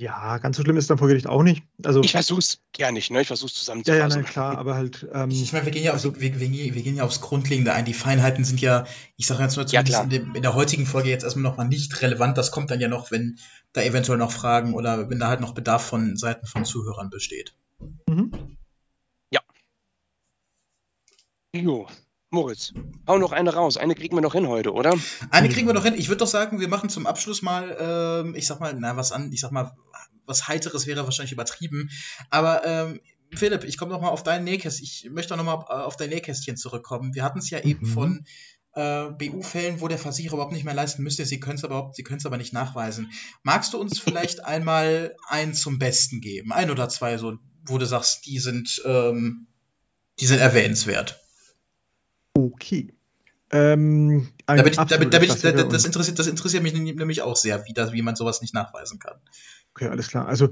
Ja, 0.00 0.38
ganz 0.38 0.56
so 0.56 0.62
schlimm 0.62 0.78
ist 0.78 0.88
dann 0.88 0.96
vor 0.96 1.08
Gericht 1.08 1.26
auch 1.26 1.42
nicht. 1.42 1.62
Also, 1.84 2.00
ich 2.00 2.12
versuche 2.12 2.38
es 2.38 2.62
gerne 2.72 2.94
nicht, 2.94 3.10
ne? 3.10 3.20
ich 3.20 3.26
versuche 3.26 3.48
es 3.48 3.54
zusammenzufassen. 3.54 4.00
Ja, 4.00 4.08
ja, 4.08 4.14
nein, 4.14 4.24
klar, 4.24 4.56
aber 4.56 4.74
halt. 4.74 5.06
Ähm, 5.12 5.28
ich 5.28 5.52
meine, 5.52 5.66
wir 5.66 5.72
gehen 5.72 5.84
ja 5.84 5.92
also, 5.92 6.18
wir, 6.18 6.40
wir, 6.40 6.50
wir, 6.50 6.82
gehen 6.82 6.96
ja 6.96 7.04
aufs 7.04 7.20
Grundlegende 7.20 7.74
ein. 7.74 7.84
Die 7.84 7.92
Feinheiten 7.92 8.42
sind 8.42 8.62
ja, 8.62 8.86
ich 9.18 9.26
sage 9.26 9.42
jetzt 9.42 9.56
nur 9.56 9.66
ja, 9.66 9.80
in, 9.82 10.08
dem, 10.08 10.34
in, 10.34 10.40
der 10.40 10.54
heutigen 10.54 10.86
Folge 10.86 11.10
jetzt 11.10 11.24
erstmal 11.24 11.42
nochmal 11.42 11.68
nicht 11.68 12.00
relevant. 12.00 12.38
Das 12.38 12.50
kommt 12.50 12.70
dann 12.70 12.80
ja 12.80 12.88
noch, 12.88 13.10
wenn 13.10 13.38
da 13.74 13.82
eventuell 13.82 14.16
noch 14.16 14.32
Fragen 14.32 14.72
oder 14.72 15.10
wenn 15.10 15.18
da 15.18 15.28
halt 15.28 15.42
noch 15.42 15.52
Bedarf 15.52 15.84
von 15.84 16.16
Seiten 16.16 16.46
von 16.46 16.64
Zuhörern 16.64 17.10
besteht. 17.10 17.52
Mhm. 18.08 18.49
Jo, 21.54 21.88
Moritz, 22.30 22.72
hau 23.08 23.18
noch 23.18 23.32
eine 23.32 23.52
raus. 23.52 23.76
Eine 23.76 23.96
kriegen 23.96 24.16
wir 24.16 24.20
noch 24.20 24.34
hin 24.34 24.46
heute, 24.46 24.72
oder? 24.72 24.96
Eine 25.30 25.48
kriegen 25.48 25.66
wir 25.66 25.74
noch 25.74 25.84
hin. 25.84 25.94
Ich 25.96 26.08
würde 26.08 26.18
doch 26.18 26.28
sagen, 26.28 26.60
wir 26.60 26.68
machen 26.68 26.88
zum 26.90 27.06
Abschluss 27.06 27.42
mal, 27.42 27.76
ähm, 27.80 28.36
ich 28.36 28.46
sag 28.46 28.60
mal, 28.60 28.72
na, 28.78 28.96
was 28.96 29.10
an, 29.10 29.32
ich 29.32 29.40
sag 29.40 29.50
mal, 29.50 29.76
was 30.26 30.46
Heiteres 30.46 30.86
wäre 30.86 31.04
wahrscheinlich 31.04 31.32
übertrieben. 31.32 31.90
Aber 32.30 32.64
ähm, 32.64 33.00
Philipp, 33.32 33.64
ich 33.64 33.78
komme 33.78 33.90
noch 33.90 34.00
mal 34.00 34.10
auf 34.10 34.22
dein 34.22 34.44
Nähkästchen. 34.44 34.84
Ich 34.84 35.10
möchte 35.10 35.36
noch 35.36 35.42
mal 35.42 35.64
äh, 35.68 35.82
auf 35.82 35.96
dein 35.96 36.10
Nähkästchen 36.10 36.56
zurückkommen. 36.56 37.16
Wir 37.16 37.24
hatten 37.24 37.40
es 37.40 37.50
ja 37.50 37.58
mhm. 37.58 37.68
eben 37.68 37.86
von 37.86 38.24
äh, 38.74 39.06
BU-Fällen, 39.10 39.80
wo 39.80 39.88
der 39.88 39.98
Versicherer 39.98 40.34
überhaupt 40.34 40.52
nicht 40.52 40.64
mehr 40.64 40.74
leisten 40.74 41.02
müsste. 41.02 41.26
Sie 41.26 41.40
können 41.40 41.58
es 41.58 41.64
aber, 41.64 41.90
Sie 41.94 42.04
können 42.04 42.18
es 42.18 42.26
aber 42.26 42.36
nicht 42.36 42.52
nachweisen. 42.52 43.10
Magst 43.42 43.72
du 43.72 43.78
uns 43.78 43.98
vielleicht 43.98 44.44
einmal 44.44 45.16
einen 45.26 45.54
zum 45.54 45.80
Besten 45.80 46.20
geben? 46.20 46.52
Ein 46.52 46.70
oder 46.70 46.88
zwei, 46.88 47.18
so, 47.18 47.38
wo 47.66 47.76
du 47.76 47.86
sagst, 47.86 48.26
die 48.26 48.38
sind, 48.38 48.80
ähm, 48.84 49.48
die 50.20 50.26
sind 50.26 50.38
erwähnenswert. 50.38 51.19
Okay. 52.34 52.92
Ähm, 53.52 54.28
da 54.46 54.62
bin 54.62 54.66
ich, 54.68 54.76
da 54.76 54.84
bin, 54.84 55.10
da 55.10 55.18
bin 55.18 55.28
ich, 55.28 55.40
das, 55.40 55.84
interessiert, 55.84 56.18
das 56.18 56.28
interessiert 56.28 56.62
mich 56.62 56.72
nämlich 56.72 57.22
auch 57.22 57.34
sehr, 57.34 57.64
wie, 57.66 57.72
das, 57.72 57.92
wie 57.92 58.02
man 58.02 58.14
sowas 58.14 58.40
nicht 58.40 58.54
nachweisen 58.54 59.00
kann. 59.00 59.14
Okay, 59.74 59.88
alles 59.88 60.08
klar. 60.08 60.28
Also 60.28 60.50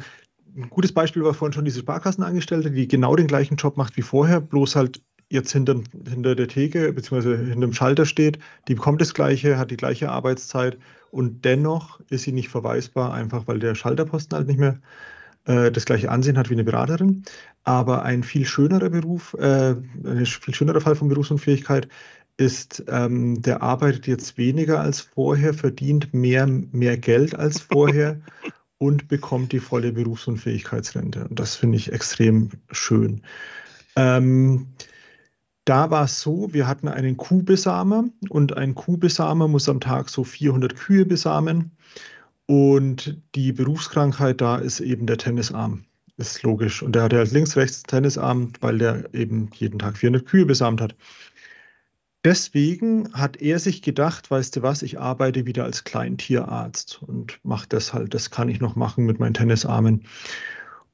ein 0.56 0.68
gutes 0.68 0.92
Beispiel 0.92 1.22
war 1.22 1.34
vorhin 1.34 1.52
schon 1.52 1.64
diese 1.64 1.80
Sparkassenangestellte, 1.80 2.70
die 2.70 2.88
genau 2.88 3.14
den 3.14 3.28
gleichen 3.28 3.56
Job 3.56 3.76
macht 3.76 3.96
wie 3.96 4.02
vorher, 4.02 4.40
bloß 4.40 4.74
halt 4.74 5.00
jetzt 5.30 5.52
hinter, 5.52 5.80
hinter 6.08 6.34
der 6.34 6.48
Theke 6.48 6.92
bzw. 6.92 7.36
hinter 7.36 7.66
dem 7.66 7.72
Schalter 7.72 8.06
steht. 8.06 8.38
Die 8.66 8.74
bekommt 8.74 9.00
das 9.00 9.14
Gleiche, 9.14 9.58
hat 9.58 9.70
die 9.70 9.76
gleiche 9.76 10.10
Arbeitszeit 10.10 10.78
und 11.10 11.44
dennoch 11.44 12.00
ist 12.10 12.22
sie 12.22 12.32
nicht 12.32 12.48
verweisbar, 12.48 13.12
einfach 13.12 13.46
weil 13.46 13.58
der 13.58 13.74
Schalterposten 13.74 14.36
halt 14.36 14.48
nicht 14.48 14.58
mehr 14.58 14.80
äh, 15.44 15.70
das 15.70 15.84
gleiche 15.84 16.10
Ansehen 16.10 16.38
hat 16.38 16.50
wie 16.50 16.54
eine 16.54 16.64
Beraterin. 16.64 17.24
Aber 17.68 18.02
ein 18.02 18.22
viel 18.22 18.46
schönerer 18.46 18.88
Beruf, 18.88 19.34
äh, 19.34 19.74
ein 20.02 20.24
viel 20.24 20.54
schönerer 20.54 20.80
Fall 20.80 20.96
von 20.96 21.08
Berufsunfähigkeit 21.08 21.86
ist, 22.38 22.82
ähm, 22.88 23.42
der 23.42 23.60
arbeitet 23.62 24.06
jetzt 24.06 24.38
weniger 24.38 24.80
als 24.80 25.02
vorher, 25.02 25.52
verdient 25.52 26.14
mehr, 26.14 26.46
mehr 26.46 26.96
Geld 26.96 27.34
als 27.34 27.60
vorher 27.70 28.22
und 28.78 29.08
bekommt 29.08 29.52
die 29.52 29.60
volle 29.60 29.92
Berufsunfähigkeitsrente. 29.92 31.28
Und 31.28 31.38
das 31.38 31.56
finde 31.56 31.76
ich 31.76 31.92
extrem 31.92 32.52
schön. 32.70 33.20
Ähm, 33.96 34.68
da 35.66 35.90
war 35.90 36.04
es 36.04 36.22
so, 36.22 36.54
wir 36.54 36.66
hatten 36.66 36.88
einen 36.88 37.18
Kuhbesamer 37.18 38.04
und 38.30 38.56
ein 38.56 38.76
Kuhbesamer 38.76 39.46
muss 39.46 39.68
am 39.68 39.80
Tag 39.80 40.08
so 40.08 40.24
400 40.24 40.74
Kühe 40.74 41.04
besamen. 41.04 41.72
Und 42.46 43.20
die 43.34 43.52
Berufskrankheit 43.52 44.40
da 44.40 44.56
ist 44.56 44.80
eben 44.80 45.04
der 45.04 45.18
Tennisarm. 45.18 45.84
Ist 46.18 46.42
logisch. 46.42 46.82
Und 46.82 46.96
der 46.96 47.04
hatte 47.04 47.16
halt 47.18 47.30
links, 47.30 47.56
rechts 47.56 47.84
Tennisarm, 47.84 48.52
weil 48.60 48.78
der 48.78 49.14
eben 49.14 49.50
jeden 49.54 49.78
Tag 49.78 49.96
400 49.96 50.26
Kühe 50.26 50.44
besamt 50.44 50.80
hat. 50.80 50.96
Deswegen 52.24 53.12
hat 53.12 53.40
er 53.40 53.60
sich 53.60 53.82
gedacht, 53.82 54.28
weißt 54.28 54.56
du 54.56 54.62
was, 54.62 54.82
ich 54.82 54.98
arbeite 54.98 55.46
wieder 55.46 55.62
als 55.62 55.84
Kleintierarzt 55.84 57.00
und 57.04 57.38
mache 57.44 57.68
das 57.68 57.94
halt, 57.94 58.12
das 58.12 58.30
kann 58.30 58.48
ich 58.48 58.58
noch 58.58 58.74
machen 58.74 59.06
mit 59.06 59.20
meinen 59.20 59.34
Tennisarmen. 59.34 60.02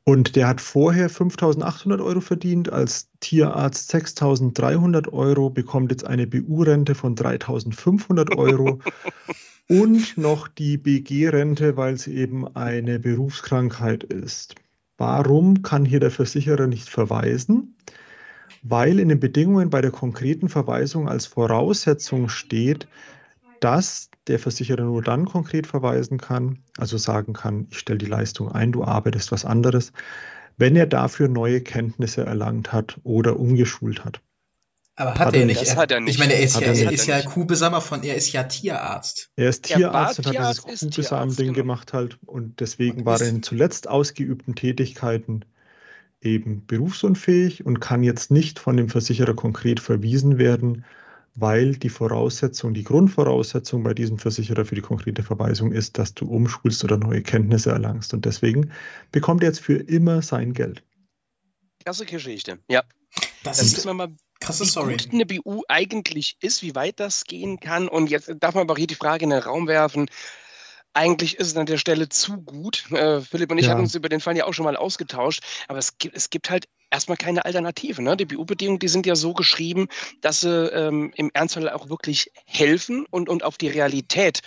Und 0.05 0.37
der 0.37 0.47
hat 0.47 0.61
vorher 0.61 1.09
5.800 1.09 2.05
Euro 2.05 2.21
verdient, 2.21 2.71
als 2.71 3.09
Tierarzt 3.21 3.95
6.300 3.95 5.11
Euro, 5.11 5.49
bekommt 5.49 5.91
jetzt 5.91 6.07
eine 6.07 6.27
BU-Rente 6.27 6.95
von 6.95 7.17
3.500 7.17 8.37
Euro 8.37 8.81
und 9.71 10.19
noch 10.19 10.49
die 10.49 10.77
BG-Rente, 10.77 11.79
weil 11.79 11.95
es 11.95 12.07
eben 12.07 12.55
eine 12.55 12.99
Berufskrankheit 12.99 14.05
ist. 14.05 14.57
Warum 14.97 15.63
kann 15.63 15.85
hier 15.85 16.01
der 16.01 16.11
Versicherer 16.11 16.67
nicht 16.67 16.89
verweisen? 16.89 17.77
Weil 18.63 19.01
in 19.01 19.09
den 19.09 19.21
Bedingungen 19.21 19.71
bei 19.71 19.81
der 19.81 19.91
konkreten 19.91 20.49
Verweisung 20.49 21.09
als 21.09 21.27
Voraussetzung 21.27 22.29
steht, 22.29 22.87
dass 23.61 24.11
der 24.27 24.39
Versicherer 24.39 24.85
nur 24.85 25.03
dann 25.03 25.27
konkret 25.27 25.67
verweisen 25.67 26.19
kann, 26.19 26.59
also 26.79 26.97
sagen 26.97 27.33
kann, 27.33 27.67
ich 27.71 27.79
stelle 27.79 27.99
die 27.99 28.07
Leistung 28.07 28.51
ein, 28.53 28.73
du 28.73 28.85
arbeitest 28.85 29.33
was 29.33 29.45
anderes, 29.45 29.93
wenn 30.57 30.77
er 30.77 30.87
dafür 30.87 31.29
neue 31.29 31.61
Kenntnisse 31.61 32.25
erlangt 32.25 32.73
hat 32.73 32.99
oder 33.03 33.39
umgeschult 33.39 34.05
hat. 34.05 34.21
Aber 34.97 35.11
hat, 35.15 35.19
hat 35.19 35.35
er, 35.35 35.45
nicht. 35.45 35.61
Das 35.61 35.77
hat 35.77 35.91
er 35.91 36.01
nicht. 36.01 36.15
Ich 36.15 36.21
meine, 36.21 36.35
er 36.35 36.43
ist, 36.43 36.61
ja, 36.61 36.69
er 36.69 36.93
ist 36.93 37.07
ja 37.07 37.21
Kuhbesamer 37.23 37.81
von, 37.81 38.05
er 38.05 38.15
ist 38.15 38.33
ja 38.33 38.45
Tierarzt. 38.45 39.31
Er 39.35 39.49
ist 39.49 39.65
Tierarzt 39.65 40.21
und 40.21 40.27
hat 40.27 40.35
dieses 40.35 40.63
Kuhbesamen-Ding 40.63 41.47
genau. 41.47 41.57
gemacht 41.57 41.93
halt 41.93 42.19
und 42.27 42.61
deswegen 42.61 43.01
und 43.01 43.07
war 43.07 43.21
er 43.21 43.29
in 43.29 43.43
zuletzt 43.43 43.89
ausgeübten 43.89 44.55
Tätigkeiten 44.55 45.45
eben 46.21 46.65
berufsunfähig 46.67 47.67
und 47.67 47.81
kann 47.81 48.03
jetzt 48.05 48.31
nicht 48.31 48.59
von 48.59 48.77
dem 48.77 48.89
Versicherer 48.89 49.35
konkret 49.35 49.81
verwiesen 49.81 50.39
werden, 50.39 50.85
weil 51.35 51.75
die 51.75 51.89
Voraussetzung, 51.89 52.73
die 52.73 52.85
Grundvoraussetzung 52.85 53.83
bei 53.83 53.95
diesem 53.95 54.19
Versicherer 54.19 54.65
für 54.65 54.77
die 54.77 54.81
konkrete 54.81 55.25
Verweisung 55.25 55.73
ist, 55.73 55.99
dass 55.99 56.15
du 56.15 56.27
umschulst 56.27 56.85
oder 56.85 56.97
neue 56.97 57.23
Kenntnisse 57.23 57.71
erlangst. 57.71 58.15
Und 58.15 58.25
deswegen 58.25 58.71
bekommt 59.11 59.43
er 59.43 59.49
jetzt 59.49 59.61
für 59.61 59.77
immer 59.77 60.23
sein 60.23 60.53
Geld. 60.53 60.85
Klasse 61.83 62.07
Geschichte, 62.07 62.61
ja. 62.69 62.85
Das 63.43 63.59
Dann 63.59 63.67
ist 63.67 63.85
mal, 63.85 64.09
krasse 64.45 64.67
Story. 64.67 64.97
Wie 64.99 65.05
gut 65.05 65.13
eine 65.13 65.27
BU 65.27 65.63
eigentlich 65.69 66.37
ist, 66.41 66.63
wie 66.63 66.75
weit 66.75 67.01
das 67.01 67.25
gehen 67.25 67.61
kann. 67.61 67.89
Und 67.89 68.11
jetzt 68.11 68.31
darf 68.41 68.55
man 68.55 68.63
aber 68.63 68.77
hier 68.77 68.87
die 68.87 68.95
Frage 68.95 69.25
in 69.25 69.31
den 69.31 69.41
Raum 69.41 69.67
werfen. 69.67 70.11
Eigentlich 70.93 71.39
ist 71.39 71.49
es 71.49 71.57
an 71.57 71.67
der 71.67 71.79
Stelle 71.79 72.09
zu 72.09 72.41
gut. 72.41 72.91
Äh, 72.93 73.21
Philipp 73.21 73.51
und 73.51 73.59
ich 73.59 73.67
ja. 73.67 73.73
hatten 73.73 73.81
uns 73.81 73.95
über 73.95 74.09
den 74.09 74.21
Fall 74.21 74.37
ja 74.37 74.45
auch 74.45 74.55
schon 74.55 74.65
mal 74.65 74.77
ausgetauscht. 74.77 75.43
Aber 75.67 75.79
es 75.79 75.99
gibt, 75.99 76.15
es 76.15 76.31
gibt 76.31 76.51
halt 76.51 76.67
erstmal 76.91 77.17
keine 77.17 77.45
Alternative. 77.45 78.01
Ne? 78.03 78.17
Die 78.17 78.27
BU-Bedingungen, 78.27 78.79
die 78.79 78.89
sind 78.89 79.07
ja 79.07 79.17
so 79.17 79.35
geschrieben, 79.35 79.89
dass 80.21 80.43
sie 80.43 80.67
ähm, 80.69 81.13
im 81.17 81.31
Ernstfall 81.35 81.71
auch 81.71 81.89
wirklich 81.89 82.31
helfen 82.47 83.07
und, 83.11 83.29
und 83.29 83.43
auf 83.43 83.59
die 83.59 83.69
Realität 83.69 84.41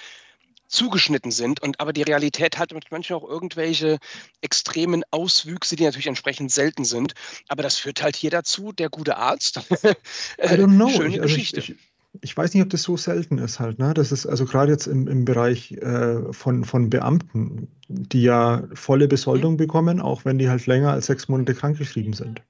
zugeschnitten 0.67 1.31
sind. 1.31 1.61
Und 1.61 1.79
aber 1.79 1.93
die 1.93 2.03
Realität 2.03 2.57
hat 2.57 2.73
manchmal 2.91 3.19
auch 3.19 3.27
irgendwelche 3.27 3.97
extremen 4.41 5.03
Auswüchse, 5.11 5.75
die 5.75 5.83
natürlich 5.83 6.07
entsprechend 6.07 6.51
selten 6.51 6.85
sind. 6.85 7.13
Aber 7.47 7.63
das 7.63 7.77
führt 7.77 8.01
halt 8.01 8.15
hier 8.15 8.31
dazu, 8.31 8.71
der 8.71 8.89
gute 8.89 9.17
Arzt. 9.17 9.59
Know. 10.37 10.89
Schöne 10.89 11.09
ich, 11.09 11.21
also 11.21 11.35
Geschichte. 11.35 11.59
Ich, 11.59 11.69
ich, 11.71 11.77
ich, 12.21 12.37
weiß 12.37 12.53
nicht, 12.53 12.63
ob 12.63 12.69
das 12.69 12.83
so 12.83 12.97
selten 12.97 13.37
ist 13.37 13.59
halt. 13.59 13.79
Ne? 13.79 13.93
Das 13.93 14.11
ist 14.11 14.25
also 14.25 14.45
gerade 14.45 14.71
jetzt 14.71 14.87
im, 14.87 15.07
im 15.07 15.25
Bereich 15.25 15.71
äh, 15.73 16.31
von, 16.31 16.63
von 16.63 16.89
Beamten, 16.89 17.67
die 17.87 18.23
ja 18.23 18.63
volle 18.73 19.07
Besoldung 19.07 19.53
mhm. 19.53 19.57
bekommen, 19.57 20.01
auch 20.01 20.25
wenn 20.25 20.37
die 20.37 20.49
halt 20.49 20.65
länger 20.65 20.91
als 20.91 21.07
sechs 21.07 21.27
Monate 21.27 21.53
krankgeschrieben 21.53 22.13
sind. 22.13 22.41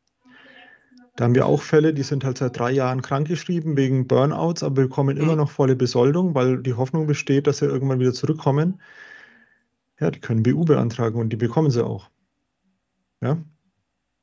Da 1.17 1.23
haben 1.23 1.33
wir 1.33 1.47
auch 1.47 1.63
Fälle, 1.63 1.95
die 1.95 2.03
sind 2.03 2.23
halt 2.23 2.37
seit 2.37 2.59
drei 2.59 2.71
Jahren 2.71 3.01
krankgeschrieben 3.01 3.75
wegen 3.75 4.07
Burnouts, 4.07 4.61
aber 4.61 4.83
bekommen 4.83 5.17
mhm. 5.17 5.23
immer 5.23 5.35
noch 5.35 5.49
volle 5.49 5.75
Besoldung, 5.75 6.35
weil 6.35 6.61
die 6.61 6.75
Hoffnung 6.75 7.07
besteht, 7.07 7.47
dass 7.47 7.57
sie 7.57 7.65
irgendwann 7.65 7.99
wieder 7.99 8.13
zurückkommen. 8.13 8.79
Ja, 9.99 10.11
die 10.11 10.19
können 10.19 10.43
BU 10.43 10.63
beantragen 10.63 11.19
und 11.19 11.29
die 11.29 11.35
bekommen 11.35 11.71
sie 11.71 11.83
auch. 11.83 12.11
Ja. 13.21 13.37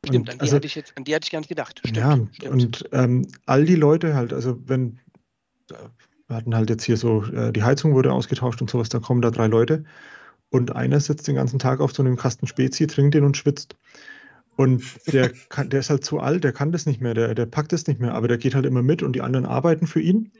Stimmt, 0.07 0.31
an 0.31 0.37
die, 0.37 0.41
also, 0.43 0.57
hatte 0.57 0.67
ich 0.67 0.77
jetzt, 0.77 0.97
an 0.97 1.03
die 1.03 1.15
hatte 1.17 1.25
ich 1.25 1.33
gar 1.33 1.41
nicht 1.41 1.49
gedacht. 1.49 1.81
Stimmt, 1.81 1.97
ja, 1.97 2.17
stimmt. 2.31 2.53
und 2.53 2.89
ähm, 2.93 3.27
all 3.45 3.65
die 3.65 3.75
Leute 3.75 4.15
halt, 4.15 4.33
also 4.33 4.57
wenn, 4.69 5.01
wir 6.29 6.37
hatten 6.37 6.55
halt 6.55 6.71
jetzt 6.71 6.85
hier 6.85 6.97
so, 6.97 7.25
äh, 7.25 7.53
die 7.53 7.65
Heizung 7.65 7.95
wurde 7.95 8.13
ausgetauscht 8.13 8.61
und 8.61 8.71
sowas, 8.71 8.89
da 8.89 9.01
kommen 9.01 9.21
da 9.21 9.33
drei 9.33 9.49
Leute 9.49 9.83
und 10.51 10.77
einer 10.77 11.01
sitzt 11.01 11.27
den 11.27 11.35
ganzen 11.35 11.59
Tag 11.59 11.81
auf 11.81 11.93
so 11.93 12.05
einem 12.05 12.15
Kasten 12.15 12.47
Spezi, 12.47 12.87
trinkt 12.87 13.15
den 13.15 13.25
und 13.25 13.37
schwitzt. 13.37 13.75
Und 14.57 14.83
der, 15.13 15.31
kann, 15.49 15.71
der 15.71 15.81
ist 15.81 15.91
halt 15.91 16.05
zu 16.05 16.21
alt, 16.21 16.45
der 16.45 16.53
kann 16.53 16.73
das 16.73 16.87
nicht 16.87 17.01
mehr, 17.01 17.15
der, 17.15 17.35
der 17.35 17.47
packt 17.47 17.73
das 17.73 17.87
nicht 17.87 18.01
mehr, 18.01 18.15
aber 18.15 18.29
der 18.29 18.39
geht 18.39 18.55
halt 18.55 18.67
immer 18.67 18.83
mit 18.83 19.03
und 19.03 19.15
die 19.15 19.23
anderen 19.23 19.47
arbeiten 19.47 19.87
für 19.87 20.01
ihn. 20.01 20.33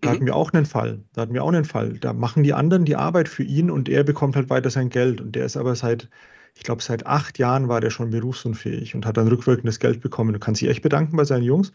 Da 0.00 0.08
mhm. 0.08 0.14
hatten 0.14 0.26
wir 0.26 0.36
auch 0.36 0.52
einen 0.52 0.66
Fall. 0.66 1.00
Da 1.12 1.22
hatten 1.22 1.34
wir 1.34 1.44
auch 1.44 1.48
einen 1.52 1.64
Fall. 1.64 1.98
Da 1.98 2.12
machen 2.12 2.42
die 2.42 2.54
anderen 2.54 2.84
die 2.84 2.96
Arbeit 2.96 3.28
für 3.28 3.42
ihn 3.42 3.70
und 3.70 3.88
er 3.88 4.04
bekommt 4.04 4.36
halt 4.36 4.50
weiter 4.50 4.70
sein 4.70 4.88
Geld. 4.88 5.20
Und 5.20 5.36
der 5.36 5.44
ist 5.44 5.56
aber 5.56 5.74
seit, 5.74 6.08
ich 6.54 6.62
glaube, 6.62 6.82
seit 6.82 7.06
acht 7.06 7.38
Jahren 7.38 7.68
war 7.68 7.80
der 7.80 7.90
schon 7.90 8.10
berufsunfähig 8.10 8.94
und 8.94 9.04
hat 9.04 9.16
dann 9.16 9.28
rückwirkendes 9.28 9.78
Geld 9.78 10.00
bekommen. 10.00 10.32
Du 10.32 10.38
kannst 10.38 10.62
dich 10.62 10.70
echt 10.70 10.82
bedanken 10.82 11.16
bei 11.16 11.24
seinen 11.24 11.44
Jungs, 11.44 11.72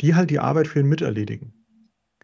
die 0.00 0.14
halt 0.14 0.30
die 0.30 0.38
Arbeit 0.38 0.68
für 0.68 0.80
ihn 0.80 0.88
miterledigen. 0.88 1.54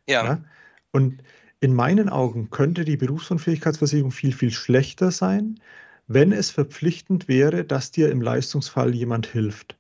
Ja. 0.07 0.25
ja? 0.25 0.45
Und 0.93 1.23
in 1.61 1.75
meinen 1.75 2.09
Augen 2.09 2.51
könnte 2.51 2.85
die 2.85 2.97
Berufsunfähigkeitsversicherung 2.97 4.11
viel, 4.11 4.33
viel 4.33 4.51
schlechter 4.51 5.11
sein, 5.11 5.59
wenn 6.09 6.33
es 6.33 6.51
verpflichtend 6.51 7.29
wäre, 7.29 7.65
dass 7.65 7.91
dir 7.91 8.11
im 8.11 8.23
Leistungsfall 8.23 8.95
jemand 8.95 9.27
hilft. 9.27 9.79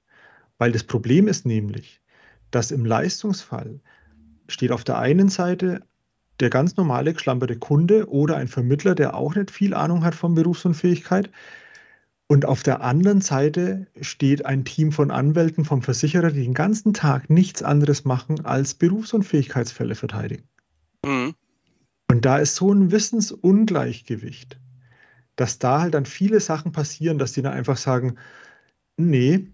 Weil 0.58 0.72
das 0.72 0.84
Problem 0.84 1.26
ist 1.26 1.46
nämlich, 1.46 2.00
dass 2.50 2.70
im 2.70 2.84
Leistungsfall 2.84 3.80
steht 4.46 4.70
auf 4.70 4.84
der 4.84 4.98
einen 4.98 5.30
Seite 5.30 5.82
der 6.40 6.50
ganz 6.50 6.76
normale 6.76 7.14
geschlamperte 7.14 7.56
Kunde 7.56 8.08
oder 8.08 8.36
ein 8.36 8.46
Vermittler, 8.46 8.94
der 8.94 9.14
auch 9.14 9.34
nicht 9.34 9.50
viel 9.50 9.74
Ahnung 9.74 10.04
hat 10.04 10.14
von 10.14 10.34
Berufsunfähigkeit. 10.34 11.30
Und 12.28 12.44
auf 12.44 12.62
der 12.62 12.82
anderen 12.82 13.22
Seite 13.22 13.86
steht 14.00 14.44
ein 14.44 14.64
Team 14.64 14.92
von 14.92 15.10
Anwälten 15.10 15.64
vom 15.64 15.82
Versicherer, 15.82 16.30
die 16.30 16.42
den 16.42 16.54
ganzen 16.54 16.92
Tag 16.92 17.30
nichts 17.30 17.62
anderes 17.62 18.04
machen, 18.04 18.44
als 18.44 18.74
Berufsunfähigkeitsfälle 18.74 19.94
verteidigen. 19.94 20.44
Mhm. 21.04 21.34
Und 22.10 22.24
da 22.24 22.38
ist 22.38 22.54
so 22.54 22.72
ein 22.72 22.90
Wissensungleichgewicht 22.90 24.58
dass 25.39 25.61
da 25.61 25.80
halt 25.80 25.95
dann 25.95 26.05
viele 26.05 26.41
Sachen 26.41 26.72
passieren, 26.72 27.18
dass 27.18 27.32
die 27.32 27.43
dann 27.43 27.53
einfach 27.53 27.76
sagen, 27.76 28.16
nee, 28.97 29.47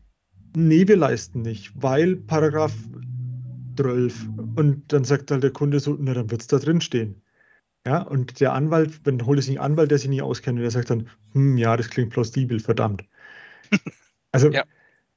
nee, 0.57 0.89
wir 0.89 0.97
leisten 0.97 1.43
nicht, 1.43 1.72
weil 1.74 2.16
Paragraph 2.16 2.72
12. 3.76 4.28
Und 4.57 4.93
dann 4.93 5.05
sagt 5.05 5.30
halt 5.30 5.43
der 5.43 5.51
Kunde 5.51 5.80
so, 5.80 5.95
na, 6.01 6.14
dann 6.14 6.30
wird 6.30 6.41
es 6.41 6.47
da 6.47 6.59
drin 6.59 6.80
stehen. 6.80 7.20
Ja, 7.87 8.01
und 8.01 8.41
der 8.41 8.55
Anwalt, 8.55 9.01
wenn 9.05 9.26
holt 9.26 9.39
es 9.39 9.45
sich 9.45 9.61
einen 9.61 9.72
Anwalt, 9.72 9.91
der 9.91 9.99
sich 9.99 10.09
nicht 10.09 10.22
auskennt, 10.22 10.59
der 10.59 10.70
sagt 10.70 10.89
dann, 10.89 11.11
hm, 11.32 11.59
ja, 11.59 11.76
das 11.76 11.91
klingt 11.91 12.11
plausibel, 12.11 12.59
verdammt. 12.61 13.05
Also, 14.32 14.51
ja. 14.51 14.64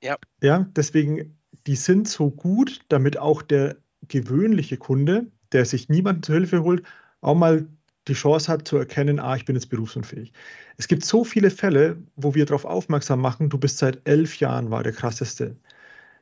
Ja. 0.04 0.18
ja, 0.44 0.68
deswegen, 0.76 1.40
die 1.66 1.76
sind 1.76 2.08
so 2.08 2.30
gut, 2.30 2.82
damit 2.88 3.18
auch 3.18 3.42
der 3.42 3.78
gewöhnliche 4.08 4.78
Kunde, 4.78 5.32
der 5.54 5.66
sich 5.66 5.90
niemanden 5.90 6.22
zur 6.22 6.36
Hilfe 6.36 6.62
holt, 6.62 6.84
auch 7.22 7.34
mal 7.34 7.68
die 8.08 8.14
Chance 8.14 8.52
hat 8.52 8.68
zu 8.68 8.78
erkennen, 8.78 9.20
ah, 9.20 9.36
ich 9.36 9.46
bin 9.46 9.56
jetzt 9.56 9.70
berufsunfähig. 9.70 10.32
Es 10.78 10.88
gibt 10.88 11.04
so 11.04 11.24
viele 11.24 11.52
Fälle, 11.52 11.98
wo 12.16 12.36
wir 12.36 12.46
darauf 12.46 12.66
aufmerksam 12.66 13.20
machen, 13.20 13.50
du 13.50 13.58
bist 13.58 13.78
seit 13.78 14.08
elf 14.08 14.40
Jahren, 14.40 14.72
war 14.72 14.84
der 14.84 14.94
krasseste. 14.94 15.56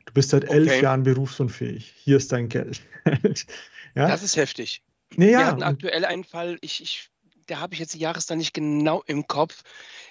Du 0.05 0.13
bist 0.13 0.29
seit 0.29 0.45
elf 0.45 0.71
okay. 0.71 0.83
Jahren 0.83 1.03
berufsunfähig. 1.03 1.93
Hier 1.97 2.17
ist 2.17 2.31
dein 2.31 2.49
Geld. 2.49 2.81
ja? 3.95 4.07
Das 4.07 4.23
ist 4.23 4.37
heftig. 4.37 4.83
Nee, 5.15 5.31
ja. 5.31 5.39
Wir 5.39 5.45
hatten 5.47 5.63
aktuell 5.63 6.05
einen 6.05 6.23
Fall, 6.23 6.57
ich, 6.61 6.81
ich, 6.81 7.09
da 7.47 7.59
habe 7.59 7.73
ich 7.73 7.79
jetzt 7.79 7.93
die 7.93 7.99
Jahreszahl 7.99 8.37
nicht 8.37 8.53
genau 8.53 9.03
im 9.05 9.27
Kopf. 9.27 9.63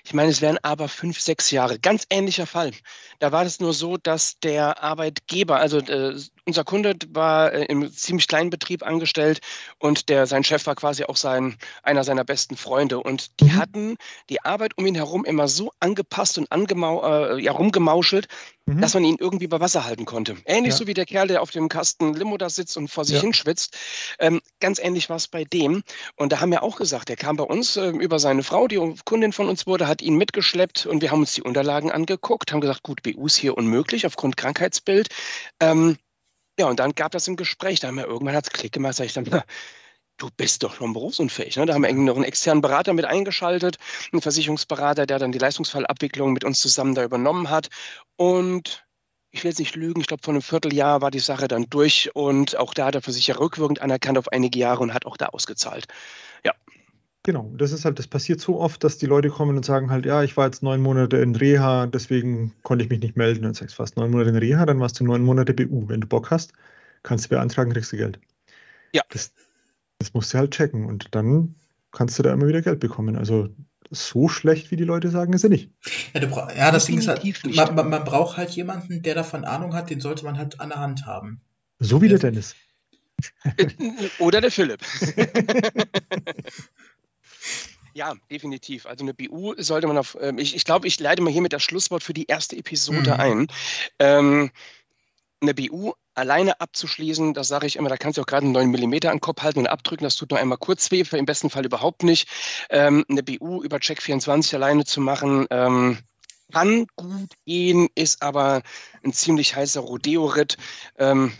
Ich 0.05 0.15
meine, 0.15 0.31
es 0.31 0.41
wären 0.41 0.59
aber 0.63 0.89
fünf, 0.89 1.21
sechs 1.21 1.51
Jahre. 1.51 1.79
Ganz 1.79 2.07
ähnlicher 2.11 2.47
Fall. 2.47 2.73
Da 3.19 3.33
war 3.33 3.45
es 3.45 3.59
nur 3.59 3.73
so, 3.73 3.97
dass 3.97 4.39
der 4.41 4.83
Arbeitgeber, 4.83 5.57
also 5.57 5.79
äh, 5.79 6.15
unser 6.45 6.65
Kunde 6.65 6.95
war 7.09 7.53
äh, 7.53 7.65
im 7.65 7.91
ziemlich 7.91 8.29
kleinen 8.29 8.51
Betrieb 8.51 8.87
angestellt 8.87 9.41
und 9.79 10.09
der, 10.09 10.27
sein 10.27 10.45
Chef 10.45 10.67
war 10.67 10.75
quasi 10.75 11.05
auch 11.05 11.17
sein, 11.17 11.57
einer 11.83 12.05
seiner 12.05 12.25
besten 12.25 12.57
Freunde. 12.57 13.01
Und 13.01 13.41
die 13.41 13.47
mhm. 13.47 13.57
hatten 13.57 13.97
die 14.29 14.43
Arbeit 14.43 14.77
um 14.77 14.87
ihn 14.87 14.95
herum 14.95 15.25
immer 15.25 15.49
so 15.49 15.73
angepasst 15.81 16.39
und 16.39 16.53
angemau 16.53 17.03
äh, 17.03 17.41
ja, 17.41 17.53
rumgemauschelt, 17.53 18.29
mhm. 18.67 18.81
dass 18.81 18.95
man 18.95 19.05
ihn 19.05 19.17
irgendwie 19.19 19.47
bei 19.47 19.61
Wasser 19.61 19.85
halten 19.85 20.05
konnte. 20.05 20.37
Ähnlich 20.45 20.73
ja. 20.73 20.79
so 20.79 20.87
wie 20.87 20.95
der 20.95 21.07
Kerl, 21.07 21.29
der 21.29 21.43
auf 21.43 21.51
dem 21.51 21.69
Kasten 21.69 22.15
Limo 22.15 22.37
da 22.37 22.51
sitzt 22.51 22.77
und 22.77 22.89
vor 22.89 23.05
sich 23.05 23.17
ja. 23.17 23.23
hinschwitzt. 23.23 23.77
Ähm, 24.19 24.41
ganz 24.61 24.79
ähnlich 24.79 25.09
war 25.11 25.17
es 25.17 25.29
bei 25.29 25.45
dem. 25.45 25.83
Und 26.17 26.33
da 26.33 26.41
haben 26.41 26.51
wir 26.51 26.63
auch 26.63 26.77
gesagt, 26.77 27.09
der 27.09 27.17
kam 27.17 27.37
bei 27.37 27.45
uns 27.45 27.77
äh, 27.77 27.89
über 27.89 28.19
seine 28.19 28.43
Frau, 28.43 28.69
die 28.69 28.95
Kundin 29.05 29.33
von 29.33 29.49
uns 29.49 29.67
wurde, 29.67 29.89
hat 29.89 30.03
ihn 30.03 30.17
mitgeschleppt 30.17 30.87
und 30.87 31.03
wir 31.03 31.11
haben 31.11 31.21
uns 31.21 31.35
die 31.35 31.43
Unterlagen 31.43 31.91
angeguckt, 31.91 32.53
haben 32.53 32.61
gesagt, 32.61 32.83
gut, 32.83 33.03
BU 33.03 33.27
ist 33.27 33.37
hier 33.37 33.57
unmöglich 33.57 34.07
aufgrund 34.07 34.37
Krankheitsbild. 34.37 35.09
Ähm, 35.61 35.97
ja, 36.59 36.67
und 36.67 36.79
dann 36.79 36.95
gab 36.95 37.13
das 37.13 37.27
im 37.27 37.37
Gespräch, 37.37 37.81
da 37.81 37.89
haben 37.89 37.97
wir 37.97 38.07
irgendwann 38.07 38.37
hat 38.37 38.45
es 38.45 38.53
Klick 38.53 38.73
gemacht, 38.73 38.95
sag 38.95 39.07
ich 39.07 39.13
dann, 39.13 39.25
du 40.19 40.29
bist 40.37 40.63
doch 40.63 40.75
schon 40.75 40.93
berufsunfähig. 40.93 41.57
Ne? 41.57 41.67
Da 41.67 41.75
haben 41.75 41.83
wir 41.83 41.93
noch 41.93 42.17
einen 42.17 42.25
externen 42.25 42.63
Berater 42.63 42.93
mit 42.93 43.05
eingeschaltet, 43.05 43.79
einen 44.13 44.23
Versicherungsberater, 44.23 45.07
der 45.07 45.19
dann 45.19 45.33
die 45.33 45.39
Leistungsfallabwicklung 45.39 46.33
mit 46.33 46.45
uns 46.45 46.61
zusammen 46.61 46.95
da 46.95 47.05
übernommen 47.05 47.51
hat. 47.51 47.69
Und 48.17 48.85
ich 49.31 49.43
will 49.43 49.51
jetzt 49.51 49.59
nicht 49.59 49.75
lügen, 49.75 50.01
ich 50.01 50.07
glaube, 50.07 50.23
vor 50.23 50.33
einem 50.33 50.43
Vierteljahr 50.43 51.03
war 51.03 51.11
die 51.11 51.19
Sache 51.19 51.49
dann 51.49 51.67
durch 51.69 52.15
und 52.15 52.57
auch 52.57 52.73
da 52.73 52.87
hat 52.87 52.95
der 52.95 53.03
Versicherer 53.03 53.41
rückwirkend 53.41 53.83
anerkannt 53.83 54.17
auf 54.17 54.29
einige 54.29 54.59
Jahre 54.59 54.81
und 54.81 54.95
hat 54.95 55.07
auch 55.07 55.17
da 55.17 55.27
ausgezahlt. 55.27 55.87
Ja. 56.45 56.53
Genau, 57.25 57.51
das 57.57 57.73
ist 57.73 57.85
halt, 57.85 57.99
das 57.99 58.07
passiert 58.07 58.41
so 58.41 58.61
oft, 58.61 58.85
dass 58.85 58.99
die 58.99 59.07
Leute 59.07 59.31
kommen 59.31 59.57
und 59.57 59.65
sagen 59.65 59.91
halt, 59.91 60.07
ja, 60.07 60.23
ich 60.23 60.37
war 60.37 60.47
jetzt 60.47 60.63
neun 60.63 60.83
Monate 60.83 61.17
in 61.17 61.35
Reha, 61.35 61.87
deswegen 61.87 62.55
konnte 62.63 62.85
ich 62.85 62.91
mich 62.91 63.01
nicht 63.01 63.17
melden. 63.17 63.45
Und 63.47 63.57
sagst 63.57 63.75
du, 63.75 63.77
fast 63.77 63.97
neun 63.97 64.11
Monate 64.11 64.31
in 64.31 64.37
Reha, 64.37 64.67
dann 64.67 64.79
warst 64.79 65.01
du 65.01 65.05
neun 65.05 65.23
Monate 65.23 65.55
BU. 65.55 65.89
Wenn 65.89 66.03
du 66.03 66.07
Bock 66.07 66.31
hast, 66.31 66.53
kannst 67.03 67.25
du 67.25 67.29
beantragen, 67.31 67.73
kriegst 67.73 67.93
du 67.93 67.97
Geld. 67.97 68.21
Ja. 68.93 69.03
Das, 69.11 69.33
das 69.99 70.15
musst 70.15 70.33
du 70.35 70.39
halt 70.39 70.53
checken 70.53 70.87
und 70.87 71.15
dann 71.15 71.57
kannst 71.93 72.19
du 72.19 72.23
da 72.23 72.33
immer 72.33 72.47
wieder 72.49 72.63
Geld 72.63 72.81
bekommen. 72.81 73.17
Also 73.17 73.49
so 73.91 74.29
schlecht, 74.29 74.71
wie 74.71 74.77
die 74.77 74.85
Leute 74.85 75.11
sagen, 75.11 75.33
ist 75.33 75.45
er 75.45 75.51
nicht. 75.51 75.71
Ja, 76.15 76.53
ja 76.55 76.71
das 76.73 76.87
Ding 76.87 76.99
ist 76.99 77.09
halt, 77.09 77.23
man, 77.55 77.75
man, 77.75 77.91
man 77.91 78.05
braucht 78.05 78.37
halt 78.37 78.51
jemanden, 78.51 79.03
der 79.03 79.15
davon 79.15 79.45
Ahnung 79.45 79.75
hat, 79.75 79.91
den 79.91 80.01
sollte 80.01 80.25
man 80.25 80.39
halt 80.39 80.61
an 80.61 80.71
der 80.71 80.81
Hand 80.81 81.07
haben. 81.07 81.41
So 81.79 82.01
wie 82.01 82.07
Ja. 82.07 82.19
der 82.19 82.31
Dennis. 82.31 82.55
Oder 84.19 84.41
der 84.41 84.51
Philipp. 84.51 84.81
Ja, 87.97 88.15
definitiv. 88.29 88.87
Also 88.87 89.05
eine 89.05 89.15
BU 89.15 89.55
sollte 89.59 89.87
man 89.87 89.97
auf, 89.97 90.19
ähm, 90.21 90.39
ich, 90.39 90.57
ich 90.57 90.65
glaube, 90.65 90.89
ich 90.89 90.99
leite 90.99 91.23
mal 91.23 91.33
hiermit 91.33 91.53
das 91.53 91.63
Schlusswort 91.63 92.03
für 92.03 92.13
die 92.13 92.27
erste 92.27 92.57
Episode 92.57 93.13
Mhm. 93.13 93.21
ein. 93.21 93.47
Ähm, 94.01 94.51
eine 95.41 95.55
BU 95.55 95.93
alleine 96.15 96.61
abzuschließen, 96.61 97.35
das 97.35 97.49
sage 97.49 97.67
ich 97.67 97.77
immer, 97.77 97.89
da 97.89 97.97
kannst 97.97 98.19
du 98.19 98.23
auch 98.23 98.27
gerade 98.27 98.45
einen 98.45 98.53
9 98.53 98.71
mm 98.71 98.95
an 98.95 99.17
den 99.17 99.21
Kopf 99.21 99.43
halten 99.43 99.61
und 99.61 99.67
abdrücken, 99.67 100.05
das 100.05 100.17
tut 100.17 100.31
nur 100.31 100.41
einmal 100.41 100.59
kurz 100.59 100.91
weh, 100.91 101.05
im 101.13 101.27
besten 101.27 101.51
Fall 101.51 101.65
überhaupt 101.65 102.03
nicht. 102.03 102.29
Ähm, 102.71 103.05
eine 103.09 103.23
BU 103.23 103.63
über 103.63 103.79
Check24 103.79 104.55
alleine 104.55 104.85
zu 104.85 105.01
machen, 105.01 105.47
ähm, 105.51 105.99
kann 106.53 106.87
gut 106.97 107.31
gehen, 107.47 107.89
ist 107.95 108.23
aber 108.23 108.63
ein 109.03 109.13
ziemlich 109.13 109.57
heißer 109.57 109.81
Rodeo-Ritt. 109.81 110.57
Ähm, 110.99 111.33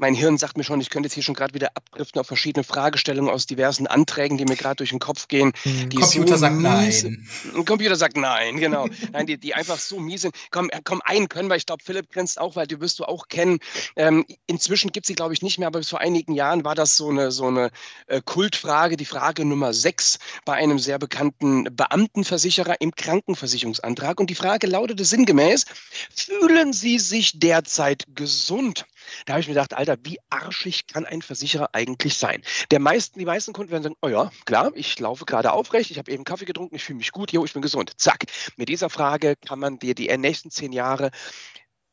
mein 0.00 0.14
Hirn 0.14 0.38
sagt 0.38 0.56
mir 0.56 0.64
schon, 0.64 0.80
ich 0.80 0.90
könnte 0.90 1.06
jetzt 1.06 1.14
hier 1.14 1.22
schon 1.22 1.34
gerade 1.34 1.54
wieder 1.54 1.68
abdriften 1.74 2.20
auf 2.20 2.26
verschiedene 2.26 2.64
Fragestellungen 2.64 3.30
aus 3.30 3.46
diversen 3.46 3.86
Anträgen, 3.86 4.38
die 4.38 4.44
mir 4.46 4.56
gerade 4.56 4.76
durch 4.76 4.90
den 4.90 4.98
Kopf 4.98 5.28
gehen. 5.28 5.52
Mhm. 5.64 5.90
Die 5.90 5.96
Computer 5.96 6.34
so 6.34 6.40
sagt 6.40 6.56
mies- 6.56 6.62
nein. 7.04 7.28
Ein 7.54 7.64
Computer 7.64 7.96
sagt 7.96 8.16
nein, 8.16 8.56
genau. 8.56 8.88
Nein, 9.12 9.26
die, 9.26 9.38
die 9.38 9.54
einfach 9.54 9.78
so 9.78 10.00
mies 10.00 10.22
sind. 10.22 10.34
Komm, 10.50 10.70
äh, 10.70 10.80
komm, 10.82 11.02
einen 11.04 11.28
können 11.28 11.48
wir. 11.48 11.56
Ich 11.56 11.66
glaube, 11.66 11.84
Philipp 11.84 12.10
grenzt 12.10 12.40
auch, 12.40 12.56
weil 12.56 12.66
die 12.66 12.80
wirst 12.80 12.98
du 12.98 13.04
auch 13.04 13.28
kennen. 13.28 13.58
Ähm, 13.96 14.24
inzwischen 14.46 14.90
gibt 14.90 15.04
es 15.04 15.08
sie, 15.08 15.14
glaube 15.14 15.34
ich, 15.34 15.42
nicht 15.42 15.58
mehr, 15.58 15.68
aber 15.68 15.78
bis 15.80 15.90
vor 15.90 16.00
einigen 16.00 16.32
Jahren 16.32 16.64
war 16.64 16.74
das 16.74 16.96
so 16.96 17.10
eine, 17.10 17.30
so 17.30 17.46
eine 17.46 17.70
äh, 18.06 18.20
Kultfrage, 18.24 18.96
die 18.96 19.04
Frage 19.04 19.44
Nummer 19.44 19.74
sechs 19.74 20.18
bei 20.44 20.54
einem 20.54 20.78
sehr 20.78 20.98
bekannten 20.98 21.64
Beamtenversicherer 21.64 22.80
im 22.80 22.92
Krankenversicherungsantrag. 22.92 24.18
Und 24.18 24.30
die 24.30 24.34
Frage 24.34 24.66
lautete 24.66 25.04
sinngemäß, 25.04 25.66
fühlen 26.14 26.72
Sie 26.72 26.98
sich 26.98 27.38
derzeit 27.38 28.04
gesund? 28.14 28.86
Da 29.26 29.34
habe 29.34 29.40
ich 29.40 29.48
mir 29.48 29.54
gedacht, 29.54 29.74
Alter, 29.74 29.96
wie 30.02 30.18
arschig 30.30 30.86
kann 30.86 31.04
ein 31.04 31.22
Versicherer 31.22 31.70
eigentlich 31.72 32.16
sein? 32.16 32.42
Der 32.70 32.80
meisten, 32.80 33.18
die 33.18 33.24
meisten 33.24 33.52
Kunden 33.52 33.70
werden 33.70 33.82
sagen, 33.82 33.96
oh 34.02 34.08
ja, 34.08 34.30
klar, 34.44 34.70
ich 34.74 34.98
laufe 34.98 35.24
gerade 35.24 35.52
aufrecht, 35.52 35.90
ich 35.90 35.98
habe 35.98 36.10
eben 36.10 36.24
Kaffee 36.24 36.44
getrunken, 36.44 36.74
ich 36.76 36.84
fühle 36.84 36.98
mich 36.98 37.12
gut, 37.12 37.32
jo, 37.32 37.44
ich 37.44 37.52
bin 37.52 37.62
gesund. 37.62 37.92
Zack. 37.96 38.24
Mit 38.56 38.68
dieser 38.68 38.90
Frage 38.90 39.36
kann 39.36 39.58
man 39.58 39.78
dir 39.78 39.94
die 39.94 40.16
nächsten 40.16 40.50
zehn 40.50 40.72
Jahre 40.72 41.10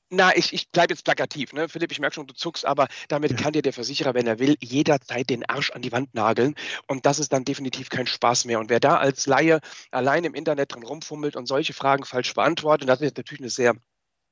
na, 0.09 0.35
ich, 0.35 0.53
ich 0.53 0.71
bleibe 0.71 0.93
jetzt 0.93 1.03
plakativ, 1.03 1.51
ne? 1.53 1.67
Philipp, 1.67 1.91
ich 1.91 1.99
merke 1.99 2.15
schon, 2.15 2.27
du 2.27 2.33
zuckst, 2.33 2.65
aber 2.65 2.87
damit 3.09 3.31
Ja. 3.31 3.37
kann 3.37 3.53
dir 3.53 3.61
der 3.61 3.73
Versicherer, 3.73 4.13
wenn 4.13 4.25
er 4.27 4.39
will, 4.39 4.55
jederzeit 4.61 5.29
den 5.29 5.43
Arsch 5.49 5.71
an 5.71 5.81
die 5.81 5.91
Wand 5.91 6.13
nageln. 6.13 6.55
Und 6.87 7.05
das 7.05 7.19
ist 7.19 7.33
dann 7.33 7.43
definitiv 7.43 7.89
kein 7.89 8.07
Spaß 8.07 8.45
mehr. 8.45 8.59
Und 8.59 8.69
wer 8.69 8.79
da 8.79 8.97
als 8.97 9.25
Laie 9.25 9.59
allein 9.91 10.23
im 10.23 10.33
Internet 10.33 10.73
drin 10.73 10.83
rumfummelt 10.83 11.35
und 11.35 11.45
solche 11.47 11.73
Fragen 11.73 12.05
falsch 12.05 12.33
beantwortet, 12.33 12.87
das 12.87 13.01
ist 13.01 13.17
natürlich 13.17 13.41
eine 13.41 13.49
sehr 13.49 13.75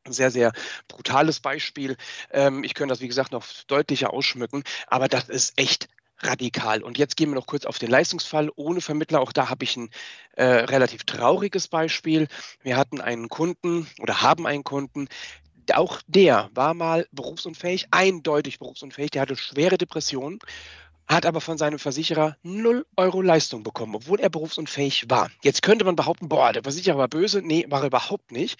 sehr, 0.07 0.31
sehr 0.31 0.51
brutales 0.87 1.39
Beispiel. 1.39 1.97
Ähm, 2.31 2.63
ich 2.63 2.73
könnte 2.73 2.91
das, 2.91 3.01
wie 3.01 3.07
gesagt, 3.07 3.31
noch 3.31 3.45
deutlicher 3.67 4.13
ausschmücken, 4.13 4.63
aber 4.87 5.07
das 5.07 5.29
ist 5.29 5.59
echt 5.59 5.87
radikal. 6.19 6.81
Und 6.81 6.97
jetzt 6.97 7.17
gehen 7.17 7.29
wir 7.29 7.35
noch 7.35 7.47
kurz 7.47 7.65
auf 7.65 7.77
den 7.77 7.89
Leistungsfall 7.89 8.49
ohne 8.55 8.81
Vermittler. 8.81 9.19
Auch 9.21 9.33
da 9.33 9.49
habe 9.49 9.63
ich 9.63 9.75
ein 9.75 9.89
äh, 10.33 10.43
relativ 10.43 11.03
trauriges 11.03 11.67
Beispiel. 11.67 12.27
Wir 12.61 12.77
hatten 12.77 13.01
einen 13.01 13.29
Kunden 13.29 13.87
oder 13.99 14.21
haben 14.21 14.47
einen 14.47 14.63
Kunden, 14.63 15.07
auch 15.73 16.01
der 16.07 16.49
war 16.53 16.73
mal 16.73 17.07
berufsunfähig, 17.11 17.87
eindeutig 17.91 18.59
berufsunfähig, 18.59 19.11
der 19.11 19.23
hatte 19.23 19.35
schwere 19.35 19.77
Depressionen, 19.77 20.39
hat 21.07 21.25
aber 21.25 21.41
von 21.41 21.57
seinem 21.57 21.79
Versicherer 21.79 22.37
0 22.43 22.85
Euro 22.97 23.21
Leistung 23.21 23.63
bekommen, 23.63 23.95
obwohl 23.95 24.19
er 24.19 24.29
berufsunfähig 24.29 25.09
war. 25.09 25.29
Jetzt 25.43 25.61
könnte 25.61 25.85
man 25.85 25.95
behaupten, 25.95 26.29
boah, 26.29 26.51
der 26.51 26.63
Versicherer 26.63 26.97
war 26.97 27.07
böse. 27.07 27.41
Nee, 27.43 27.65
war 27.69 27.81
er 27.81 27.87
überhaupt 27.87 28.31
nicht. 28.31 28.59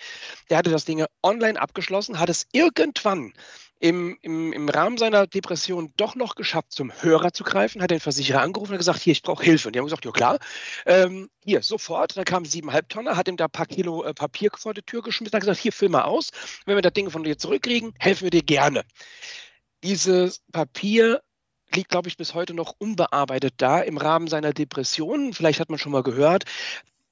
Der 0.50 0.58
hatte 0.58 0.70
das 0.70 0.86
Ding 0.86 1.06
online 1.24 1.60
abgeschlossen, 1.60 2.20
hat 2.20 2.30
es 2.30 2.48
irgendwann 2.52 3.34
im, 3.80 4.18
im, 4.22 4.54
im 4.54 4.70
Rahmen 4.70 4.98
seiner 4.98 5.28
Depression 5.28 5.92
doch 5.98 6.16
noch 6.16 6.36
geschafft, 6.36 6.72
zum 6.72 6.92
Hörer 7.02 7.34
zu 7.34 7.44
greifen, 7.44 7.82
hat 7.82 7.92
den 7.92 8.00
Versicherer 8.00 8.42
angerufen 8.42 8.72
und 8.72 8.78
gesagt, 8.78 9.02
hier, 9.02 9.12
ich 9.12 9.22
brauche 9.22 9.44
Hilfe. 9.44 9.68
Und 9.68 9.74
die 9.76 9.80
haben 9.80 9.86
gesagt, 9.86 10.06
ja 10.06 10.12
klar, 10.12 10.40
ähm, 10.86 11.30
hier, 11.44 11.62
sofort. 11.62 12.16
Dann 12.16 12.26
kam 12.26 12.46
siebeneinhalb 12.46 12.90
Tonner, 12.90 13.18
hat 13.18 13.28
ihm 13.28 13.38
da 13.38 13.46
ein 13.46 13.52
paar 13.52 13.66
Kilo 13.66 14.04
äh, 14.04 14.14
Papier 14.14 14.50
vor 14.56 14.74
die 14.74 14.82
Tür 14.82 15.02
geschmissen, 15.02 15.34
hat 15.34 15.42
gesagt, 15.42 15.60
hier, 15.60 15.74
füll 15.74 15.90
mal 15.90 16.04
aus. 16.04 16.30
Wenn 16.66 16.76
wir 16.76 16.82
das 16.82 16.94
Ding 16.94 17.10
von 17.10 17.24
dir 17.24 17.38
zurückkriegen, 17.38 17.94
helfen 18.00 18.24
wir 18.24 18.32
dir 18.32 18.44
gerne. 18.44 18.86
Dieses 19.84 20.42
Papier 20.52 21.22
liegt, 21.76 21.90
glaube 21.90 22.10
ich, 22.10 22.18
bis 22.18 22.34
heute 22.34 22.54
noch 22.54 22.74
unbearbeitet 22.78 23.56
da 23.58 23.82
im 23.82 23.98
Rahmen 23.98 24.28
seiner 24.28 24.54
Depression. 24.54 25.34
Vielleicht 25.34 25.60
hat 25.60 25.70
man 25.70 25.80
schon 25.80 25.92
mal 25.92 26.04
gehört. 26.04 26.46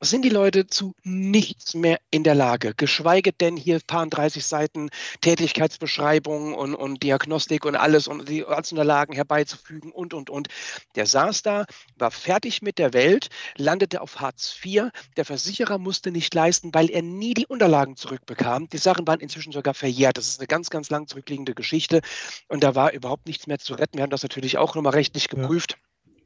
Sind 0.03 0.25
die 0.25 0.29
Leute 0.29 0.67
zu 0.67 0.95
nichts 1.03 1.75
mehr 1.75 1.97
in 2.11 2.25
der 2.25 2.35
Lage, 2.35 2.73
geschweige 2.75 3.31
denn 3.31 3.55
hier 3.55 3.79
paar 3.87 4.05
30 4.05 4.45
Seiten 4.45 4.89
Tätigkeitsbeschreibung 5.21 6.53
und, 6.53 6.75
und 6.75 7.01
Diagnostik 7.03 7.63
und 7.63 7.77
alles 7.77 8.09
und 8.09 8.27
die 8.27 8.45
Arztunterlagen 8.45 9.15
herbeizufügen 9.15 9.93
und, 9.93 10.13
und, 10.13 10.29
und. 10.29 10.49
Der 10.95 11.05
saß 11.05 11.43
da, 11.43 11.65
war 11.97 12.11
fertig 12.11 12.61
mit 12.61 12.79
der 12.79 12.91
Welt, 12.91 13.29
landete 13.55 14.01
auf 14.01 14.19
Hartz 14.19 14.53
IV. 14.63 14.89
Der 15.15 15.23
Versicherer 15.23 15.77
musste 15.77 16.11
nicht 16.11 16.33
leisten, 16.33 16.73
weil 16.73 16.89
er 16.89 17.01
nie 17.01 17.33
die 17.33 17.47
Unterlagen 17.47 17.95
zurückbekam. 17.95 18.67
Die 18.67 18.79
Sachen 18.79 19.07
waren 19.07 19.21
inzwischen 19.21 19.53
sogar 19.53 19.73
verjährt. 19.73 20.17
Das 20.17 20.27
ist 20.27 20.39
eine 20.39 20.47
ganz, 20.47 20.69
ganz 20.69 20.89
lang 20.89 21.07
zurückliegende 21.07 21.55
Geschichte. 21.55 22.01
Und 22.49 22.63
da 22.63 22.75
war 22.75 22.91
überhaupt 22.91 23.25
nichts 23.25 23.47
mehr 23.47 23.59
zu 23.59 23.73
retten. 23.73 23.97
Wir 23.97 24.03
haben 24.03 24.09
das 24.09 24.23
natürlich 24.23 24.57
auch 24.57 24.75
nochmal 24.75 24.93
rechtlich 24.93 25.27
Ja. 25.31 25.39
geprüft 25.39 25.77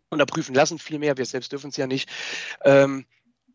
und 0.10 0.26
prüfen 0.26 0.56
lassen, 0.56 0.80
vielmehr. 0.80 1.18
Wir 1.18 1.26
selbst 1.26 1.52
dürfen 1.52 1.70
es 1.70 1.78
ja 1.78 1.86
nicht. 1.86 2.10
Ähm, 2.64 3.06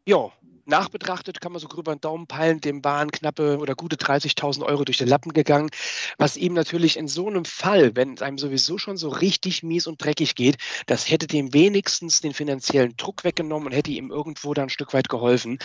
ja, 0.07 0.33
nachbetrachtet 0.65 1.41
kann 1.41 1.53
man 1.53 1.61
so 1.61 1.69
grüber 1.69 1.95
den 1.95 2.01
Daumen 2.01 2.27
peilen, 2.27 2.61
dem 2.61 2.85
waren 2.85 3.11
knappe 3.11 3.59
oder 3.59 3.75
gute 3.75 3.97
30.000 3.97 4.65
Euro 4.65 4.85
durch 4.85 4.99
den 4.99 5.09
Lappen 5.09 5.33
gegangen, 5.33 5.71
was 6.19 6.37
ihm 6.37 6.55
natürlich 6.55 6.97
in 6.97 7.09
so 7.09 7.29
einem 7.29 7.45
Fall, 7.45 7.97
wenn 7.97 8.15
es 8.15 8.23
einem 8.23 8.39
sowieso 8.39 8.79
schon 8.79 8.97
so 8.97 9.09
richtig 9.09 9.63
mies 9.63 9.87
und 9.87 10.03
dreckig 10.03 10.35
geht, 10.35 10.57
das 10.87 11.11
hätte 11.11 11.27
dem 11.27 11.53
wenigstens 11.53 12.21
den 12.21 12.33
finanziellen 12.33 12.97
Druck 12.97 13.25
weggenommen 13.25 13.67
und 13.67 13.73
hätte 13.73 13.91
ihm 13.91 14.11
irgendwo 14.11 14.55
da 14.55 14.63
ein 14.63 14.71
Stück 14.71 14.95
weit 14.95 15.09
geholfen. 15.09 15.59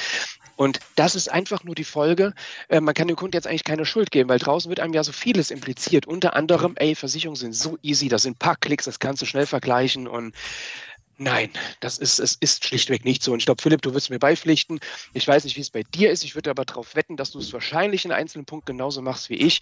Und 0.55 0.79
das 0.95 1.15
ist 1.15 1.31
einfach 1.31 1.63
nur 1.63 1.75
die 1.75 1.83
Folge. 1.83 2.33
Äh, 2.67 2.81
man 2.81 2.95
kann 2.95 3.07
dem 3.07 3.15
Kunden 3.15 3.35
jetzt 3.35 3.45
eigentlich 3.45 3.63
keine 3.63 3.85
Schuld 3.85 4.09
geben, 4.09 4.29
weil 4.29 4.39
draußen 4.39 4.69
wird 4.69 4.79
einem 4.79 4.93
ja 4.93 5.03
so 5.03 5.11
vieles 5.11 5.51
impliziert. 5.51 6.07
Unter 6.07 6.35
anderem, 6.35 6.73
ey, 6.77 6.95
Versicherungen 6.95 7.35
sind 7.35 7.53
so 7.53 7.77
easy, 7.83 8.07
das 8.07 8.23
sind 8.23 8.33
ein 8.33 8.39
paar 8.39 8.55
Klicks, 8.55 8.85
das 8.85 8.99
kannst 8.99 9.21
du 9.21 9.27
schnell 9.27 9.45
vergleichen 9.45 10.07
und 10.07 10.33
Nein, 11.19 11.49
das 11.79 11.97
ist, 11.97 12.19
es 12.19 12.35
ist 12.35 12.63
schlichtweg 12.65 13.03
nicht 13.03 13.23
so. 13.23 13.33
Und 13.33 13.39
ich 13.39 13.45
glaube, 13.45 13.59
Philipp, 13.61 13.81
du 13.81 13.95
wirst 13.95 14.11
mir 14.11 14.19
beipflichten. 14.19 14.79
Ich 15.13 15.27
weiß 15.27 15.45
nicht, 15.45 15.57
wie 15.57 15.61
es 15.61 15.71
bei 15.71 15.81
dir 15.81 16.11
ist. 16.11 16.23
Ich 16.23 16.35
würde 16.35 16.51
aber 16.51 16.63
darauf 16.63 16.95
wetten, 16.95 17.17
dass 17.17 17.31
du 17.31 17.39
es 17.39 17.51
wahrscheinlich 17.53 18.05
in 18.05 18.11
einzelnen 18.11 18.45
Punkten 18.45 18.73
genauso 18.73 19.01
machst 19.01 19.31
wie 19.31 19.35
ich. 19.35 19.61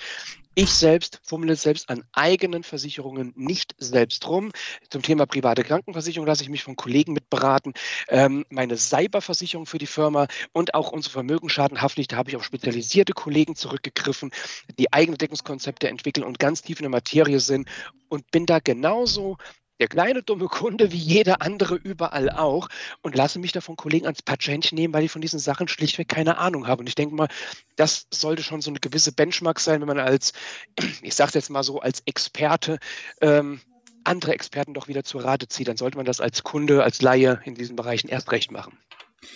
Ich 0.53 0.73
selbst 0.73 1.21
fummle 1.23 1.55
selbst 1.55 1.89
an 1.89 2.03
eigenen 2.11 2.63
Versicherungen 2.63 3.31
nicht 3.37 3.73
selbst 3.77 4.27
rum. 4.27 4.51
Zum 4.89 5.01
Thema 5.01 5.25
private 5.25 5.63
Krankenversicherung 5.63 6.27
lasse 6.27 6.43
ich 6.43 6.49
mich 6.49 6.63
von 6.63 6.75
Kollegen 6.75 7.13
mitberaten. 7.13 7.73
Ähm, 8.09 8.45
meine 8.49 8.75
Cyberversicherung 8.75 9.65
für 9.65 9.77
die 9.77 9.87
Firma 9.87 10.27
und 10.51 10.73
auch 10.73 10.91
unsere 10.91 11.13
Vermögensschadenhaftpflicht, 11.13 12.11
da 12.11 12.17
habe 12.17 12.29
ich 12.29 12.35
auf 12.35 12.43
spezialisierte 12.43 13.13
Kollegen 13.13 13.55
zurückgegriffen, 13.55 14.31
die 14.77 14.91
eigene 14.91 15.17
Deckungskonzepte 15.17 15.87
entwickeln 15.87 16.25
und 16.25 16.37
ganz 16.37 16.61
tief 16.61 16.79
in 16.79 16.83
der 16.83 16.89
Materie 16.89 17.39
sind 17.39 17.69
und 18.09 18.29
bin 18.31 18.45
da 18.45 18.59
genauso 18.59 19.37
der 19.79 19.87
kleine 19.87 20.23
dumme 20.23 20.47
Kunde 20.47 20.91
wie 20.91 20.97
jeder 20.97 21.41
andere 21.41 21.75
überall 21.75 22.29
auch 22.29 22.69
und 23.01 23.15
lasse 23.15 23.39
mich 23.39 23.51
da 23.51 23.61
von 23.61 23.75
Kollegen 23.75 24.05
ans 24.05 24.21
Patschhändchen 24.21 24.77
nehmen, 24.77 24.93
weil 24.93 25.03
ich 25.03 25.11
von 25.11 25.21
diesen 25.21 25.39
Sachen 25.39 25.67
schlichtweg 25.67 26.07
keine 26.07 26.37
Ahnung 26.37 26.67
habe. 26.67 26.81
Und 26.81 26.87
ich 26.87 26.95
denke 26.95 27.15
mal, 27.15 27.27
das 27.75 28.07
sollte 28.11 28.43
schon 28.43 28.61
so 28.61 28.71
eine 28.71 28.79
gewisse 28.79 29.11
Benchmark 29.11 29.59
sein, 29.59 29.81
wenn 29.81 29.87
man 29.87 29.99
als, 29.99 30.33
ich 31.01 31.15
sage 31.15 31.29
es 31.29 31.35
jetzt 31.35 31.49
mal 31.49 31.63
so, 31.63 31.79
als 31.79 32.01
Experte 32.05 32.79
ähm, 33.21 33.59
andere 34.03 34.33
Experten 34.33 34.73
doch 34.73 34.87
wieder 34.87 35.03
zur 35.03 35.23
Rate 35.23 35.47
zieht. 35.47 35.67
Dann 35.67 35.77
sollte 35.77 35.97
man 35.97 36.05
das 36.05 36.21
als 36.21 36.43
Kunde, 36.43 36.83
als 36.83 37.01
Laie 37.01 37.41
in 37.43 37.55
diesen 37.55 37.75
Bereichen 37.75 38.07
erst 38.07 38.31
recht 38.31 38.51
machen. 38.51 38.77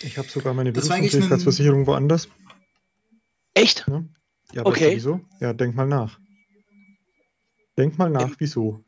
Ich 0.02 0.16
habe 0.16 0.28
sogar 0.28 0.54
meine 0.54 0.72
Berufsunfähigkeitsversicherung 0.72 1.86
woanders. 1.86 2.28
Echt? 3.54 3.84
Ja, 3.88 4.04
ja 4.52 4.64
weißt 4.64 4.66
du 4.66 4.70
Okay. 4.70 4.94
wieso? 4.94 5.20
Ja, 5.40 5.52
denk 5.52 5.74
mal 5.74 5.86
nach. 5.86 6.18
Denk 7.76 7.98
mal 7.98 8.10
nach, 8.10 8.28
Ähm, 8.28 8.36
wieso. 8.38 8.84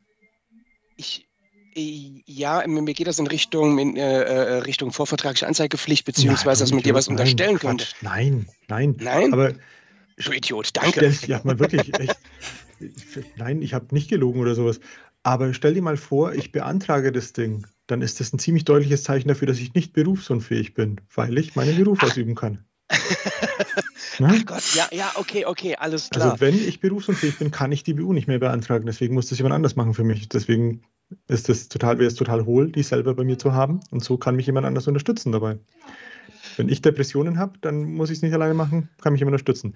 Ich, 0.95 1.27
ja, 1.75 2.63
mir 2.67 2.93
geht 2.93 3.07
das 3.07 3.19
in 3.19 3.27
Richtung, 3.27 3.79
in, 3.79 3.95
äh, 3.95 4.23
äh, 4.23 4.53
Richtung 4.59 4.91
vorvertragliche 4.91 5.47
Anzeigepflicht, 5.47 6.05
beziehungsweise, 6.05 6.63
dass 6.63 6.69
Nein, 6.69 6.77
man 6.77 6.83
dir 6.83 6.93
was 6.93 7.07
Idiot, 7.07 7.19
unterstellen 7.19 7.51
nein, 7.51 7.59
könnte. 7.59 7.85
Quatsch, 7.85 8.03
Nein, 8.03 8.47
nein. 8.67 8.95
Nein? 8.99 9.33
Aber 9.33 9.53
Du 10.17 10.31
Idiot, 10.31 10.69
danke. 10.73 11.11
Stell, 11.11 11.29
ja, 11.29 11.41
mal 11.43 11.57
wirklich, 11.57 11.97
echt. 11.99 12.17
Nein, 13.35 13.61
ich 13.61 13.73
habe 13.73 13.87
nicht 13.91 14.09
gelogen 14.09 14.41
oder 14.41 14.53
sowas. 14.53 14.79
Aber 15.23 15.53
stell 15.53 15.73
dir 15.73 15.81
mal 15.81 15.97
vor, 15.97 16.33
ich 16.33 16.51
beantrage 16.51 17.11
das 17.11 17.33
Ding 17.33 17.65
dann 17.87 18.01
ist 18.01 18.19
das 18.19 18.33
ein 18.33 18.39
ziemlich 18.39 18.65
deutliches 18.65 19.03
Zeichen 19.03 19.27
dafür, 19.27 19.47
dass 19.47 19.59
ich 19.59 19.73
nicht 19.73 19.93
berufsunfähig 19.93 20.73
bin, 20.73 21.01
weil 21.13 21.37
ich 21.37 21.55
meinen 21.55 21.77
Beruf 21.77 21.99
Ach. 22.01 22.07
ausüben 22.07 22.35
kann. 22.35 22.65
Ach 24.19 24.45
Gott, 24.45 24.75
ja, 24.75 24.87
ja, 24.91 25.11
okay, 25.15 25.45
okay, 25.45 25.75
alles 25.75 26.09
klar. 26.09 26.31
Also 26.31 26.41
wenn 26.41 26.55
ich 26.55 26.79
berufsunfähig 26.79 27.39
bin, 27.39 27.51
kann 27.51 27.71
ich 27.71 27.83
die 27.83 27.95
BU 27.95 28.13
nicht 28.13 28.27
mehr 28.27 28.39
beantragen. 28.39 28.85
Deswegen 28.85 29.15
muss 29.15 29.27
das 29.27 29.39
jemand 29.39 29.55
anders 29.55 29.75
machen 29.75 29.93
für 29.93 30.03
mich. 30.03 30.29
Deswegen 30.29 30.83
ist 31.27 31.49
es 31.49 31.69
total, 31.69 31.99
wäre 31.99 32.07
es 32.07 32.15
total 32.15 32.45
hohl, 32.45 32.71
die 32.71 32.83
selber 32.83 33.13
bei 33.13 33.23
mir 33.23 33.37
zu 33.37 33.53
haben. 33.53 33.79
Und 33.91 34.03
so 34.03 34.17
kann 34.17 34.35
mich 34.35 34.45
jemand 34.45 34.65
anders 34.65 34.87
unterstützen 34.87 35.31
dabei. 35.31 35.59
Wenn 36.57 36.69
ich 36.69 36.81
Depressionen 36.81 37.37
habe, 37.37 37.57
dann 37.61 37.83
muss 37.83 38.09
ich 38.09 38.17
es 38.17 38.21
nicht 38.21 38.33
alleine 38.33 38.53
machen, 38.53 38.89
kann 39.01 39.13
mich 39.13 39.19
jemand 39.19 39.33
unterstützen. 39.33 39.73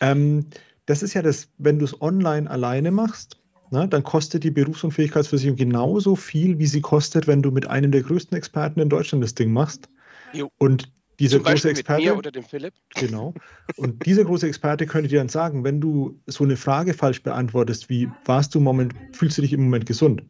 Ähm, 0.00 0.46
das 0.86 1.02
ist 1.02 1.14
ja 1.14 1.22
das, 1.22 1.48
wenn 1.58 1.78
du 1.78 1.84
es 1.84 2.00
online 2.00 2.50
alleine 2.50 2.90
machst, 2.90 3.38
na, 3.70 3.86
dann 3.86 4.02
kostet 4.02 4.44
die 4.44 4.50
Berufsunfähigkeitsversicherung 4.50 5.56
genauso 5.56 6.14
viel, 6.14 6.58
wie 6.58 6.66
sie 6.66 6.82
kostet, 6.82 7.26
wenn 7.26 7.40
du 7.40 7.50
mit 7.50 7.66
einem 7.68 7.90
der 7.90 8.02
größten 8.02 8.36
Experten 8.36 8.80
in 8.80 8.90
Deutschland 8.90 9.24
das 9.24 9.34
Ding 9.34 9.50
machst. 9.50 9.88
Jo. 10.34 10.50
Und 10.58 10.92
dieser 11.18 11.38
Zum 11.38 11.46
große 11.46 11.70
Experte. 11.70 12.02
Mit 12.02 12.12
mir 12.12 12.18
oder 12.18 12.30
dem 12.30 12.42
Philipp. 12.42 12.74
Genau. 12.96 13.32
Und 13.76 14.04
dieser 14.04 14.24
große 14.24 14.46
Experte 14.46 14.86
könnte 14.86 15.08
dir 15.08 15.20
dann 15.20 15.28
sagen, 15.28 15.64
wenn 15.64 15.80
du 15.80 16.20
so 16.26 16.44
eine 16.44 16.56
Frage 16.56 16.94
falsch 16.94 17.22
beantwortest, 17.22 17.88
wie 17.88 18.10
warst 18.24 18.54
du 18.54 18.58
im 18.58 18.64
Moment, 18.64 18.94
fühlst 19.12 19.38
du 19.38 19.42
dich 19.42 19.52
im 19.52 19.62
Moment 19.62 19.86
gesund? 19.86 20.22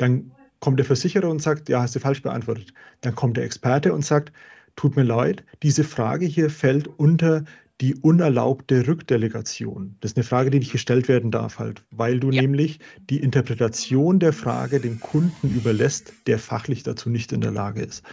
Dann 0.00 0.32
kommt 0.60 0.78
der 0.78 0.86
Versicherer 0.86 1.28
und 1.28 1.42
sagt, 1.42 1.68
ja, 1.68 1.82
hast 1.82 1.94
du 1.94 2.00
falsch 2.00 2.22
beantwortet. 2.22 2.72
Dann 3.00 3.14
kommt 3.14 3.36
der 3.36 3.44
Experte 3.44 3.92
und 3.92 4.04
sagt, 4.04 4.32
tut 4.76 4.96
mir 4.96 5.02
leid, 5.02 5.44
diese 5.62 5.84
Frage 5.84 6.26
hier 6.26 6.50
fällt 6.50 6.86
unter 6.86 7.44
die 7.80 7.94
unerlaubte 7.94 8.86
Rückdelegation. 8.86 9.96
Das 10.00 10.12
ist 10.12 10.16
eine 10.18 10.24
Frage, 10.24 10.50
die 10.50 10.58
nicht 10.58 10.72
gestellt 10.72 11.08
werden 11.08 11.30
darf, 11.30 11.58
halt, 11.58 11.82
weil 11.90 12.20
du 12.20 12.30
ja. 12.30 12.42
nämlich 12.42 12.78
die 13.08 13.20
Interpretation 13.20 14.20
der 14.20 14.34
Frage 14.34 14.80
dem 14.80 15.00
Kunden 15.00 15.48
überlässt, 15.54 16.12
der 16.26 16.38
fachlich 16.38 16.82
dazu 16.82 17.08
nicht 17.08 17.32
in 17.32 17.40
der 17.40 17.52
Lage 17.52 17.82
ist. 17.82 18.04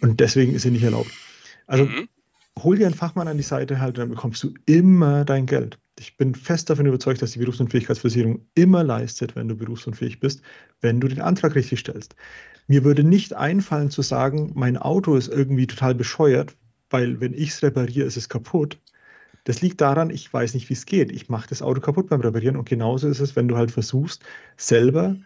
Und 0.00 0.20
deswegen 0.20 0.54
ist 0.54 0.62
sie 0.62 0.70
nicht 0.70 0.84
erlaubt. 0.84 1.10
Also 1.66 1.84
mhm. 1.84 2.08
hol 2.58 2.76
dir 2.76 2.86
einen 2.86 2.94
Fachmann 2.94 3.26
an 3.26 3.36
die 3.36 3.42
Seite 3.42 3.80
halt, 3.80 3.98
dann 3.98 4.08
bekommst 4.08 4.42
du 4.44 4.54
immer 4.66 5.24
dein 5.24 5.46
Geld. 5.46 5.78
Ich 5.98 6.16
bin 6.16 6.34
fest 6.34 6.70
davon 6.70 6.86
überzeugt, 6.86 7.20
dass 7.20 7.32
die 7.32 7.38
Berufsunfähigkeitsversicherung 7.38 8.46
immer 8.54 8.82
leistet, 8.82 9.36
wenn 9.36 9.48
du 9.48 9.56
berufsunfähig 9.56 10.20
bist, 10.20 10.42
wenn 10.80 11.00
du 11.00 11.08
den 11.08 11.20
Antrag 11.20 11.54
richtig 11.54 11.80
stellst. 11.80 12.16
Mir 12.66 12.84
würde 12.84 13.04
nicht 13.04 13.34
einfallen 13.34 13.90
zu 13.90 14.02
sagen, 14.02 14.52
mein 14.54 14.78
Auto 14.78 15.16
ist 15.16 15.28
irgendwie 15.28 15.66
total 15.66 15.94
bescheuert, 15.94 16.56
weil 16.88 17.20
wenn 17.20 17.34
ich 17.34 17.50
es 17.50 17.62
repariere, 17.62 18.06
ist 18.06 18.16
es 18.16 18.28
kaputt. 18.28 18.78
Das 19.44 19.60
liegt 19.60 19.80
daran, 19.80 20.10
ich 20.10 20.32
weiß 20.32 20.54
nicht, 20.54 20.68
wie 20.68 20.74
es 20.74 20.86
geht. 20.86 21.10
Ich 21.10 21.28
mache 21.28 21.48
das 21.48 21.62
Auto 21.62 21.80
kaputt 21.80 22.08
beim 22.08 22.20
Reparieren 22.20 22.56
und 22.56 22.68
genauso 22.68 23.08
ist 23.08 23.20
es, 23.20 23.34
wenn 23.34 23.48
du 23.48 23.56
halt 23.56 23.72
versuchst, 23.72 24.22
selber 24.56 25.16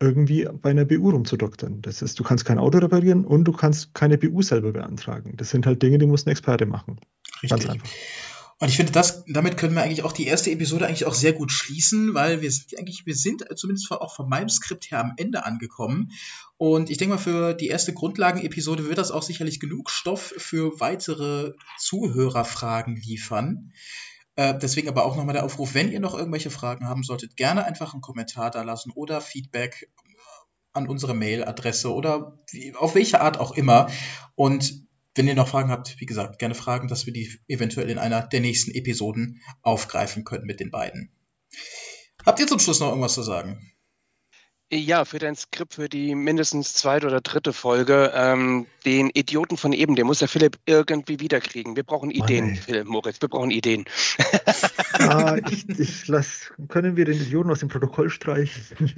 irgendwie 0.00 0.48
bei 0.50 0.70
einer 0.70 0.84
BU 0.84 1.10
rumzudoktern. 1.10 1.80
Das 1.82 2.02
ist, 2.02 2.18
du 2.18 2.24
kannst 2.24 2.44
kein 2.44 2.58
Auto 2.58 2.78
reparieren 2.78 3.24
und 3.24 3.44
du 3.44 3.52
kannst 3.52 3.94
keine 3.94 4.18
BU 4.18 4.42
selber 4.42 4.72
beantragen. 4.72 5.34
Das 5.36 5.50
sind 5.50 5.64
halt 5.64 5.82
Dinge, 5.82 5.98
die 5.98 6.06
muss 6.06 6.26
ein 6.26 6.30
Experte 6.30 6.66
machen. 6.66 6.98
Richtig. 7.42 7.50
Ganz 7.50 7.66
einfach. 7.66 7.88
Und 8.58 8.68
ich 8.68 8.76
finde, 8.76 8.92
das, 8.92 9.24
damit 9.26 9.56
können 9.56 9.74
wir 9.74 9.82
eigentlich 9.82 10.04
auch 10.04 10.12
die 10.12 10.26
erste 10.26 10.50
Episode 10.50 10.86
eigentlich 10.86 11.06
auch 11.06 11.14
sehr 11.14 11.32
gut 11.32 11.50
schließen, 11.50 12.14
weil 12.14 12.42
wir 12.42 12.50
sind 12.50 12.78
eigentlich, 12.78 13.06
wir 13.06 13.16
sind 13.16 13.44
zumindest 13.56 13.90
auch 13.90 14.14
von 14.14 14.28
meinem 14.28 14.48
Skript 14.48 14.90
her 14.90 15.00
am 15.00 15.14
Ende 15.16 15.44
angekommen. 15.44 16.12
Und 16.58 16.90
ich 16.90 16.98
denke 16.98 17.16
mal, 17.16 17.20
für 17.20 17.54
die 17.54 17.66
erste 17.68 17.92
Grundlagenepisode 17.92 18.86
wird 18.86 18.98
das 18.98 19.10
auch 19.10 19.22
sicherlich 19.22 19.58
genug 19.58 19.90
Stoff 19.90 20.32
für 20.36 20.78
weitere 20.78 21.54
Zuhörerfragen 21.78 22.96
liefern. 22.96 23.72
Äh, 24.36 24.56
deswegen 24.58 24.88
aber 24.88 25.04
auch 25.04 25.16
nochmal 25.16 25.34
der 25.34 25.44
Aufruf, 25.44 25.74
wenn 25.74 25.90
ihr 25.90 26.00
noch 26.00 26.14
irgendwelche 26.14 26.50
Fragen 26.50 26.86
haben 26.86 27.02
solltet, 27.02 27.36
gerne 27.36 27.64
einfach 27.64 27.92
einen 27.92 28.00
Kommentar 28.00 28.50
da 28.50 28.62
lassen 28.62 28.92
oder 28.92 29.20
Feedback 29.20 29.90
an 30.72 30.88
unsere 30.88 31.14
Mailadresse 31.14 31.92
oder 31.92 32.38
auf 32.78 32.94
welche 32.94 33.20
Art 33.20 33.38
auch 33.38 33.52
immer. 33.52 33.90
Und 34.34 34.86
wenn 35.14 35.28
ihr 35.28 35.34
noch 35.34 35.48
Fragen 35.48 35.70
habt, 35.70 36.00
wie 36.00 36.06
gesagt, 36.06 36.38
gerne 36.38 36.54
Fragen, 36.54 36.88
dass 36.88 37.06
wir 37.06 37.12
die 37.12 37.38
eventuell 37.48 37.90
in 37.90 37.98
einer 37.98 38.22
der 38.22 38.40
nächsten 38.40 38.70
Episoden 38.70 39.42
aufgreifen 39.62 40.24
können 40.24 40.46
mit 40.46 40.60
den 40.60 40.70
beiden. 40.70 41.10
Habt 42.24 42.40
ihr 42.40 42.46
zum 42.46 42.58
Schluss 42.58 42.80
noch 42.80 42.88
irgendwas 42.88 43.14
zu 43.14 43.22
sagen? 43.22 43.71
Ja, 44.74 45.04
für 45.04 45.18
dein 45.18 45.36
Skript 45.36 45.74
für 45.74 45.90
die 45.90 46.14
mindestens 46.14 46.72
zweite 46.72 47.06
oder 47.06 47.20
dritte 47.20 47.52
Folge, 47.52 48.10
ähm, 48.14 48.66
den 48.86 49.10
Idioten 49.10 49.58
von 49.58 49.74
eben, 49.74 49.96
den 49.96 50.06
muss 50.06 50.20
der 50.20 50.28
Philipp 50.28 50.58
irgendwie 50.64 51.20
wiederkriegen. 51.20 51.76
Wir 51.76 51.82
brauchen 51.82 52.10
Ideen, 52.10 52.46
Mann, 52.46 52.56
Philipp, 52.56 52.86
Moritz, 52.86 53.20
wir 53.20 53.28
brauchen 53.28 53.50
Ideen. 53.50 53.84
Ja, 54.98 55.36
ich, 55.50 55.68
ich 55.68 56.08
lass, 56.08 56.52
können 56.68 56.96
wir 56.96 57.04
den 57.04 57.20
Idioten 57.20 57.50
aus 57.50 57.60
dem 57.60 57.68
Protokoll 57.68 58.08
streichen? 58.08 58.62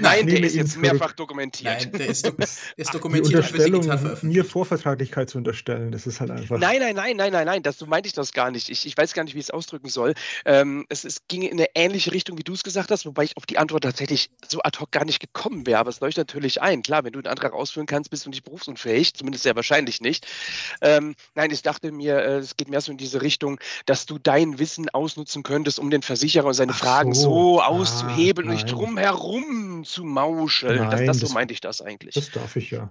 Nein, 0.00 0.26
der 0.26 0.42
ist 0.42 0.56
jetzt 0.56 0.76
mehrfach 0.76 1.12
dokumentiert. 1.12 1.88
Nein, 1.92 1.92
der 1.92 2.06
ist, 2.08 2.26
do 2.26 2.32
ist 2.76 2.92
dokumentiert. 2.92 3.32
Die 3.32 3.36
Unterstellung, 3.36 4.18
mir 4.22 4.44
Vorvertraglichkeit 4.44 5.30
zu 5.30 5.38
unterstellen, 5.38 5.92
das 5.92 6.08
ist 6.08 6.20
halt 6.20 6.32
einfach... 6.32 6.58
Nein, 6.58 6.80
nein, 6.80 6.96
nein, 6.96 7.16
nein, 7.16 7.32
nein, 7.32 7.46
nein, 7.46 7.62
das, 7.62 7.78
so 7.78 7.86
meinte 7.86 8.08
ich 8.08 8.12
das 8.12 8.32
gar 8.32 8.50
nicht. 8.50 8.70
Ich, 8.70 8.86
ich 8.86 8.96
weiß 8.96 9.14
gar 9.14 9.22
nicht, 9.22 9.36
wie 9.36 9.38
ich 9.38 9.46
es 9.46 9.50
ausdrücken 9.52 9.88
soll. 9.88 10.14
Ähm, 10.44 10.84
es, 10.88 11.04
es 11.04 11.28
ging 11.28 11.42
in 11.42 11.52
eine 11.52 11.68
ähnliche 11.76 12.10
Richtung, 12.10 12.38
wie 12.38 12.42
du 12.42 12.54
es 12.54 12.64
gesagt 12.64 12.90
hast, 12.90 13.06
wobei 13.06 13.22
ich 13.22 13.36
auf 13.36 13.46
die 13.46 13.58
Antwort 13.58 13.84
tatsächlich 13.84 14.28
so 14.48 14.60
ad 14.62 14.80
hoc 14.80 14.90
gar 14.90 15.04
nicht 15.04 15.11
nicht 15.12 15.20
gekommen 15.20 15.66
wäre, 15.66 15.78
aber 15.78 15.90
es 15.90 16.00
leuchtet 16.00 16.28
natürlich 16.28 16.62
ein. 16.62 16.82
Klar, 16.82 17.04
wenn 17.04 17.12
du 17.12 17.18
einen 17.18 17.26
Antrag 17.26 17.52
ausführen 17.52 17.86
kannst, 17.86 18.10
bist 18.10 18.24
du 18.24 18.30
nicht 18.30 18.44
berufsunfähig, 18.44 19.14
zumindest 19.14 19.44
sehr 19.44 19.54
wahrscheinlich 19.54 20.00
nicht. 20.00 20.26
Ähm, 20.80 21.14
nein, 21.34 21.50
ich 21.50 21.62
dachte 21.62 21.92
mir, 21.92 22.18
äh, 22.18 22.38
es 22.38 22.56
geht 22.56 22.68
mehr 22.68 22.80
so 22.80 22.90
in 22.90 22.98
diese 22.98 23.22
Richtung, 23.22 23.60
dass 23.86 24.06
du 24.06 24.18
dein 24.18 24.58
Wissen 24.58 24.88
ausnutzen 24.88 25.42
könntest, 25.42 25.78
um 25.78 25.90
den 25.90 26.02
Versicherer 26.02 26.46
und 26.46 26.54
seine 26.54 26.72
Ach 26.72 26.78
Fragen 26.78 27.14
so, 27.14 27.22
so 27.22 27.60
ah, 27.60 27.66
auszuhebeln 27.66 28.48
ah, 28.48 28.50
und 28.50 28.56
nicht 28.56 28.72
drumherum 28.72 29.84
zu 29.84 30.04
mauscheln. 30.04 30.78
Nein, 30.78 31.06
das, 31.06 31.18
das, 31.18 31.30
so 31.30 31.34
meinte 31.34 31.52
ich 31.52 31.60
das 31.60 31.82
eigentlich. 31.82 32.14
Das 32.14 32.30
darf 32.30 32.56
ich 32.56 32.70
ja. 32.70 32.90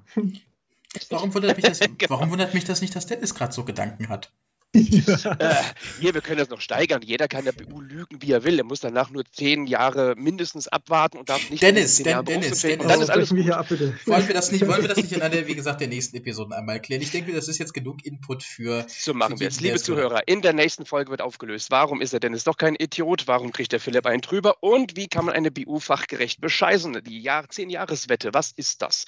Warum 1.09 1.33
wundert 1.33 1.57
mich 1.57 1.65
das, 1.65 1.79
genau. 1.97 1.97
warum 2.09 2.31
wundert 2.31 2.53
mich 2.53 2.65
das 2.65 2.81
nicht, 2.81 2.95
dass 2.95 3.07
Dennis 3.07 3.33
gerade 3.33 3.53
so 3.53 3.63
Gedanken 3.63 4.09
hat? 4.09 4.31
Ja. 4.73 5.33
Äh, 5.37 5.55
hier, 5.99 6.13
wir 6.13 6.21
können 6.21 6.37
das 6.37 6.49
noch 6.49 6.61
steigern. 6.61 7.01
Jeder 7.01 7.27
kann 7.27 7.43
der 7.43 7.51
BU 7.51 7.81
lügen, 7.81 8.21
wie 8.21 8.31
er 8.31 8.45
will. 8.45 8.57
Er 8.57 8.63
muss 8.63 8.79
danach 8.79 9.09
nur 9.09 9.25
zehn 9.25 9.67
Jahre 9.67 10.15
mindestens 10.15 10.69
abwarten 10.69 11.17
und 11.17 11.27
darf 11.29 11.49
nicht. 11.49 11.61
Dennis, 11.61 11.97
Den, 11.97 12.23
Dennis, 12.23 12.61
Dennis. 12.61 12.81
Und 12.81 12.89
dann 12.89 13.01
ist 13.01 13.09
alles 13.09 13.29
gut. 13.29 13.39
Hier 13.39 13.57
ab, 13.57 13.67
bitte. 13.67 13.93
Wollen 14.05 14.27
wir 14.27 14.33
das 14.33 14.51
nicht, 14.51 14.65
wollen 14.65 14.81
wir 14.81 14.87
das 14.87 14.97
nicht 14.97 15.11
in 15.11 15.21
einer, 15.21 15.45
wie 15.47 15.55
gesagt, 15.55 15.81
der 15.81 15.89
nächsten 15.89 16.15
Episoden 16.15 16.53
einmal 16.53 16.75
erklären? 16.75 17.01
Ich 17.01 17.11
denke, 17.11 17.33
das 17.33 17.49
ist 17.49 17.57
jetzt 17.57 17.73
genug 17.73 18.05
Input 18.05 18.43
für. 18.43 18.85
So 18.87 19.13
machen 19.13 19.39
wir 19.41 19.49
es. 19.49 19.59
Liebe 19.59 19.79
Zuhörer, 19.81 20.27
in 20.27 20.41
der 20.41 20.53
nächsten 20.53 20.85
Folge 20.85 21.11
wird 21.11 21.21
aufgelöst. 21.21 21.69
Warum 21.69 22.01
ist 22.01 22.13
der 22.13 22.21
Dennis 22.21 22.45
doch 22.45 22.55
kein 22.55 22.75
Idiot? 22.75 23.27
Warum 23.27 23.51
kriegt 23.51 23.73
der 23.73 23.81
Philipp 23.81 24.05
einen 24.05 24.21
drüber? 24.21 24.63
Und 24.63 24.95
wie 24.95 25.07
kann 25.07 25.25
man 25.25 25.35
eine 25.35 25.51
BU 25.51 25.79
fachgerecht 25.79 26.39
bescheißen? 26.39 27.01
Die 27.03 27.19
Jahr, 27.19 27.49
zehn 27.49 27.69
Jahreswette, 27.69 28.33
was 28.33 28.51
ist 28.51 28.81
das? 28.81 29.05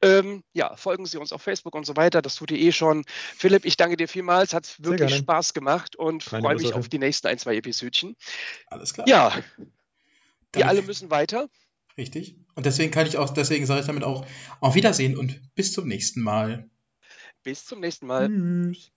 Ähm, 0.00 0.44
ja, 0.52 0.76
folgen 0.76 1.06
Sie 1.06 1.18
uns 1.18 1.32
auf 1.32 1.42
Facebook 1.42 1.74
und 1.74 1.84
so 1.84 1.96
weiter. 1.96 2.22
Das 2.22 2.36
tut 2.36 2.50
ihr 2.50 2.58
eh 2.58 2.72
schon. 2.72 3.04
Philipp, 3.36 3.64
ich 3.64 3.76
danke 3.76 3.96
dir 3.96 4.08
vielmals. 4.08 4.54
Hat 4.54 4.76
wirklich 4.78 5.14
Spaß 5.16 5.54
gemacht 5.54 5.96
und 5.96 6.22
freue 6.22 6.54
mich 6.54 6.72
auf 6.74 6.88
die 6.88 6.98
nächsten 6.98 7.26
ein, 7.26 7.38
zwei 7.38 7.56
Episodchen. 7.56 8.16
Alles 8.68 8.94
klar. 8.94 9.08
Ja. 9.08 9.32
Wir 10.54 10.68
alle 10.68 10.82
müssen 10.82 11.10
weiter. 11.10 11.48
Richtig. 11.96 12.36
Und 12.54 12.64
deswegen 12.64 12.92
kann 12.92 13.06
ich 13.06 13.18
auch, 13.18 13.30
deswegen 13.30 13.66
sage 13.66 13.80
ich 13.80 13.86
damit 13.86 14.04
auch 14.04 14.24
auf 14.60 14.76
Wiedersehen 14.76 15.16
und 15.16 15.54
bis 15.54 15.72
zum 15.72 15.88
nächsten 15.88 16.22
Mal. 16.22 16.70
Bis 17.42 17.64
zum 17.64 17.80
nächsten 17.80 18.06
Mal. 18.06 18.28
Tschüss. 18.28 18.92